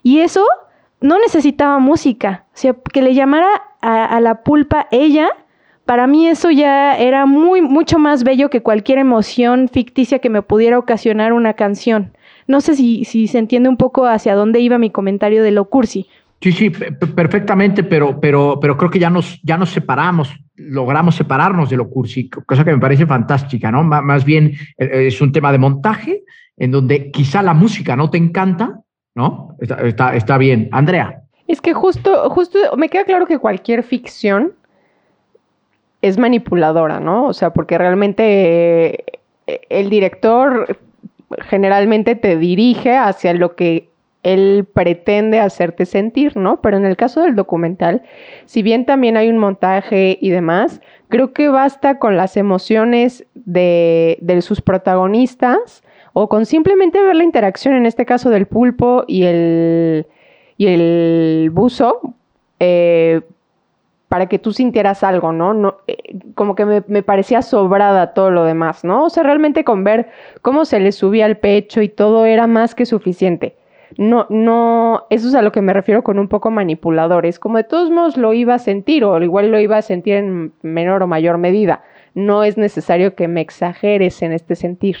Y 0.04 0.20
eso 0.20 0.44
no 1.00 1.18
necesitaba 1.18 1.78
música, 1.80 2.44
o 2.54 2.56
sea, 2.56 2.76
que 2.92 3.02
le 3.02 3.14
llamara 3.14 3.48
a, 3.80 4.20
la 4.20 4.42
pulpa 4.42 4.86
ella, 4.92 5.28
para 5.86 6.06
mí 6.06 6.28
eso 6.28 6.50
ya 6.50 6.96
era 6.96 7.26
muy, 7.26 7.62
mucho 7.62 7.98
más 7.98 8.22
bello 8.22 8.48
que 8.48 8.62
cualquier 8.62 8.98
emoción 8.98 9.68
ficticia 9.68 10.20
que 10.20 10.30
me 10.30 10.42
pudiera 10.42 10.78
ocasionar 10.78 11.32
una 11.32 11.54
canción. 11.54 12.12
No 12.46 12.60
sé 12.60 12.74
si 12.74 13.04
se 13.04 13.38
entiende 13.38 13.68
un 13.68 13.76
poco 13.76 14.06
hacia 14.06 14.34
dónde 14.34 14.60
iba 14.60 14.78
mi 14.78 14.90
comentario 14.90 15.42
de 15.42 15.50
lo 15.50 15.66
cursi. 15.66 16.08
Sí, 16.42 16.52
sí, 16.52 16.70
pe- 16.70 16.92
pe- 16.92 17.06
perfectamente, 17.08 17.82
pero, 17.84 18.18
pero, 18.18 18.58
pero 18.60 18.76
creo 18.76 18.90
que 18.90 18.98
ya 18.98 19.10
nos, 19.10 19.40
ya 19.42 19.58
nos 19.58 19.70
separamos, 19.70 20.34
logramos 20.56 21.14
separarnos 21.14 21.68
de 21.68 21.76
lo 21.76 21.90
cursi, 21.90 22.30
cosa 22.30 22.64
que 22.64 22.72
me 22.72 22.78
parece 22.78 23.06
fantástica, 23.06 23.70
¿no? 23.70 23.82
Má- 23.82 24.00
Más 24.00 24.24
bien 24.24 24.52
eh, 24.78 25.06
es 25.08 25.20
un 25.20 25.32
tema 25.32 25.52
de 25.52 25.58
montaje 25.58 26.22
en 26.56 26.70
donde 26.70 27.10
quizá 27.10 27.42
la 27.42 27.52
música 27.52 27.94
no 27.94 28.08
te 28.08 28.16
encanta, 28.18 28.80
¿no? 29.14 29.54
Está, 29.60 29.74
está, 29.86 30.16
está 30.16 30.38
bien. 30.38 30.68
Andrea. 30.72 31.22
Es 31.46 31.60
que 31.60 31.74
justo, 31.74 32.30
justo 32.30 32.58
me 32.76 32.88
queda 32.88 33.04
claro 33.04 33.26
que 33.26 33.38
cualquier 33.38 33.82
ficción 33.82 34.52
es 36.00 36.16
manipuladora, 36.16 37.00
¿no? 37.00 37.26
O 37.26 37.34
sea, 37.34 37.50
porque 37.52 37.76
realmente 37.76 39.04
eh, 39.46 39.60
el 39.68 39.90
director 39.90 40.78
generalmente 41.40 42.14
te 42.14 42.36
dirige 42.38 42.96
hacia 42.96 43.34
lo 43.34 43.54
que 43.56 43.89
él 44.22 44.66
pretende 44.72 45.40
hacerte 45.40 45.86
sentir, 45.86 46.36
¿no? 46.36 46.60
Pero 46.60 46.76
en 46.76 46.84
el 46.84 46.96
caso 46.96 47.22
del 47.22 47.34
documental, 47.34 48.02
si 48.44 48.62
bien 48.62 48.84
también 48.84 49.16
hay 49.16 49.28
un 49.28 49.38
montaje 49.38 50.18
y 50.20 50.30
demás, 50.30 50.80
creo 51.08 51.32
que 51.32 51.48
basta 51.48 51.98
con 51.98 52.16
las 52.16 52.36
emociones 52.36 53.24
de, 53.34 54.18
sus 54.42 54.60
protagonistas 54.60 55.82
o 56.12 56.28
con 56.28 56.44
simplemente 56.44 57.02
ver 57.02 57.16
la 57.16 57.24
interacción, 57.24 57.74
en 57.74 57.86
este 57.86 58.04
caso 58.04 58.30
del 58.30 58.46
pulpo 58.46 59.04
y 59.06 59.24
el, 59.24 60.06
y 60.58 60.66
el 60.66 61.50
buzo, 61.52 62.14
eh, 62.58 63.22
para 64.08 64.26
que 64.26 64.40
tú 64.40 64.52
sintieras 64.52 65.04
algo, 65.04 65.32
¿no? 65.32 65.54
no 65.54 65.76
eh, 65.86 65.96
como 66.34 66.56
que 66.56 66.66
me, 66.66 66.82
me 66.88 67.02
parecía 67.02 67.42
sobrada 67.42 68.12
todo 68.12 68.30
lo 68.30 68.44
demás, 68.44 68.84
¿no? 68.84 69.04
O 69.04 69.10
sea, 69.10 69.22
realmente 69.22 69.62
con 69.62 69.84
ver 69.84 70.10
cómo 70.42 70.64
se 70.64 70.80
le 70.80 70.90
subía 70.90 71.26
al 71.26 71.38
pecho 71.38 71.80
y 71.80 71.88
todo 71.88 72.26
era 72.26 72.48
más 72.48 72.74
que 72.74 72.86
suficiente. 72.86 73.54
No, 73.98 74.26
no, 74.30 75.06
eso 75.10 75.28
es 75.28 75.34
a 75.34 75.42
lo 75.42 75.52
que 75.52 75.60
me 75.60 75.72
refiero 75.72 76.02
con 76.02 76.18
un 76.18 76.28
poco 76.28 76.50
manipulador. 76.50 77.26
Es 77.26 77.38
como 77.38 77.56
de 77.56 77.64
todos 77.64 77.90
modos 77.90 78.16
lo 78.16 78.32
iba 78.32 78.54
a 78.54 78.58
sentir, 78.58 79.04
o 79.04 79.20
igual 79.22 79.50
lo 79.50 79.58
iba 79.58 79.76
a 79.76 79.82
sentir 79.82 80.14
en 80.14 80.52
menor 80.62 81.02
o 81.02 81.06
mayor 81.06 81.38
medida. 81.38 81.82
No 82.14 82.44
es 82.44 82.56
necesario 82.56 83.14
que 83.14 83.28
me 83.28 83.40
exageres 83.40 84.22
en 84.22 84.32
este 84.32 84.56
sentir. 84.56 84.96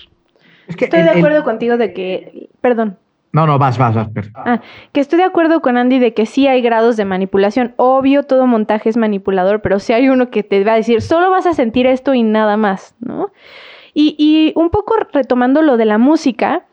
Estoy 0.68 1.02
de 1.02 1.10
acuerdo 1.10 1.42
contigo 1.44 1.76
de 1.76 1.92
que, 1.92 2.48
perdón, 2.60 2.98
No, 3.32 3.46
no, 3.46 3.58
vas, 3.58 3.78
vas, 3.78 3.94
vas. 3.94 4.08
Ah, 4.34 4.60
que 4.92 5.00
estoy 5.00 5.18
de 5.18 5.24
acuerdo 5.24 5.60
con 5.62 5.76
Andy 5.76 5.98
de 6.00 6.14
que 6.14 6.26
sí 6.26 6.48
hay 6.48 6.62
grados 6.62 6.96
de 6.96 7.04
manipulación. 7.04 7.74
Obvio, 7.76 8.24
todo 8.24 8.46
montaje 8.46 8.88
es 8.88 8.96
manipulador, 8.96 9.62
pero 9.62 9.78
sí 9.78 9.92
hay 9.92 10.08
uno 10.08 10.30
que 10.30 10.42
te 10.42 10.64
va 10.64 10.72
a 10.72 10.76
decir, 10.76 11.00
solo 11.00 11.30
vas 11.30 11.46
a 11.46 11.54
sentir 11.54 11.86
esto 11.86 12.12
y 12.14 12.22
nada 12.24 12.56
más, 12.56 12.94
¿no? 13.00 13.30
Y, 13.94 14.16
y 14.18 14.52
un 14.56 14.70
poco 14.70 14.94
retomando 15.12 15.62
lo 15.62 15.76
de 15.76 15.84
la 15.84 15.98
música, 15.98 16.64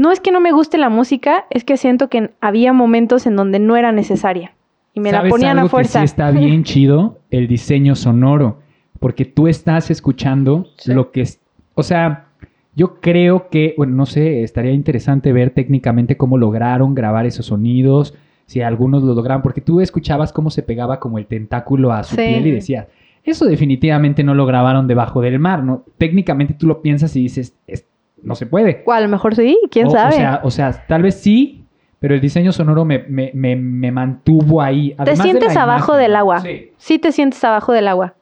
no 0.00 0.10
es 0.12 0.20
que 0.20 0.32
no 0.32 0.40
me 0.40 0.52
guste 0.52 0.78
la 0.78 0.88
música, 0.88 1.44
es 1.50 1.62
que 1.64 1.76
siento 1.76 2.08
que 2.08 2.30
había 2.40 2.72
momentos 2.72 3.26
en 3.26 3.36
donde 3.36 3.58
no 3.58 3.76
era 3.76 3.92
necesaria. 3.92 4.52
Y 4.94 5.00
me 5.00 5.12
la 5.12 5.18
¿Sabes 5.18 5.30
ponían 5.30 5.58
algo 5.58 5.66
a 5.66 5.70
fuerza. 5.70 6.00
Que 6.00 6.06
sí 6.08 6.10
está 6.12 6.30
bien 6.30 6.64
chido 6.70 7.18
el 7.30 7.46
diseño 7.48 7.94
sonoro, 7.94 8.60
porque 8.98 9.24
tú 9.24 9.46
estás 9.46 9.90
escuchando 9.90 10.66
lo 10.86 11.10
que 11.12 11.20
es, 11.22 11.40
o 11.74 11.82
sea, 11.82 12.26
yo 12.74 13.00
creo 13.00 13.48
que, 13.50 13.74
bueno, 13.76 13.94
no 13.94 14.06
sé, 14.06 14.42
estaría 14.42 14.72
interesante 14.72 15.32
ver 15.32 15.50
técnicamente 15.50 16.16
cómo 16.16 16.38
lograron 16.38 16.94
grabar 16.94 17.26
esos 17.26 17.46
sonidos, 17.46 18.14
si 18.46 18.62
algunos 18.62 19.02
lo 19.02 19.14
lograron, 19.14 19.42
porque 19.42 19.60
tú 19.60 19.80
escuchabas 19.80 20.32
cómo 20.32 20.50
se 20.50 20.62
pegaba 20.62 20.98
como 20.98 21.18
el 21.18 21.26
tentáculo 21.26 21.92
a 21.92 22.02
su 22.04 22.16
Sí. 22.16 22.22
piel 22.22 22.46
y 22.46 22.50
decías, 22.52 22.86
eso 23.22 23.44
definitivamente 23.44 24.24
no 24.24 24.34
lo 24.34 24.46
grabaron 24.46 24.86
debajo 24.86 25.20
del 25.20 25.38
mar, 25.38 25.62
¿no? 25.62 25.84
Técnicamente 25.98 26.54
tú 26.54 26.66
lo 26.66 26.80
piensas 26.80 27.14
y 27.16 27.20
dices, 27.22 27.54
"Es- 27.66 27.84
no 28.22 28.34
se 28.34 28.46
puede. 28.46 28.82
O 28.86 28.92
a 28.92 29.00
lo 29.00 29.08
mejor 29.08 29.34
sí, 29.34 29.58
quién 29.70 29.86
O- 29.86 29.90
sabe. 29.90 30.14
O 30.14 30.18
sea, 30.18 30.40
o 30.44 30.50
sea, 30.50 30.86
tal 30.86 31.02
vez 31.02 31.20
sí, 31.20 31.64
pero 31.98 32.14
el 32.14 32.20
diseño 32.20 32.52
sonoro 32.52 32.84
me, 32.84 33.00
me- 33.08 33.30
me- 33.34 33.56
me 33.56 33.90
mantuvo 33.92 34.62
ahí. 34.62 34.90
te 34.90 35.02
Además 35.02 35.22
sientes 35.24 35.54
la 35.54 35.62
abajo 35.62 35.92
imagen. 35.92 36.02
del 36.02 36.16
agua. 36.16 36.40
Sí. 36.40 36.72
Sí 36.78 36.98
te 36.98 37.12
sientes 37.12 37.42
abajo 37.44 37.72
del 37.72 37.88
agua. 37.88 38.14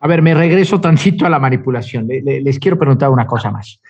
A 0.00 0.08
ver, 0.08 0.20
me 0.22 0.34
regreso 0.34 0.80
tantito 0.80 1.26
a 1.26 1.30
la 1.30 1.38
manipulación. 1.38 2.06
Le- 2.08 2.22
le- 2.22 2.40
les 2.40 2.58
quiero 2.58 2.78
preguntar 2.78 3.10
una 3.10 3.26
cosa 3.26 3.50
más. 3.50 3.80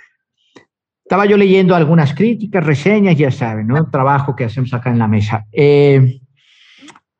Estaba 1.04 1.26
yo 1.26 1.36
leyendo 1.36 1.74
algunas 1.74 2.14
críticas, 2.14 2.64
reseñas, 2.64 3.16
ya 3.16 3.30
saben, 3.30 3.66
¿no? 3.66 3.76
El 3.76 3.90
trabajo 3.90 4.34
que 4.34 4.44
hacemos 4.44 4.72
acá 4.72 4.90
en 4.90 4.98
la 4.98 5.08
mesa. 5.08 5.46
Eh, 5.52 6.20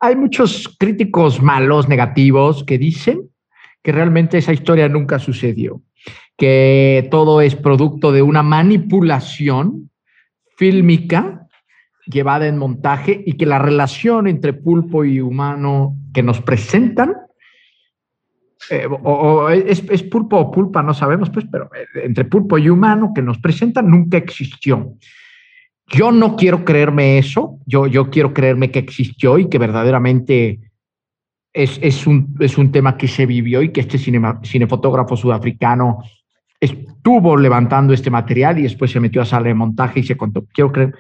hay 0.00 0.16
muchos 0.16 0.74
críticos 0.78 1.42
malos, 1.42 1.88
negativos, 1.88 2.64
que 2.64 2.78
dicen 2.78 3.28
que 3.82 3.92
realmente 3.92 4.38
esa 4.38 4.52
historia 4.52 4.88
nunca 4.88 5.18
sucedió, 5.18 5.80
que 6.36 7.08
todo 7.10 7.40
es 7.40 7.54
producto 7.54 8.12
de 8.12 8.22
una 8.22 8.42
manipulación 8.42 9.90
fílmica 10.56 11.46
llevada 12.06 12.46
en 12.46 12.58
montaje 12.58 13.22
y 13.24 13.34
que 13.34 13.46
la 13.46 13.58
relación 13.58 14.26
entre 14.26 14.52
pulpo 14.52 15.04
y 15.04 15.20
humano 15.20 15.96
que 16.12 16.22
nos 16.22 16.40
presentan 16.40 17.14
eh, 18.70 18.86
o, 18.86 19.48
es, 19.50 19.82
es 19.90 20.02
pulpo 20.04 20.36
o 20.36 20.50
pulpa, 20.50 20.82
no 20.82 20.94
sabemos, 20.94 21.30
pues, 21.30 21.46
pero 21.50 21.68
eh, 21.74 22.04
entre 22.04 22.24
pulpo 22.24 22.58
y 22.58 22.68
humano 22.68 23.12
que 23.14 23.22
nos 23.22 23.38
presentan 23.38 23.90
nunca 23.90 24.16
existió. 24.16 24.94
Yo 25.88 26.12
no 26.12 26.36
quiero 26.36 26.64
creerme 26.64 27.18
eso, 27.18 27.58
yo, 27.66 27.86
yo 27.86 28.08
quiero 28.08 28.32
creerme 28.32 28.70
que 28.70 28.78
existió 28.78 29.38
y 29.38 29.48
que 29.48 29.58
verdaderamente 29.58 30.60
es, 31.52 31.78
es, 31.82 32.06
un, 32.06 32.34
es 32.40 32.56
un 32.56 32.70
tema 32.72 32.96
que 32.96 33.08
se 33.08 33.26
vivió 33.26 33.62
y 33.62 33.70
que 33.70 33.80
este 33.80 33.98
cinema, 33.98 34.40
cinefotógrafo 34.44 35.16
sudafricano 35.16 35.98
estuvo 36.62 37.36
levantando 37.36 37.92
este 37.92 38.10
material 38.10 38.58
y 38.58 38.62
después 38.62 38.92
se 38.92 39.00
metió 39.00 39.20
a 39.20 39.24
sala 39.24 39.48
de 39.48 39.54
montaje 39.54 40.00
y 40.00 40.04
se 40.04 40.16
contó. 40.16 40.46
Quiero 40.52 40.70
creer. 40.70 40.94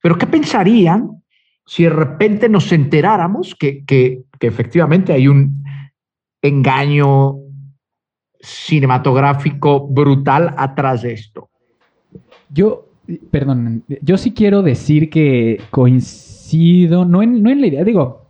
Pero 0.00 0.16
¿qué 0.16 0.26
pensarían 0.26 1.22
si 1.66 1.82
de 1.82 1.90
repente 1.90 2.48
nos 2.48 2.70
enteráramos 2.70 3.56
que, 3.56 3.84
que, 3.84 4.22
que 4.38 4.46
efectivamente 4.46 5.12
hay 5.12 5.26
un 5.26 5.64
engaño 6.40 7.38
cinematográfico 8.40 9.88
brutal 9.88 10.54
atrás 10.56 11.02
de 11.02 11.14
esto? 11.14 11.50
Yo, 12.48 12.88
perdón, 13.32 13.82
yo 14.02 14.16
sí 14.16 14.32
quiero 14.32 14.62
decir 14.62 15.10
que 15.10 15.60
coincido, 15.70 17.04
no 17.04 17.22
en, 17.22 17.42
no 17.42 17.50
en 17.50 17.60
la 17.60 17.66
idea, 17.66 17.82
digo, 17.82 18.26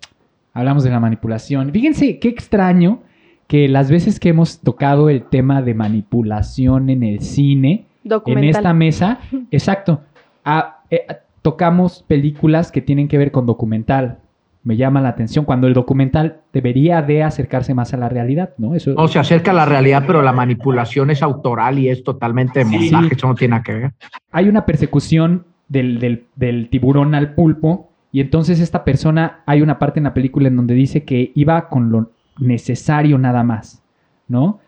hablamos 0.55 0.83
de 0.83 0.91
la 0.91 1.01
manipulación. 1.01 1.73
Fíjense 1.73 2.19
qué 2.19 2.29
extraño 2.29 3.03
que 3.51 3.69
las 3.69 3.91
veces 3.91 4.21
que 4.21 4.29
hemos 4.29 4.61
tocado 4.61 5.09
el 5.11 5.25
tema 5.25 5.61
de 5.61 5.75
manipulación 5.75 6.89
en 6.89 7.03
el 7.03 7.21
cine, 7.21 7.87
en 8.05 8.45
esta 8.45 8.73
mesa, 8.73 9.19
exacto, 9.51 10.03
a, 10.45 10.83
eh, 10.89 11.05
tocamos 11.43 12.05
películas 12.07 12.71
que 12.71 12.81
tienen 12.81 13.09
que 13.09 13.19
ver 13.19 13.33
con 13.33 13.47
documental. 13.47 14.19
Me 14.63 14.77
llama 14.77 15.01
la 15.01 15.09
atención 15.09 15.45
cuando 15.45 15.67
el 15.67 15.75
documental 15.75 16.43
debería 16.53 17.03
de 17.03 17.25
acercarse 17.25 17.75
más 17.75 17.93
a 17.93 17.97
la 17.97 18.09
realidad, 18.09 18.51
¿no? 18.57 18.77
Eso 18.77 18.93
no 18.93 19.09
se 19.09 19.19
acerca 19.19 19.51
a 19.51 19.55
la 19.55 19.65
realidad, 19.67 20.05
pero 20.07 20.23
la 20.23 20.33
manipulación 20.33 21.11
es 21.11 21.21
autoral 21.21 21.77
y 21.81 21.89
es 21.89 22.05
totalmente 22.05 22.65
Sí. 22.65 22.71
montaje, 22.93 23.17
eso 23.17 23.27
no 23.27 23.35
tiene 23.35 23.51
nada 23.53 23.63
que 23.65 23.73
ver. 23.75 23.93
hay 24.31 24.49
una 24.49 24.65
persecución 24.65 25.45
del, 25.69 25.99
del- 25.99 26.25
del 26.37 26.69
tiburón 26.69 27.17
al 27.17 27.35
pulpo 27.35 27.91
y 28.13 28.21
entonces 28.21 28.61
esta 28.61 28.85
persona, 28.85 29.41
hay 29.45 29.61
una 29.61 29.81
parte 29.81 29.99
en 29.99 30.05
la 30.05 30.15
película 30.15 30.47
en 30.47 30.55
donde 30.55 30.75
dice 30.75 31.03
que 31.03 31.33
iba 31.35 31.69
con 31.69 31.91
lo 31.91 32.11
necesario 32.41 33.19
nada 33.19 33.43
más, 33.43 33.83
¿no? 34.29 34.59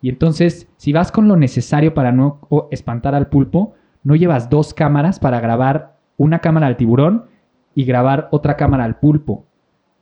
Y 0.00 0.08
entonces, 0.08 0.68
si 0.76 0.92
vas 0.92 1.12
con 1.12 1.28
lo 1.28 1.36
necesario 1.36 1.94
para 1.94 2.12
no 2.12 2.40
espantar 2.70 3.14
al 3.14 3.28
pulpo, 3.28 3.74
no 4.04 4.14
llevas 4.16 4.50
dos 4.50 4.74
cámaras 4.74 5.18
para 5.20 5.40
grabar 5.40 5.96
una 6.16 6.40
cámara 6.40 6.66
al 6.66 6.76
tiburón 6.76 7.26
y 7.74 7.84
grabar 7.84 8.28
otra 8.32 8.56
cámara 8.56 8.84
al 8.84 8.96
pulpo. 8.96 9.44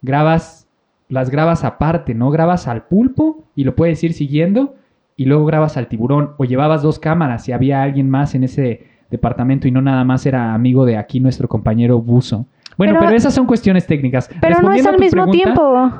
Grabas, 0.02 0.68
las 1.08 1.30
grabas 1.30 1.64
aparte, 1.64 2.14
¿no? 2.14 2.30
Grabas 2.30 2.66
al 2.66 2.84
pulpo 2.84 3.44
y 3.54 3.64
lo 3.64 3.76
puedes 3.76 4.02
ir 4.02 4.14
siguiendo 4.14 4.74
y 5.16 5.26
luego 5.26 5.44
grabas 5.44 5.76
al 5.76 5.88
tiburón. 5.88 6.32
O 6.38 6.44
llevabas 6.44 6.82
dos 6.82 6.98
cámaras 6.98 7.44
si 7.44 7.52
había 7.52 7.82
alguien 7.82 8.08
más 8.08 8.34
en 8.34 8.44
ese 8.44 8.86
departamento 9.10 9.68
y 9.68 9.70
no 9.70 9.82
nada 9.82 10.02
más 10.04 10.24
era 10.24 10.54
amigo 10.54 10.86
de 10.86 10.96
aquí 10.96 11.20
nuestro 11.20 11.46
compañero 11.46 12.00
Buzo. 12.00 12.46
Bueno, 12.78 12.94
pero, 12.94 13.06
Pero- 13.06 13.16
esas 13.16 13.34
son 13.34 13.46
cuestiones 13.46 13.86
técnicas. 13.86 14.30
Pero 14.40 14.62
no 14.62 14.72
es 14.72 14.86
al 14.86 14.98
mismo 14.98 15.24
pregunta, 15.24 15.32
tiempo. 15.44 15.92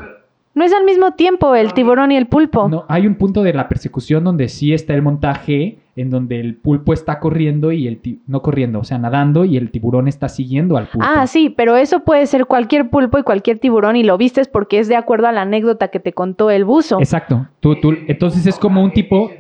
No 0.61 0.67
es 0.67 0.75
al 0.75 0.85
mismo 0.85 1.13
tiempo 1.13 1.55
el 1.55 1.73
tiburón 1.73 2.13
y 2.13 2.19
el 2.19 2.27
pulpo. 2.27 2.69
No, 2.69 2.85
hay 2.87 3.07
un 3.07 3.15
punto 3.15 3.43
de 3.43 3.55
la 3.55 3.67
persecución 3.67 4.25
donde 4.25 4.51
sí 4.51 4.75
está 4.75 4.93
el 4.93 5.01
montaje, 5.01 5.79
en 5.97 6.11
donde 6.11 6.39
el 6.39 6.55
pulpo 6.55 6.93
está 6.93 7.19
corriendo 7.19 7.73
y 7.73 7.87
el 7.89 7.99
no 8.27 8.43
corriendo, 8.43 8.81
o 8.81 8.85
sea, 8.85 8.99
nadando 8.99 9.47
y 9.47 9.57
el 9.57 9.71
tiburón 9.71 10.07
está 10.07 10.29
siguiendo 10.29 10.77
al 10.77 10.87
pulpo. 10.89 11.07
Ah, 11.11 11.27
sí, 11.27 11.49
pero 11.49 11.79
eso 11.79 12.01
puede 12.01 12.27
ser 12.27 12.45
cualquier 12.45 12.91
pulpo 12.91 13.19
y 13.19 13.23
cualquier 13.23 13.59
tiburón 13.59 13.97
y 13.97 14.03
lo 14.03 14.19
vistes 14.19 14.49
porque 14.49 14.79
es 14.79 14.87
de 14.89 14.97
acuerdo 14.97 15.29
a 15.29 15.33
la 15.33 15.41
anécdota 15.41 15.89
que 15.89 15.99
te 15.99 16.13
contó 16.13 16.51
el 16.51 16.67
buzo. 16.67 16.99
Exacto. 16.99 17.47
Tú, 17.61 17.77
tú- 17.77 17.97
entonces 18.07 18.47
es 18.47 18.59
como 18.59 18.85
un 18.85 18.91
tipo, 18.91 19.31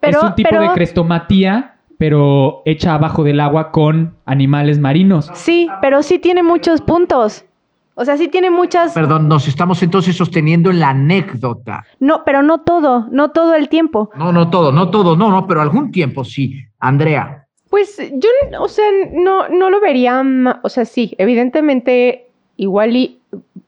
Pero- 0.00 0.18
es 0.20 0.24
un 0.24 0.34
tipo 0.36 0.48
pero- 0.48 0.62
de 0.62 0.68
crestomatía, 0.70 1.74
pero 1.98 2.62
hecha 2.64 2.94
abajo 2.94 3.24
del 3.24 3.40
agua 3.40 3.70
con 3.72 4.14
animales 4.24 4.78
marinos. 4.78 5.30
Sí, 5.34 5.68
pero 5.82 6.02
sí 6.02 6.18
tiene 6.18 6.42
muchos 6.42 6.80
puntos. 6.80 7.44
O 7.98 8.04
sea, 8.04 8.18
sí 8.18 8.28
tiene 8.28 8.50
muchas... 8.50 8.92
Perdón, 8.92 9.26
nos 9.26 9.48
estamos 9.48 9.82
entonces 9.82 10.14
sosteniendo 10.14 10.70
en 10.70 10.80
la 10.80 10.90
anécdota. 10.90 11.82
No, 11.98 12.24
pero 12.24 12.42
no 12.42 12.60
todo, 12.60 13.08
no 13.10 13.30
todo 13.30 13.54
el 13.54 13.70
tiempo. 13.70 14.10
No, 14.14 14.32
no 14.32 14.50
todo, 14.50 14.70
no 14.70 14.90
todo, 14.90 15.16
no, 15.16 15.30
no, 15.30 15.46
pero 15.46 15.62
algún 15.62 15.90
tiempo 15.90 16.22
sí. 16.22 16.62
Andrea, 16.78 17.46
Pues 17.70 17.96
yo, 18.12 18.28
o 18.60 18.68
sea, 18.68 18.84
no, 19.12 19.48
no 19.48 19.70
lo 19.70 19.80
vería, 19.80 20.22
o 20.62 20.68
sea, 20.68 20.84
sí, 20.84 21.14
evidentemente 21.16 22.26
igual 22.58 22.96
y 22.96 23.18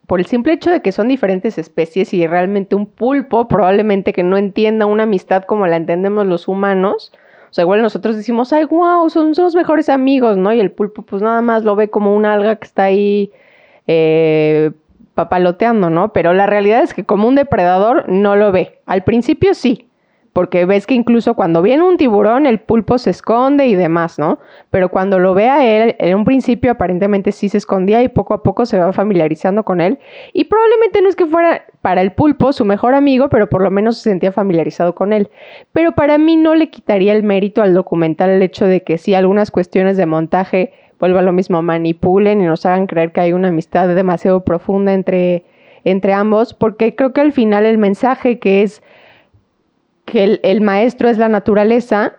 por 0.07 0.20
el 0.20 0.26
simple 0.26 0.53
hecho 0.53 0.70
de 0.70 0.83
que 0.83 0.93
son 0.93 1.09
diferentes 1.09 1.57
especies 1.57 2.12
y 2.12 2.26
realmente 2.26 2.74
un 2.74 2.85
pulpo 2.85 3.49
probablemente 3.49 4.12
que 4.12 4.22
no 4.22 4.37
entienda 4.37 4.85
una 4.85 5.05
amistad 5.05 5.45
como 5.45 5.66
la 5.66 5.76
entendemos 5.76 6.26
los 6.26 6.49
humanos, 6.49 7.12
o 7.51 7.55
sea, 7.55 7.62
igual 7.62 7.81
nosotros 7.81 8.14
decimos, 8.14 8.53
ay, 8.53 8.66
wow, 8.66 9.09
son, 9.09 9.35
son 9.35 9.45
los 9.45 9.55
mejores 9.55 9.89
amigos, 9.89 10.37
¿no? 10.37 10.53
Y 10.53 10.61
el 10.61 10.70
pulpo 10.70 11.01
pues 11.01 11.22
nada 11.22 11.41
más 11.41 11.64
lo 11.64 11.76
ve 11.76 11.89
como 11.89 12.14
una 12.14 12.35
alga 12.35 12.57
que 12.57 12.66
está 12.66 12.85
ahí 12.85 13.33
eh, 13.89 14.70
papaloteando, 15.14 15.91
¿no? 15.91 16.12
Pero 16.12 16.32
la 16.32 16.47
realidad 16.47 16.82
es 16.82 16.95
que 16.95 17.05
como 17.05 17.26
un 17.26 17.34
depredador 17.34 18.09
no 18.09 18.36
lo 18.36 18.53
ve. 18.53 18.78
Al 18.86 19.03
principio 19.03 19.53
sí, 19.55 19.89
porque 20.32 20.64
ves 20.66 20.86
que 20.86 20.95
incluso 20.95 21.34
cuando 21.34 21.62
viene 21.62 21.82
un 21.82 21.97
tiburón 21.97 22.47
el 22.47 22.61
pulpo 22.61 22.99
se 22.99 23.11
esconde 23.11 23.66
y 23.66 23.74
demás, 23.74 24.20
¿no? 24.20 24.39
Pero 24.70 24.91
cuando 24.91 25.18
lo 25.18 25.34
ve 25.34 25.49
a 25.49 25.66
él, 25.66 25.97
en 25.99 26.14
un 26.14 26.24
principio 26.24 26.70
aparentemente 26.70 27.32
sí 27.32 27.49
se 27.49 27.59
escondía 27.59 28.05
y 28.05 28.09
poco 28.09 28.34
a 28.34 28.45
poco 28.45 28.64
se 28.64 28.78
va 28.78 28.93
familiarizando 28.93 29.64
con 29.64 29.80
él. 29.80 29.99
Y 30.32 30.45
probablemente 30.45 31.03
no 31.03 31.09
es 31.09 31.16
que 31.16 31.26
fuera 31.26 31.64
para 31.82 32.03
el 32.03 32.12
pulpo 32.12 32.53
su 32.53 32.64
mejor 32.64 32.95
amigo, 32.95 33.28
pero 33.28 33.49
por 33.49 33.62
lo 33.62 33.72
menos 33.72 33.97
se 33.97 34.11
sentía 34.11 34.30
familiarizado 34.30 34.95
con 34.95 35.12
él. 35.12 35.28
Pero 35.72 35.91
para 35.91 36.18
mí 36.18 36.36
no 36.36 36.55
le 36.55 36.70
quitaría 36.70 37.12
el 37.14 37.24
mérito 37.24 37.61
al 37.61 37.74
documental 37.74 38.30
el 38.30 38.43
hecho 38.43 38.66
de 38.66 38.84
que 38.84 38.99
sí 38.99 39.14
algunas 39.14 39.51
cuestiones 39.51 39.97
de 39.97 40.07
montaje, 40.07 40.72
vuelvo 40.99 41.18
a 41.18 41.22
lo 41.22 41.32
mismo, 41.32 41.62
manipulen 41.62 42.40
y 42.40 42.46
nos 42.46 42.66
hagan 42.66 42.86
creer 42.86 43.12
que 43.12 43.20
hay 43.20 43.32
una 43.32 43.49
amistad 43.49 43.88
demasiado 43.94 44.44
profunda 44.44 44.92
entre, 44.92 45.44
entre 45.84 46.12
ambos, 46.12 46.55
porque 46.55 46.94
creo 46.94 47.12
que 47.12 47.20
al 47.20 47.32
final 47.32 47.64
el 47.66 47.78
mensaje 47.78 48.38
que 48.38 48.62
es 48.62 48.82
que 50.05 50.24
el, 50.24 50.40
el 50.42 50.61
maestro 50.61 51.09
es 51.09 51.18
la 51.18 51.28
naturaleza, 51.28 52.14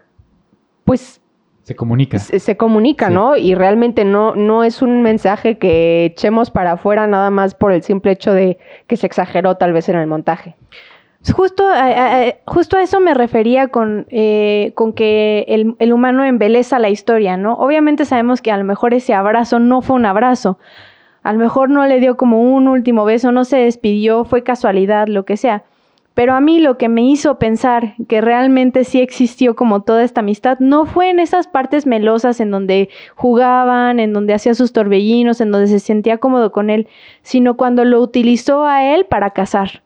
pues 0.85 1.21
Se 1.63 1.75
comunica. 1.75 2.19
se, 2.19 2.39
se 2.39 2.55
comunica, 2.55 3.09
¿no? 3.09 3.35
Y 3.35 3.55
realmente 3.55 4.05
no, 4.05 4.35
no 4.35 4.63
es 4.63 4.81
un 4.81 5.01
mensaje 5.01 5.57
que 5.57 6.05
echemos 6.05 6.51
para 6.51 6.73
afuera 6.73 7.07
nada 7.07 7.31
más 7.31 7.55
por 7.55 7.71
el 7.71 7.81
simple 7.83 8.11
hecho 8.11 8.33
de 8.33 8.57
que 8.87 8.95
se 8.95 9.07
exageró 9.07 9.55
tal 9.57 9.73
vez 9.73 9.89
en 9.89 9.97
el 9.97 10.07
montaje. 10.07 10.55
Justo 11.33 11.67
a, 11.67 12.33
justo 12.45 12.77
a 12.77 12.81
eso 12.81 13.01
me 13.01 13.13
refería 13.13 13.67
con, 13.67 14.07
eh, 14.09 14.71
con 14.75 14.93
que 14.93 15.45
el, 15.49 15.75
el 15.79 15.91
humano 15.91 16.23
embeleza 16.23 16.79
la 16.79 16.89
historia, 16.89 17.35
¿no? 17.35 17.55
Obviamente 17.55 18.05
sabemos 18.05 18.41
que 18.41 18.51
a 18.51 18.57
lo 18.57 18.63
mejor 18.63 18.93
ese 18.93 19.13
abrazo 19.13 19.59
no 19.59 19.81
fue 19.81 19.97
un 19.97 20.05
abrazo. 20.05 20.57
A 21.21 21.33
lo 21.33 21.39
mejor 21.39 21.69
no 21.69 21.85
le 21.85 21.99
dio 21.99 22.15
como 22.15 22.41
un 22.41 22.69
último 22.69 23.03
beso, 23.03 23.33
no 23.33 23.43
se 23.43 23.57
despidió, 23.57 24.23
fue 24.23 24.43
casualidad, 24.43 25.07
lo 25.07 25.25
que 25.25 25.35
sea. 25.35 25.63
Pero 26.13 26.33
a 26.33 26.41
mí 26.41 26.59
lo 26.59 26.77
que 26.77 26.89
me 26.89 27.03
hizo 27.03 27.37
pensar 27.37 27.95
que 28.07 28.21
realmente 28.21 28.83
sí 28.83 28.99
existió 29.01 29.55
como 29.55 29.83
toda 29.83 30.03
esta 30.03 30.21
amistad 30.21 30.59
no 30.59 30.85
fue 30.85 31.09
en 31.09 31.19
esas 31.19 31.47
partes 31.47 31.85
melosas 31.85 32.39
en 32.39 32.51
donde 32.51 32.89
jugaban, 33.15 33.99
en 33.99 34.13
donde 34.13 34.33
hacía 34.33 34.53
sus 34.53 34.73
torbellinos, 34.73 35.39
en 35.39 35.51
donde 35.51 35.67
se 35.67 35.79
sentía 35.79 36.17
cómodo 36.17 36.51
con 36.51 36.69
él, 36.69 36.87
sino 37.21 37.55
cuando 37.55 37.85
lo 37.85 38.01
utilizó 38.01 38.65
a 38.65 38.93
él 38.93 39.05
para 39.05 39.31
cazar. 39.31 39.81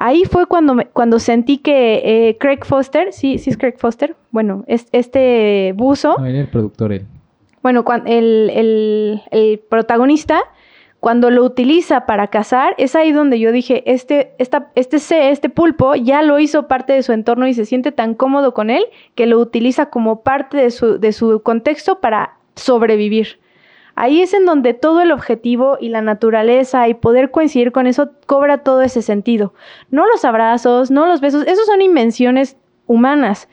Ahí 0.00 0.22
fue 0.24 0.46
cuando, 0.46 0.74
me- 0.74 0.86
cuando 0.86 1.18
sentí 1.18 1.58
que 1.58 2.28
eh, 2.28 2.36
Craig 2.38 2.60
Foster, 2.64 3.12
sí, 3.12 3.36
sí 3.38 3.50
es 3.50 3.58
Craig 3.58 3.74
Foster, 3.78 4.14
bueno, 4.30 4.64
es- 4.68 4.86
este 4.92 5.72
buzo, 5.76 6.14
No, 6.18 6.24
era 6.26 6.38
el 6.40 6.48
productor, 6.48 6.92
él. 6.92 7.04
bueno, 7.62 7.84
el, 8.06 8.50
el- 8.54 9.22
el 9.32 9.58
protagonista, 9.58 10.40
cuando 11.00 11.30
lo 11.30 11.44
utiliza 11.44 12.06
para 12.06 12.28
cazar, 12.28 12.74
es 12.78 12.94
ahí 12.96 13.12
donde 13.12 13.38
yo 13.40 13.50
dije, 13.52 13.82
este, 13.92 14.32
esta, 14.38 14.70
este 14.76 14.98
C, 15.00 15.30
este 15.30 15.48
pulpo, 15.48 15.94
ya 15.96 16.22
lo 16.22 16.38
hizo 16.38 16.68
parte 16.68 16.92
de 16.92 17.02
su 17.02 17.12
entorno 17.12 17.46
y 17.48 17.54
se 17.54 17.64
siente 17.64 17.90
tan 17.92 18.14
cómodo 18.14 18.54
con 18.54 18.70
él 18.70 18.84
que 19.16 19.26
lo 19.26 19.38
utiliza 19.40 19.86
como 19.90 20.22
parte 20.22 20.56
de 20.56 20.70
su, 20.70 20.98
de 20.98 21.12
su 21.12 21.40
contexto 21.42 22.00
para 22.00 22.36
sobrevivir. 22.54 23.38
Ahí 24.00 24.22
es 24.22 24.32
en 24.32 24.46
donde 24.46 24.74
todo 24.74 25.00
el 25.00 25.10
objetivo 25.10 25.76
y 25.80 25.88
la 25.88 26.02
naturaleza 26.02 26.86
y 26.86 26.94
poder 26.94 27.32
coincidir 27.32 27.72
con 27.72 27.88
eso 27.88 28.10
cobra 28.26 28.58
todo 28.58 28.82
ese 28.82 29.02
sentido. 29.02 29.54
No 29.90 30.06
los 30.06 30.24
abrazos, 30.24 30.92
no 30.92 31.06
los 31.06 31.20
besos, 31.20 31.44
esos 31.48 31.66
son 31.66 31.82
invenciones 31.82 32.56
humanas. 32.86 33.48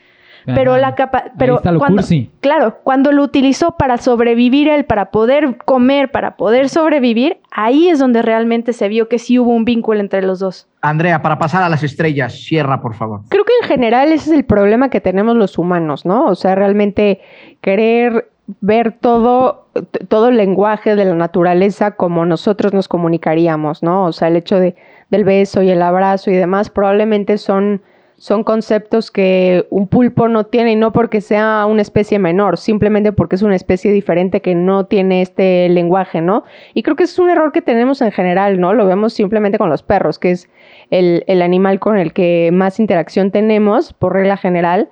Pero 0.54 0.74
Ajá. 0.74 0.80
la 0.80 0.94
capa 0.94 1.18
Ahí 1.24 1.30
pero 1.36 1.56
está 1.56 1.72
lo 1.72 1.80
cuando, 1.80 1.96
cursi. 2.02 2.30
claro, 2.38 2.78
cuando 2.84 3.10
lo 3.10 3.24
utilizó 3.24 3.76
para 3.76 3.96
sobrevivir 3.96 4.68
él, 4.68 4.84
para 4.84 5.10
poder 5.10 5.56
comer, 5.64 6.12
para 6.12 6.36
poder 6.36 6.68
sobrevivir, 6.68 7.38
ahí 7.50 7.88
es 7.88 7.98
donde 7.98 8.22
realmente 8.22 8.72
se 8.72 8.86
vio 8.86 9.08
que 9.08 9.18
sí 9.18 9.40
hubo 9.40 9.50
un 9.50 9.64
vínculo 9.64 9.98
entre 9.98 10.22
los 10.22 10.38
dos. 10.38 10.68
Andrea, 10.82 11.20
para 11.20 11.36
pasar 11.40 11.64
a 11.64 11.68
las 11.68 11.82
estrellas, 11.82 12.34
cierra, 12.44 12.80
por 12.80 12.94
favor. 12.94 13.22
Creo 13.28 13.44
que 13.44 13.54
en 13.62 13.66
general 13.66 14.12
ese 14.12 14.30
es 14.30 14.36
el 14.36 14.44
problema 14.44 14.88
que 14.88 15.00
tenemos 15.00 15.34
los 15.34 15.58
humanos, 15.58 16.06
¿no? 16.06 16.26
O 16.26 16.36
sea, 16.36 16.54
realmente 16.54 17.20
querer 17.60 18.30
ver 18.60 18.92
todo, 18.92 19.66
todo 20.08 20.28
el 20.28 20.36
lenguaje 20.36 20.94
de 20.94 21.04
la 21.04 21.14
naturaleza 21.14 21.92
como 21.92 22.24
nosotros 22.24 22.72
nos 22.72 22.88
comunicaríamos, 22.88 23.82
¿no? 23.82 24.04
O 24.04 24.12
sea, 24.12 24.28
el 24.28 24.36
hecho 24.36 24.60
de, 24.60 24.76
del 25.10 25.24
beso 25.24 25.62
y 25.62 25.70
el 25.70 25.82
abrazo 25.82 26.30
y 26.30 26.34
demás 26.34 26.70
probablemente 26.70 27.38
son, 27.38 27.82
son 28.16 28.44
conceptos 28.44 29.10
que 29.10 29.66
un 29.70 29.88
pulpo 29.88 30.28
no 30.28 30.44
tiene 30.46 30.72
y 30.72 30.76
no 30.76 30.92
porque 30.92 31.20
sea 31.20 31.66
una 31.66 31.82
especie 31.82 32.20
menor, 32.20 32.56
simplemente 32.56 33.10
porque 33.10 33.34
es 33.34 33.42
una 33.42 33.56
especie 33.56 33.90
diferente 33.90 34.40
que 34.40 34.54
no 34.54 34.86
tiene 34.86 35.22
este 35.22 35.68
lenguaje, 35.68 36.20
¿no? 36.20 36.44
Y 36.72 36.84
creo 36.84 36.94
que 36.94 37.04
es 37.04 37.18
un 37.18 37.28
error 37.28 37.50
que 37.50 37.62
tenemos 37.62 38.00
en 38.00 38.12
general, 38.12 38.60
¿no? 38.60 38.74
Lo 38.74 38.86
vemos 38.86 39.12
simplemente 39.12 39.58
con 39.58 39.70
los 39.70 39.82
perros, 39.82 40.20
que 40.20 40.30
es 40.30 40.48
el, 40.90 41.24
el 41.26 41.42
animal 41.42 41.80
con 41.80 41.98
el 41.98 42.12
que 42.12 42.50
más 42.52 42.78
interacción 42.78 43.32
tenemos, 43.32 43.92
por 43.92 44.12
regla 44.12 44.36
general 44.36 44.88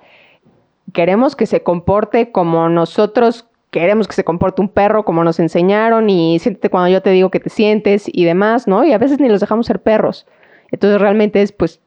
queremos 0.95 1.35
que 1.35 1.45
se 1.45 1.61
comporte 1.61 2.31
como 2.31 2.69
nosotros 2.69 3.47
queremos 3.69 4.07
que 4.07 4.13
se 4.13 4.23
comporte 4.23 4.61
un 4.61 4.69
perro, 4.69 5.03
como 5.03 5.25
nos 5.25 5.37
enseñaron, 5.41 6.09
y 6.09 6.39
siéntete 6.39 6.69
cuando 6.69 6.87
yo 6.87 7.01
te 7.01 7.09
digo 7.09 7.29
que 7.29 7.41
te 7.41 7.49
sientes 7.49 8.05
y 8.07 8.23
demás, 8.23 8.67
¿no? 8.67 8.85
Y 8.85 8.93
a 8.93 8.97
veces 8.97 9.19
ni 9.19 9.27
los 9.27 9.41
dejamos 9.41 9.65
ser 9.65 9.81
perros. 9.81 10.25
Entonces 10.71 11.01
realmente 11.01 11.41
es, 11.41 11.51
pues, 11.51 11.81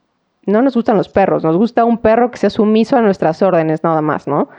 no 0.45 0.61
nos 0.61 0.75
gustan 0.75 0.99
los 0.99 1.09
perros, 1.09 1.43
nos 1.43 1.57
gusta 1.57 1.87
un 1.87 1.97
perro 1.97 2.31
que 2.31 2.37
sea 2.37 2.51
sumiso 2.51 2.97
a 2.97 3.01
nuestras 3.01 3.41
órdenes, 3.41 3.83
nada 3.83 4.03
más, 4.03 4.29
¿no? 4.29 4.51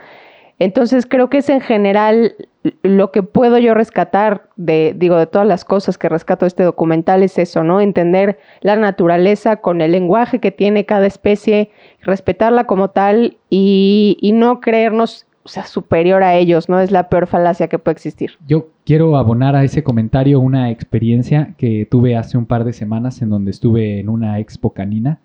Entonces 0.60 1.06
creo 1.06 1.30
que 1.30 1.38
es 1.38 1.48
en 1.48 1.62
general 1.62 2.34
lo 2.82 3.10
que 3.12 3.22
puedo 3.22 3.56
yo 3.56 3.72
rescatar 3.72 4.50
de, 4.56 4.94
digo, 4.94 5.16
de 5.16 5.26
todas 5.26 5.48
las 5.48 5.64
cosas 5.64 5.96
que 5.96 6.10
rescato 6.10 6.44
de 6.44 6.48
este 6.48 6.64
documental 6.64 7.22
es 7.22 7.38
eso, 7.38 7.64
¿no? 7.64 7.80
Entender 7.80 8.38
la 8.60 8.76
naturaleza 8.76 9.56
con 9.56 9.80
el 9.80 9.92
lenguaje 9.92 10.38
que 10.38 10.50
tiene 10.50 10.84
cada 10.84 11.06
especie, 11.06 11.70
respetarla 12.02 12.64
como 12.64 12.90
tal 12.90 13.38
y, 13.48 14.32
no 14.34 14.60
creernos, 14.60 15.26
superior 15.64 16.22
a 16.22 16.36
ellos, 16.36 16.68
¿no? 16.68 16.78
Es 16.78 16.90
la 16.90 17.08
peor 17.08 17.26
falacia 17.26 17.68
que 17.68 17.78
puede 17.78 17.94
existir. 17.94 18.32
Yo 18.46 18.68
quiero 18.84 19.16
abonar 19.16 19.56
a 19.56 19.64
ese 19.64 19.82
comentario 19.82 20.40
una 20.40 20.70
experiencia 20.70 21.54
que 21.56 21.88
tuve 21.90 22.16
hace 22.16 22.36
un 22.36 22.44
par 22.44 22.64
de 22.64 22.74
semanas 22.74 23.22
en 23.22 23.30
donde 23.30 23.50
estuve 23.50 23.98
en 23.98 24.10
una 24.10 24.38
expo 24.38 24.74
canina, 24.74 25.20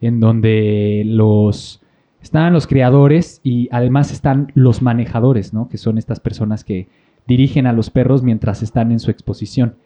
en 0.00 0.18
donde 0.18 1.04
los 1.06 1.80
estaban 2.22 2.52
los 2.52 2.66
creadores 2.66 3.40
y 3.42 3.68
además 3.72 4.12
están 4.12 4.52
los 4.54 4.82
manejadores, 4.82 5.52
¿no? 5.52 5.68
Que 5.68 5.78
son 5.78 5.98
estas 5.98 6.20
personas 6.20 6.64
que 6.64 6.88
dirigen 7.26 7.66
a 7.66 7.72
los 7.72 7.90
perros 7.90 8.22
mientras 8.22 8.62
están 8.62 8.92
en 8.92 9.00
su 9.00 9.10
exposición. 9.10 9.76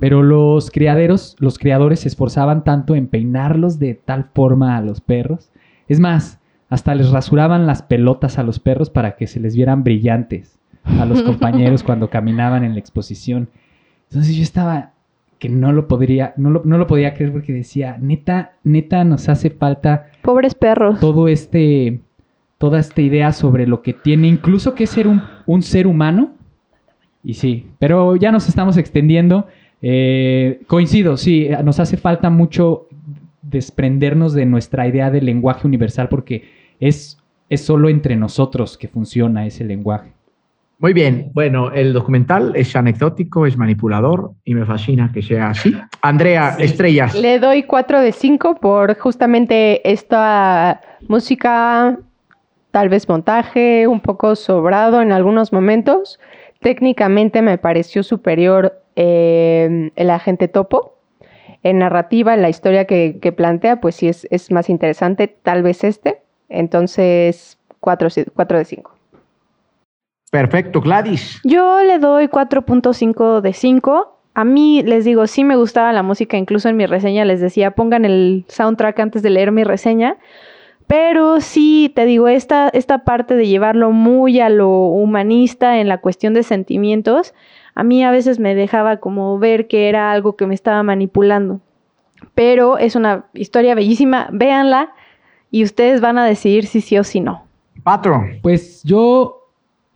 Pero 0.00 0.22
los 0.22 0.70
criaderos, 0.70 1.36
los 1.38 1.58
creadores 1.58 2.00
se 2.00 2.08
esforzaban 2.08 2.64
tanto 2.64 2.94
en 2.94 3.08
peinarlos 3.08 3.78
de 3.78 3.94
tal 3.94 4.30
forma 4.34 4.76
a 4.76 4.80
los 4.80 5.00
perros. 5.00 5.50
Es 5.88 6.00
más, 6.00 6.38
hasta 6.68 6.94
les 6.94 7.10
rasuraban 7.10 7.66
las 7.66 7.82
pelotas 7.82 8.38
a 8.38 8.42
los 8.42 8.58
perros 8.58 8.90
para 8.90 9.16
que 9.16 9.26
se 9.26 9.40
les 9.40 9.54
vieran 9.54 9.84
brillantes 9.84 10.58
a 10.84 11.04
los 11.04 11.22
compañeros 11.24 11.82
cuando 11.82 12.10
caminaban 12.10 12.64
en 12.64 12.72
la 12.72 12.80
exposición. 12.80 13.48
Entonces 14.08 14.36
yo 14.36 14.42
estaba 14.42 14.92
que 15.38 15.48
no 15.48 15.72
lo 15.72 15.86
podría, 15.88 16.32
no 16.36 16.50
lo, 16.50 16.62
no 16.64 16.78
lo 16.78 16.86
podía 16.86 17.14
creer 17.14 17.32
porque 17.32 17.52
decía, 17.52 17.98
neta, 18.00 18.54
neta 18.64 19.04
nos 19.04 19.28
hace 19.28 19.50
falta 19.50 20.06
Pobres 20.22 20.54
perros. 20.54 21.00
todo 21.00 21.28
este, 21.28 22.00
toda 22.58 22.78
esta 22.80 23.00
idea 23.02 23.32
sobre 23.32 23.66
lo 23.66 23.82
que 23.82 23.92
tiene 23.92 24.28
incluso 24.28 24.74
que 24.74 24.86
ser 24.86 25.06
un, 25.08 25.22
un 25.46 25.62
ser 25.62 25.86
humano. 25.86 26.34
Y 27.22 27.34
sí, 27.34 27.66
pero 27.78 28.16
ya 28.16 28.32
nos 28.32 28.48
estamos 28.48 28.76
extendiendo. 28.76 29.46
Eh, 29.82 30.62
coincido, 30.66 31.16
sí, 31.16 31.48
nos 31.64 31.80
hace 31.80 31.96
falta 31.96 32.30
mucho 32.30 32.88
desprendernos 33.42 34.32
de 34.32 34.46
nuestra 34.46 34.88
idea 34.88 35.10
del 35.10 35.26
lenguaje 35.26 35.66
universal 35.66 36.08
porque 36.08 36.44
es, 36.80 37.18
es 37.48 37.60
solo 37.60 37.88
entre 37.88 38.16
nosotros 38.16 38.78
que 38.78 38.88
funciona 38.88 39.46
ese 39.46 39.64
lenguaje. 39.64 40.15
Muy 40.78 40.92
bien, 40.92 41.30
bueno, 41.32 41.72
el 41.72 41.94
documental 41.94 42.52
es 42.54 42.76
anecdótico, 42.76 43.46
es 43.46 43.56
manipulador 43.56 44.32
y 44.44 44.54
me 44.54 44.66
fascina 44.66 45.10
que 45.12 45.22
sea 45.22 45.48
así. 45.50 45.74
Andrea, 46.02 46.56
estrellas. 46.58 47.14
Le 47.14 47.38
doy 47.38 47.62
4 47.62 48.00
de 48.02 48.12
5 48.12 48.56
por 48.56 48.98
justamente 48.98 49.90
esta 49.90 50.82
música, 51.08 51.98
tal 52.72 52.90
vez 52.90 53.08
montaje, 53.08 53.86
un 53.86 54.00
poco 54.00 54.36
sobrado 54.36 55.00
en 55.00 55.12
algunos 55.12 55.50
momentos. 55.50 56.20
Técnicamente 56.60 57.40
me 57.40 57.56
pareció 57.56 58.02
superior 58.02 58.78
eh, 58.96 59.90
el 59.96 60.10
agente 60.10 60.46
topo. 60.46 60.92
En 61.62 61.78
narrativa, 61.78 62.34
en 62.34 62.42
la 62.42 62.50
historia 62.50 62.84
que, 62.84 63.18
que 63.20 63.32
plantea, 63.32 63.80
pues 63.80 63.96
sí 63.96 64.08
es, 64.08 64.28
es, 64.30 64.50
más 64.50 64.68
interesante, 64.68 65.26
tal 65.26 65.62
vez 65.62 65.84
este. 65.84 66.20
Entonces, 66.50 67.58
4, 67.80 68.08
4 68.34 68.58
de 68.58 68.64
5. 68.64 68.95
Perfecto, 70.30 70.80
Gladys. 70.80 71.40
Yo 71.44 71.82
le 71.82 71.98
doy 71.98 72.26
4.5 72.28 73.40
de 73.40 73.52
5. 73.52 74.18
A 74.34 74.44
mí 74.44 74.82
les 74.82 75.04
digo, 75.04 75.26
sí 75.26 75.44
me 75.44 75.56
gustaba 75.56 75.92
la 75.92 76.02
música, 76.02 76.36
incluso 76.36 76.68
en 76.68 76.76
mi 76.76 76.86
reseña 76.86 77.24
les 77.24 77.40
decía, 77.40 77.70
pongan 77.70 78.04
el 78.04 78.44
soundtrack 78.48 79.00
antes 79.00 79.22
de 79.22 79.30
leer 79.30 79.52
mi 79.52 79.64
reseña. 79.64 80.16
Pero 80.86 81.40
sí, 81.40 81.90
te 81.94 82.04
digo, 82.04 82.28
esta, 82.28 82.68
esta 82.68 82.98
parte 82.98 83.34
de 83.34 83.46
llevarlo 83.46 83.90
muy 83.90 84.40
a 84.40 84.48
lo 84.48 84.68
humanista 84.70 85.80
en 85.80 85.88
la 85.88 85.98
cuestión 85.98 86.32
de 86.34 86.42
sentimientos, 86.42 87.34
a 87.74 87.82
mí 87.82 88.04
a 88.04 88.10
veces 88.10 88.38
me 88.38 88.54
dejaba 88.54 88.98
como 88.98 89.38
ver 89.38 89.66
que 89.68 89.88
era 89.88 90.12
algo 90.12 90.36
que 90.36 90.46
me 90.46 90.54
estaba 90.54 90.82
manipulando. 90.82 91.60
Pero 92.34 92.78
es 92.78 92.94
una 92.94 93.26
historia 93.34 93.74
bellísima, 93.74 94.28
véanla 94.32 94.92
y 95.50 95.64
ustedes 95.64 96.00
van 96.00 96.18
a 96.18 96.24
decidir 96.24 96.66
si 96.66 96.80
sí 96.80 96.98
o 96.98 97.04
si 97.04 97.20
no. 97.20 97.44
Patrón. 97.82 98.38
Pues 98.42 98.82
yo 98.84 99.45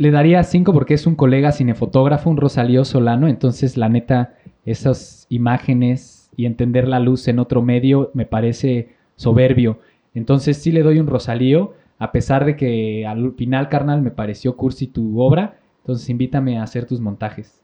le 0.01 0.11
daría 0.11 0.42
5 0.42 0.72
porque 0.72 0.94
es 0.94 1.07
un 1.07 1.14
colega 1.14 1.53
cinefotógrafo, 1.53 2.30
un 2.30 2.38
Rosalío 2.38 2.86
Solano, 2.86 3.28
entonces 3.28 3.76
la 3.76 3.90
neta, 3.90 4.32
esas 4.64 5.26
imágenes 5.28 6.30
y 6.34 6.46
entender 6.46 6.88
la 6.88 6.98
luz 6.98 7.28
en 7.28 7.38
otro 7.38 7.61
medio 7.61 8.11
me 8.14 8.24
parece 8.24 8.94
soberbio. 9.16 9.78
Entonces 10.14 10.57
sí 10.57 10.72
le 10.72 10.82
doy 10.82 11.01
un 11.01 11.07
Rosalío, 11.07 11.74
a 11.98 12.12
pesar 12.12 12.46
de 12.46 12.57
que 12.57 13.07
al 13.07 13.34
final, 13.34 13.68
carnal, 13.68 14.01
me 14.01 14.11
pareció 14.11 14.57
cursi 14.57 14.86
tu 14.86 15.20
obra, 15.20 15.59
entonces 15.82 16.09
invítame 16.09 16.57
a 16.57 16.62
hacer 16.62 16.86
tus 16.86 16.98
montajes. 16.98 17.61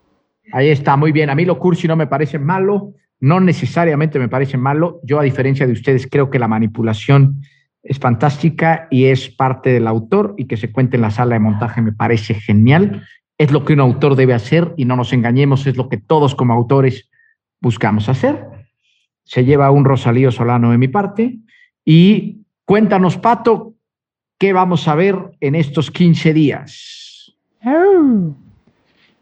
Ahí 0.53 0.68
está, 0.68 0.95
muy 0.95 1.12
bien. 1.12 1.30
A 1.30 1.34
mí 1.34 1.47
lo 1.47 1.59
cursi 1.59 1.89
no 1.89 1.97
me 1.97 2.07
parece 2.07 2.39
malo, 2.39 2.93
no 3.18 3.41
necesariamente 3.41 4.18
me 4.18 4.28
parece 4.28 4.59
malo. 4.59 5.01
Yo, 5.05 5.18
a 5.18 5.22
diferencia 5.22 5.66
de 5.66 5.72
ustedes, 5.72 6.07
creo 6.07 6.28
que 6.28 6.39
la 6.39 6.49
manipulación 6.49 7.41
es 7.89 7.99
fantástica 7.99 8.89
y 8.91 9.07
es 9.07 9.30
parte 9.30 9.70
del 9.70 9.87
autor 9.87 10.34
y 10.37 10.47
que 10.47 10.57
se 10.57 10.72
cuente 10.72 10.97
en 10.97 11.03
la 11.03 11.11
sala 11.11 11.34
de 11.34 11.41
montaje 11.41 11.80
me 11.80 11.93
parece 11.93 12.34
genial. 12.34 13.07
Es 13.39 13.53
lo 13.53 13.64
que 13.64 13.74
un 13.74 13.80
autor 13.80 14.16
debe 14.16 14.34
hacer 14.34 14.74
y 14.76 14.84
no 14.84 14.97
nos 14.97 15.12
engañemos, 15.12 15.66
es 15.66 15.76
lo 15.76 15.89
que 15.89 15.97
todos 15.97 16.34
como 16.34 16.53
autores 16.53 17.09
buscamos 17.61 18.09
hacer. 18.09 18.45
Se 19.24 19.45
lleva 19.45 19.70
un 19.70 19.84
Rosalío 19.84 20.32
Solano 20.32 20.70
de 20.70 20.78
mi 20.78 20.89
parte 20.89 21.39
y 21.84 22.43
cuéntanos, 22.64 23.18
Pato, 23.18 23.74
¿qué 24.39 24.53
vamos 24.53 24.89
a 24.89 24.95
ver 24.95 25.16
en 25.41 25.55
estos 25.55 25.91
15 25.91 26.34
días? 26.34 27.34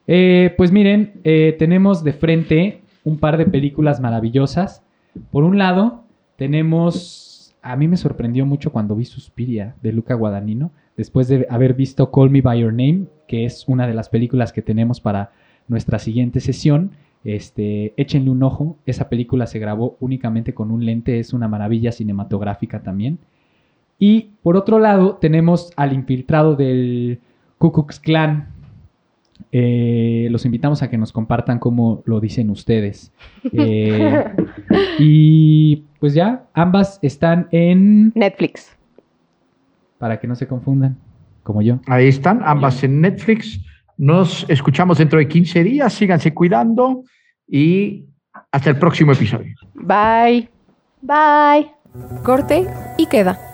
Eh, 0.06 0.54
pues 0.56 0.72
miren, 0.72 1.20
eh, 1.24 1.56
tenemos 1.58 2.04
de 2.04 2.12
frente 2.12 2.80
un 3.04 3.18
par 3.18 3.36
de 3.36 3.46
películas 3.46 4.00
maravillosas. 4.00 4.82
Por 5.30 5.44
un 5.44 5.58
lado, 5.58 6.04
tenemos, 6.36 7.33
a 7.64 7.76
mí 7.76 7.88
me 7.88 7.96
sorprendió 7.96 8.44
mucho 8.44 8.70
cuando 8.70 8.94
vi 8.94 9.06
Suspiria 9.06 9.74
de 9.82 9.92
Luca 9.92 10.14
Guadagnino, 10.14 10.70
después 10.98 11.28
de 11.28 11.46
haber 11.48 11.72
visto 11.72 12.12
Call 12.12 12.28
Me 12.28 12.42
By 12.42 12.60
Your 12.60 12.72
Name, 12.72 13.06
que 13.26 13.46
es 13.46 13.64
una 13.66 13.86
de 13.86 13.94
las 13.94 14.10
películas 14.10 14.52
que 14.52 14.60
tenemos 14.60 15.00
para 15.00 15.32
nuestra 15.66 15.98
siguiente 15.98 16.40
sesión. 16.40 16.90
Este, 17.24 17.94
échenle 17.96 18.30
un 18.30 18.42
ojo, 18.42 18.76
esa 18.84 19.08
película 19.08 19.46
se 19.46 19.58
grabó 19.58 19.96
únicamente 19.98 20.52
con 20.52 20.70
un 20.70 20.84
lente, 20.84 21.18
es 21.18 21.32
una 21.32 21.48
maravilla 21.48 21.90
cinematográfica 21.90 22.82
también. 22.82 23.18
Y 23.98 24.32
por 24.42 24.58
otro 24.58 24.78
lado, 24.78 25.16
tenemos 25.16 25.72
al 25.76 25.94
infiltrado 25.94 26.56
del 26.56 27.20
Ku 27.56 27.72
Klux 27.72 27.98
Klan, 27.98 28.48
eh, 29.52 30.28
los 30.30 30.44
invitamos 30.44 30.82
a 30.82 30.90
que 30.90 30.98
nos 30.98 31.12
compartan 31.12 31.58
cómo 31.58 32.02
lo 32.06 32.20
dicen 32.20 32.50
ustedes. 32.50 33.12
Eh, 33.52 34.24
y 34.98 35.84
pues 36.00 36.14
ya, 36.14 36.46
ambas 36.54 36.98
están 37.02 37.46
en 37.52 38.10
Netflix. 38.14 38.76
Para 39.98 40.18
que 40.18 40.26
no 40.26 40.34
se 40.34 40.48
confundan, 40.48 40.96
como 41.42 41.62
yo. 41.62 41.78
Ahí 41.86 42.08
están, 42.08 42.40
ambas 42.44 42.82
en 42.82 43.00
Netflix. 43.00 43.60
Nos 43.96 44.44
escuchamos 44.48 44.98
dentro 44.98 45.18
de 45.18 45.28
15 45.28 45.62
días. 45.62 45.92
Síganse 45.92 46.34
cuidando 46.34 47.04
y 47.46 48.06
hasta 48.50 48.70
el 48.70 48.78
próximo 48.78 49.12
episodio. 49.12 49.54
Bye. 49.74 50.48
Bye. 51.00 51.70
Corte 52.24 52.66
y 52.98 53.06
queda. 53.06 53.53